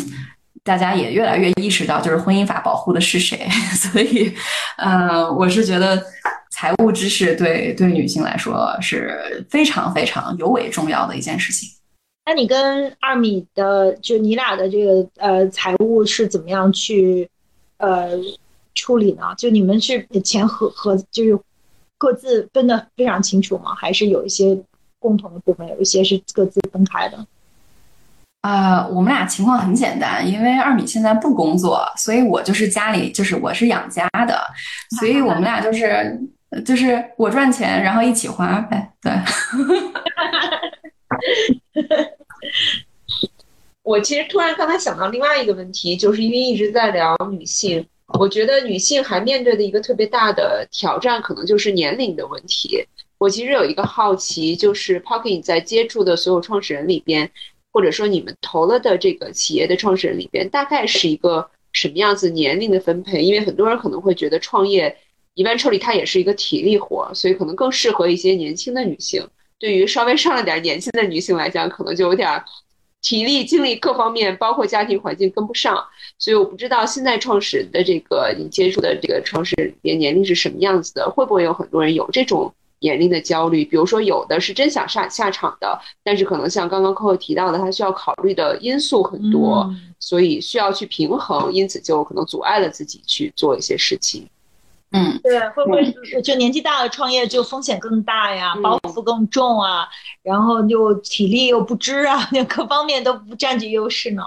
[0.62, 4.36] 大家也越来越意识到，就是婚姻法保护的是谁， 所以，
[4.76, 6.04] 嗯，我是觉得
[6.52, 11.70] 财务知识对对女性来说是非常非常尤为重要的一件事情。
[12.26, 17.28] 那你跟二米的，就你俩的这个呃财务是怎么样去
[17.78, 18.10] 呃
[18.76, 19.34] 处理呢？
[19.38, 21.40] 就你们是钱和和就是
[22.00, 23.76] 各自分的非常清楚吗？
[23.76, 24.60] 还是有一些
[24.98, 27.28] 共同的部分，有一些是各自分开的？
[28.42, 34.42] 啊，我们俩情况很简单，因为二米现在不工作，所以我就是家里就是我是养家的，
[34.98, 36.18] 所以我们俩就是
[36.66, 39.12] 就是我赚钱，然后一起花呗，对。
[43.84, 47.86] 我其实突然刚才想到另外一个问题，就是因为一直在聊女性，
[48.18, 52.84] 我觉得女性还面对的一个特别大的挑战，可能就是年龄的问题。
[53.18, 57.30] 我其实有一个好奇，就是 Pocket 在接触的所有创始人里边，
[57.72, 63.22] 或者说你们投了的这个企业的创始人里边，大概是一个什么样子年龄的分配？
[63.22, 64.98] 因为很多人可能会觉得创业
[65.36, 69.22] 一般处理它也是一个体力活，所以可能更适合一些年轻的女性。
[69.60, 72.42] 对于稍微上了点年纪的女性来讲，可能就有点
[73.02, 75.84] 体力、精力各方面，包括家庭环境跟不上。
[76.18, 83.64] 所以我不知道现在创始人的这个你接触的这个创始人年龄是什么样子的，会不会有很多人有这种年龄的焦虑？
[83.64, 94.28] 比如说有的是真想下下场的，但是可能像刚刚 Coco 提到的，他需要考虑的因素很多，所以需要去平衡，因此就可能阻碍了自己去做一些事情。
[94.92, 95.94] 嗯，对，会不会
[96.24, 99.88] 就年纪大了创业就风险更大呀，包袱更重啊，
[100.24, 104.24] 然后又体力又不支啊，就 各方面都不占据优势呢？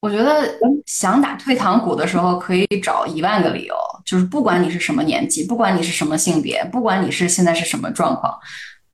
[0.00, 0.48] 我觉得
[0.86, 8.38] 想打退堂鼓的时候，可以找一万个理由，就是不管你是什么年纪，不管你是什么性别，不管你是现在是什么状况，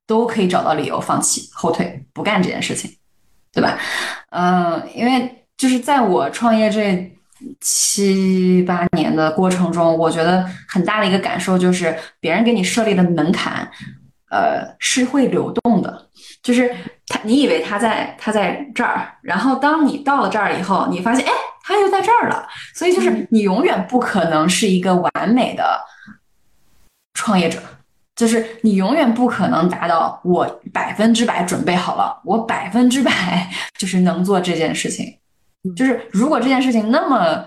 [0.07, 2.91] 都可以找到理由放弃、后退、不干这件事情，
[3.53, 3.79] 对吧？
[4.31, 7.15] 嗯，因为就是在我创业这。
[7.61, 13.69] 七八年的过程中，我觉得很大的一个感受就是，别人给你设立的门槛，
[14.31, 16.09] 呃，是会流动的。
[16.43, 16.75] 就是
[17.07, 22.49] 他，你以为他在他在这儿，然后当你到了这儿以后，你发现，哎，他又在这儿了。
[22.75, 25.81] 所以就是你永远不可能是一个完美的
[27.13, 27.61] 创业者，
[28.17, 33.47] 就是你永远不可能达到我百分之百准备好了，我百分之百
[33.79, 35.20] 就是能做这件事情。
[35.77, 37.45] 就是如果这件事情那么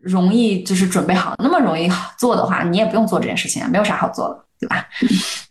[0.00, 4.86] 容易，就是准备好，那么容易做的话，你也不用做这件事情啊，没有啥好做的，对吧？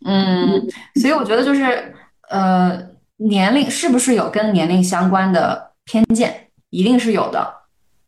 [0.06, 0.62] 嗯，
[1.02, 1.94] 所以我觉得就是
[2.30, 2.80] 呃，
[3.18, 7.56] 年龄是不是有跟年龄相关的偏见，一定是有的。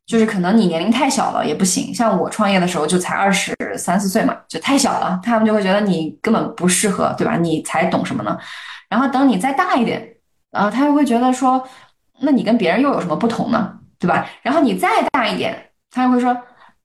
[0.06, 7.38] 就是可能你年龄太小了也不行，像我创业的时候就才二十三四岁嘛，就太小了，他们就会觉得你根本不适合，对吧？
[7.38, 8.36] 你才懂什么呢？
[8.90, 10.16] 然后等你再大一点，
[10.50, 11.64] 然后他又会觉得说，
[12.22, 13.74] 那你跟别人又有什么不同呢？
[13.98, 14.28] 对吧？
[14.42, 16.36] 然后你再大一点，他又会说，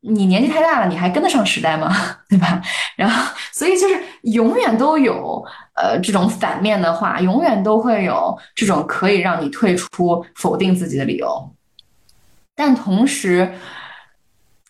[0.01, 1.95] 你年纪太大了，你还跟得上时代吗？
[2.29, 2.61] 对吧？
[2.97, 5.45] 然后所以就是永远都有
[5.75, 11.55] 呃这种反面的话，永远都会有这种可以让你退出、否定自己的理由。
[12.57, 13.53] 但同时，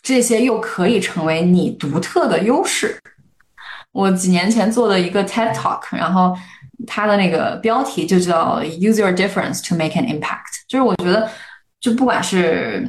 [0.02, 2.98] 这些又可以成为你独特的优势。
[3.92, 6.36] 我几年前做的一个 TED Talk，然后
[6.86, 10.64] 它的那个标题就叫 “Use your difference to make an impact”。
[10.68, 11.30] 就是我觉得，
[11.80, 12.88] 就不管是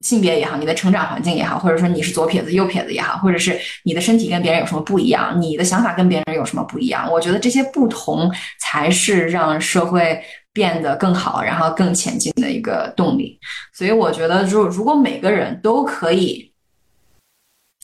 [0.00, 8.30] 性别也好，你的成长环境也好，或者说你是左撇子右撇子也好，或者是你的身体跟别人有什么不一样，你的想法跟别人有什么不一样，我觉得这些不同
[8.60, 10.22] 才是让社会。
[10.54, 13.40] 变得更好，然后更前进的一个动力。
[13.72, 16.52] 所以我觉得，就如果每个人都可以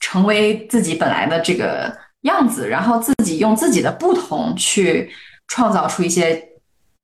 [0.01, 5.13] 成为自己本来的这个样子，然后自己用自己的不同去
[5.47, 6.49] 创造出一些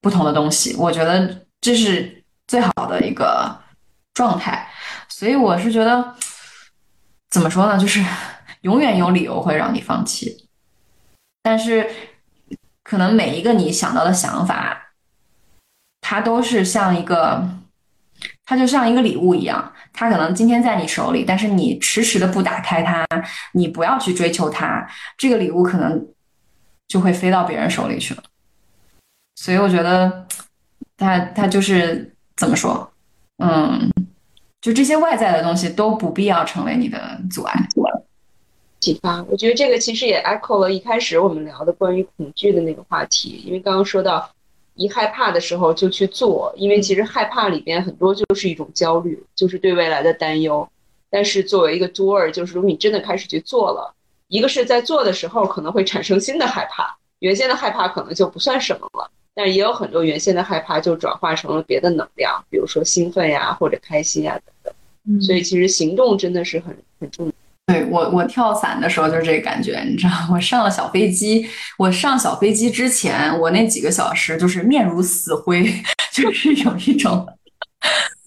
[0.01, 3.59] 不同的东西，我觉得这是最好的一个
[4.15, 4.69] 状态。
[5.09, 6.15] 所以我是觉得，
[7.31, 7.79] 怎么说呢？
[7.79, 8.05] 就是
[8.63, 10.49] 永远有理由会让你放弃，
[11.43, 11.89] 但是
[12.83, 14.81] 可能每一个你想到的想法。
[16.07, 17.43] 它都是像一个，
[18.45, 23.07] 它就像一个礼物一样，它可能今天在你手里，但是你迟迟的不打开它，
[23.53, 24.87] 你不要去追求它，
[25.17, 26.07] 这个礼物可能
[26.87, 28.23] 就会飞到别人手里去了。
[29.37, 30.27] 所以我觉得，
[30.97, 32.93] 它它就是怎么说，
[33.39, 33.91] 嗯，
[34.61, 37.69] 就这些外在的东西都不必要成为你的阻碍。
[38.81, 44.31] 启发，我觉得这个其实也 echo 了一开始我们聊的关于恐惧的那个话题，因为刚刚说到。
[44.75, 50.69] 一害怕的时候就去做，因为其实害怕里边很多就是一种焦虑，就是对未来的担忧。
[51.11, 53.95] 但是作为一个 doer，就是如果你真的开始去做了，
[54.29, 59.11] 一个是在做的时候可能会产生新的害怕，原先的害怕可能就不算什么了。
[59.33, 65.21] 但是也有很多原先的害怕就转化成了别的能量，比如说兴奋呀或者开心呀等等。
[65.21, 67.33] 所以其实行动真的是很很重要。
[67.67, 75.65] 对我，我跳伞的时候就是这个感觉，你知道，我上了小飞机，我上小飞机之前，我那几个小时就是面如死灰，
[76.13, 77.27] 就是有一种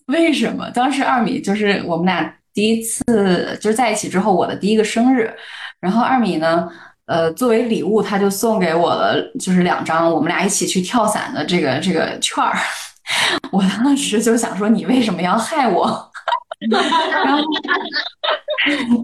[0.08, 0.70] 为什么？
[0.72, 5.32] 当时二米就是我们俩第一次就是在一起之后，我的第一个生日，
[5.80, 6.68] 然后二米呢，
[7.06, 12.58] 呃，作为礼物，他就送给我了，就是两张我们俩一起去跳伞的这个这个券儿。
[13.52, 16.12] 我当时就想说，你为什么要害我？
[17.12, 17.44] 然后，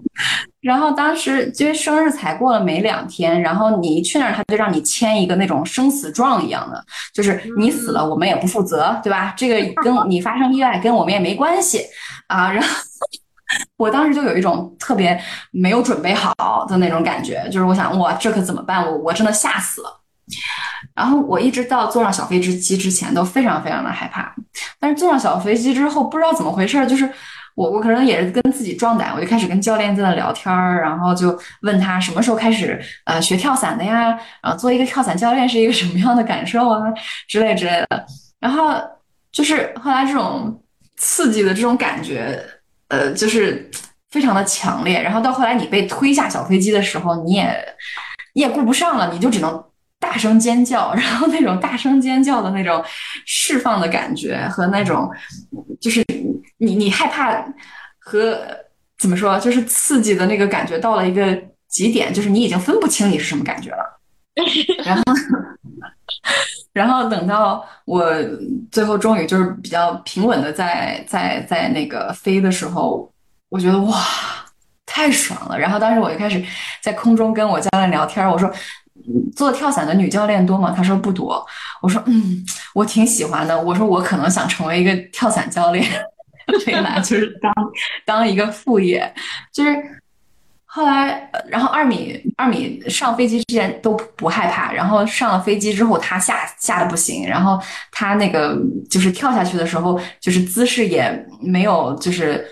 [0.60, 9.32] 然后当时因为生日才过了没两天，然后你一去那儿，他就让你签一个那种生死状一样的，就是你死了我们也不负责，对吧？
[9.36, 11.86] 这个跟 你发生意外跟我们也没关系
[12.26, 12.50] 啊。
[12.50, 12.68] 然后
[13.76, 15.16] 我当时就有一种特别
[15.52, 16.34] 没有准备好
[16.68, 18.84] 的那种感觉，就是我想，哇，这可怎么办？
[18.84, 20.00] 我我真的吓死了。
[20.94, 24.34] 然后我一直到坐上小飞机之前都非常非常的害怕，
[24.80, 27.08] 但是坐上小飞机之后，不知道怎么回事，就是。
[27.54, 34.18] 我我可能也是跟自己壮胆，我就开始跟教练在那聊天儿，然后就问他什么时候开始呃学跳伞的呀？
[34.42, 36.80] 然后做一个跳伞教练是一个什么样的感受啊？
[37.28, 38.06] 之类之类的。
[38.40, 38.74] 然后
[39.32, 40.60] 就是后来这种
[40.96, 42.38] 刺激的这种感觉，
[42.88, 43.70] 呃，就是
[44.10, 45.00] 非常的强烈。
[45.00, 47.56] 然后到后来你被推下小飞机的时候，你也
[48.34, 49.64] 你也顾不上了，你就只能
[50.04, 50.92] 大声尖叫。
[50.96, 52.84] 然后那种大声尖叫的那种
[53.26, 55.10] 释放的感觉和那种
[55.80, 56.04] 就是。
[56.58, 57.44] 你你害怕
[57.98, 58.38] 和
[58.96, 61.36] 怎么说，就是刺激的那个感觉到了一个
[61.68, 64.00] 极点，就是你已经分不清你是什么感觉了。
[64.86, 65.02] 然后，
[66.72, 68.08] 然后等到我
[68.70, 73.12] 最后终于就是比较平稳的在在在那个飞的时候，
[73.50, 74.00] 我觉得哇，
[74.86, 75.58] 太爽了。
[75.58, 76.42] 然后当时我就开始
[76.82, 78.50] 在空中跟我教练聊天，我说
[79.34, 80.72] 做跳伞的女教练多吗？
[80.76, 81.44] 他说不多。
[81.82, 82.44] 我说嗯，
[82.74, 83.60] 我挺喜欢的。
[83.60, 85.84] 我说我可能想成为一个跳伞教练。
[86.66, 87.52] 未来 就是当
[88.04, 89.10] 当一个副业，
[89.50, 89.74] 就是
[90.66, 97.58] 后来，然后二米二米上飞机之前都不害怕，然后上了飞机之后他吓吓得不行，然后
[97.90, 98.58] 他那个
[98.90, 102.46] 就是跳下去的时候，就是姿势也没有就是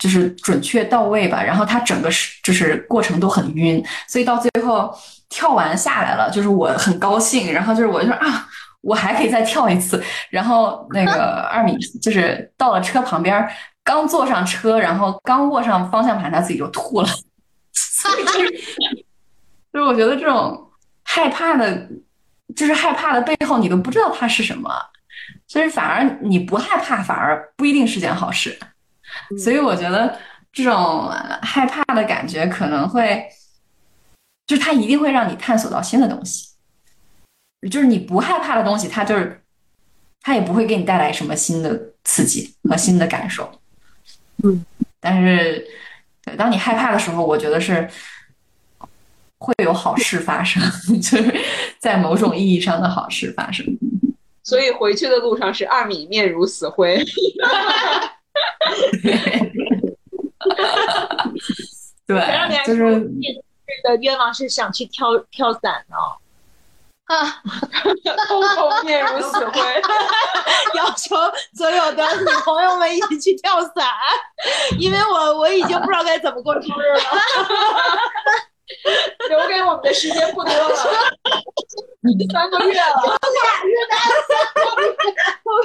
[0.00, 4.92] 就是准确到位吧，然后他整个是就是过程都很晕，所以到最后
[5.28, 8.48] 跳完下来了，就是我很高兴，然后就是我就说啊。
[8.82, 10.02] 我还可以再跳一次。
[10.30, 13.46] 然后那个 二米就是到了车旁边，
[13.84, 17.08] 刚坐上车，然后刚握上方向盘，他自己就吐了。
[17.76, 18.50] 所以就是，
[19.70, 20.66] 就是我觉得这种
[21.04, 21.86] 害怕的，
[22.56, 24.70] 就是害怕的背后，你都不知道它是什么。
[25.46, 28.58] 所以反而你不害怕，反而不一定是件好事。
[29.42, 30.18] 所以我觉得
[30.52, 31.08] 这种
[31.42, 33.24] 害怕的感觉可能会，
[34.46, 36.48] 就是它一定会让你探索到新的东西。
[37.70, 39.42] 就是你不害怕的东西，它就是
[40.22, 43.60] 它也不会给你带来什么新的刺激和新的感受。
[44.42, 44.64] 嗯，
[44.98, 45.66] 但是
[46.24, 47.88] 对当你害怕的时候，我觉得是
[49.38, 50.62] 会有好事发生，
[51.00, 51.40] 就是
[51.78, 53.66] 在某种意义上的好事发生。
[54.42, 57.04] 所以回去的路上是二米面如死灰。
[62.06, 62.20] 对，
[62.66, 63.00] 就是
[63.84, 65.96] 的愿望是想去跳跳伞呢。
[67.04, 67.42] 啊，
[68.28, 69.60] 通通面如死灰，
[70.78, 71.16] 要求
[71.54, 73.84] 所有的女朋友们一起去跳伞，
[74.78, 77.00] 因为我我已经不知道该怎么过生日了。
[79.28, 80.76] 留给我们的时间不多了，
[82.32, 83.94] 三个月了，俩月的，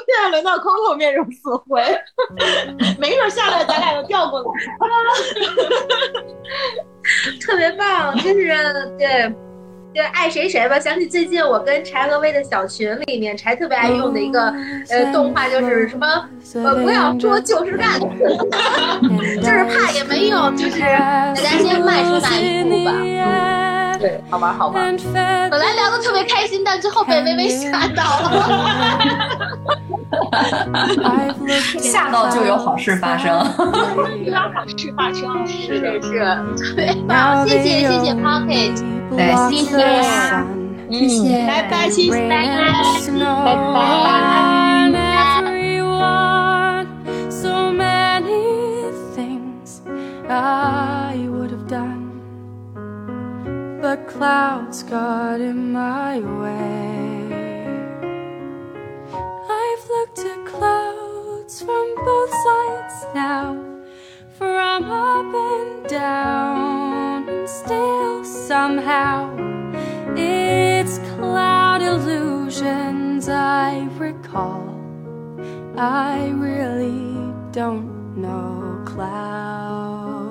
[0.06, 1.82] 现在轮到 Coco 面如死灰，
[3.00, 4.48] 没准下来咱俩就调过来，
[7.42, 9.34] 特别棒，就是对。
[9.96, 10.78] 就爱谁谁吧。
[10.78, 14.54] 想起最近我跟柴和威的小群里面，柴特别爱用的一个
[14.90, 16.06] 呃动画，就是什么
[16.56, 17.98] 呃不要说就是干，
[19.42, 23.65] 就是怕也没用，就是大家先迈出那一步吧。
[23.98, 24.96] 嗯，对，好玩好玩。
[25.14, 25.14] 本
[25.60, 28.32] 来聊的特别开心，但最后被微微吓到了。
[31.80, 33.32] 吓到就有好事发生，
[34.26, 36.20] 有好事发生，是是是，
[36.56, 37.46] 特别棒。
[37.48, 38.84] 谢谢谢谢 Pocket。
[39.10, 39.72] 对，谢谢，
[40.90, 42.52] 谢谢，拜拜，谢谢，拜拜，
[43.46, 43.56] 拜
[44.14, 44.96] 拜。
[47.30, 49.82] So many things
[50.28, 50.95] I would have done,
[53.86, 57.28] but clouds got in my way.
[59.62, 63.64] I've looked at clouds from both sides now,
[64.40, 69.30] from up and down, and still somehow
[70.18, 74.66] it's cloud illusions I recall.
[75.78, 80.25] I really don't know clouds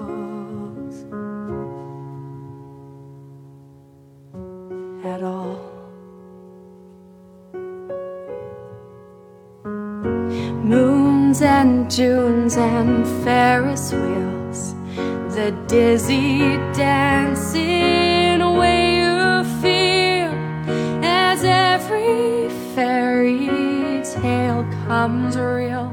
[5.04, 5.60] at all.
[10.64, 14.74] Moons and Junes and Ferris wheels,
[15.34, 20.32] the dizzy dancing way you feel
[21.04, 23.48] as every fairy
[24.02, 25.92] tale comes real.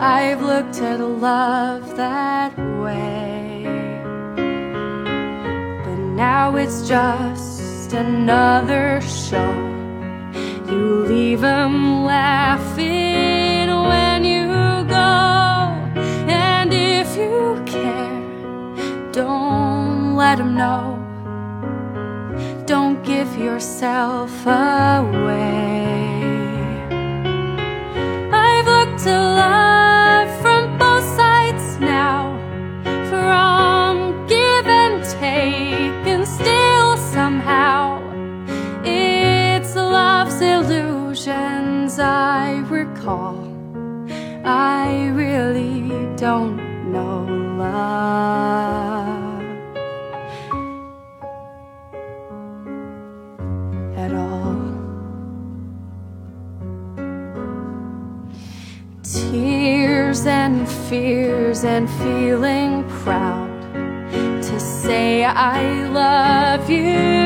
[0.00, 3.64] I've looked at love that way,
[5.84, 7.55] but now it's just
[7.96, 9.54] another show.
[10.70, 14.46] You leave 'em laughing when you
[15.00, 15.14] go,
[16.28, 18.20] and if you care,
[19.12, 20.98] don't let 'em know.
[22.66, 25.86] Don't give yourself away.
[28.46, 29.65] I've looked at love
[43.06, 43.38] I.
[44.44, 46.56] I really don't
[46.92, 47.24] know
[47.56, 49.42] love
[53.96, 54.56] at all.
[59.02, 63.52] Tears and fears and feeling proud
[64.42, 67.25] to say I love you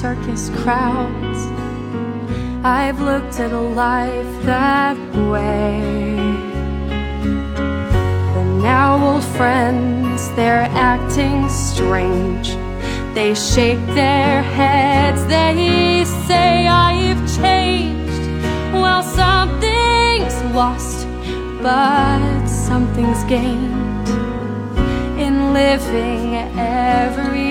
[0.00, 1.40] circus crowds.
[2.62, 4.96] I've looked at a life that
[5.32, 5.80] way.
[8.32, 12.50] But now old friends, they're acting strange.
[13.12, 18.22] They shake their heads, they say I've changed.
[18.72, 21.08] Well, something's lost,
[21.60, 24.08] but something's gained
[25.18, 27.47] in living every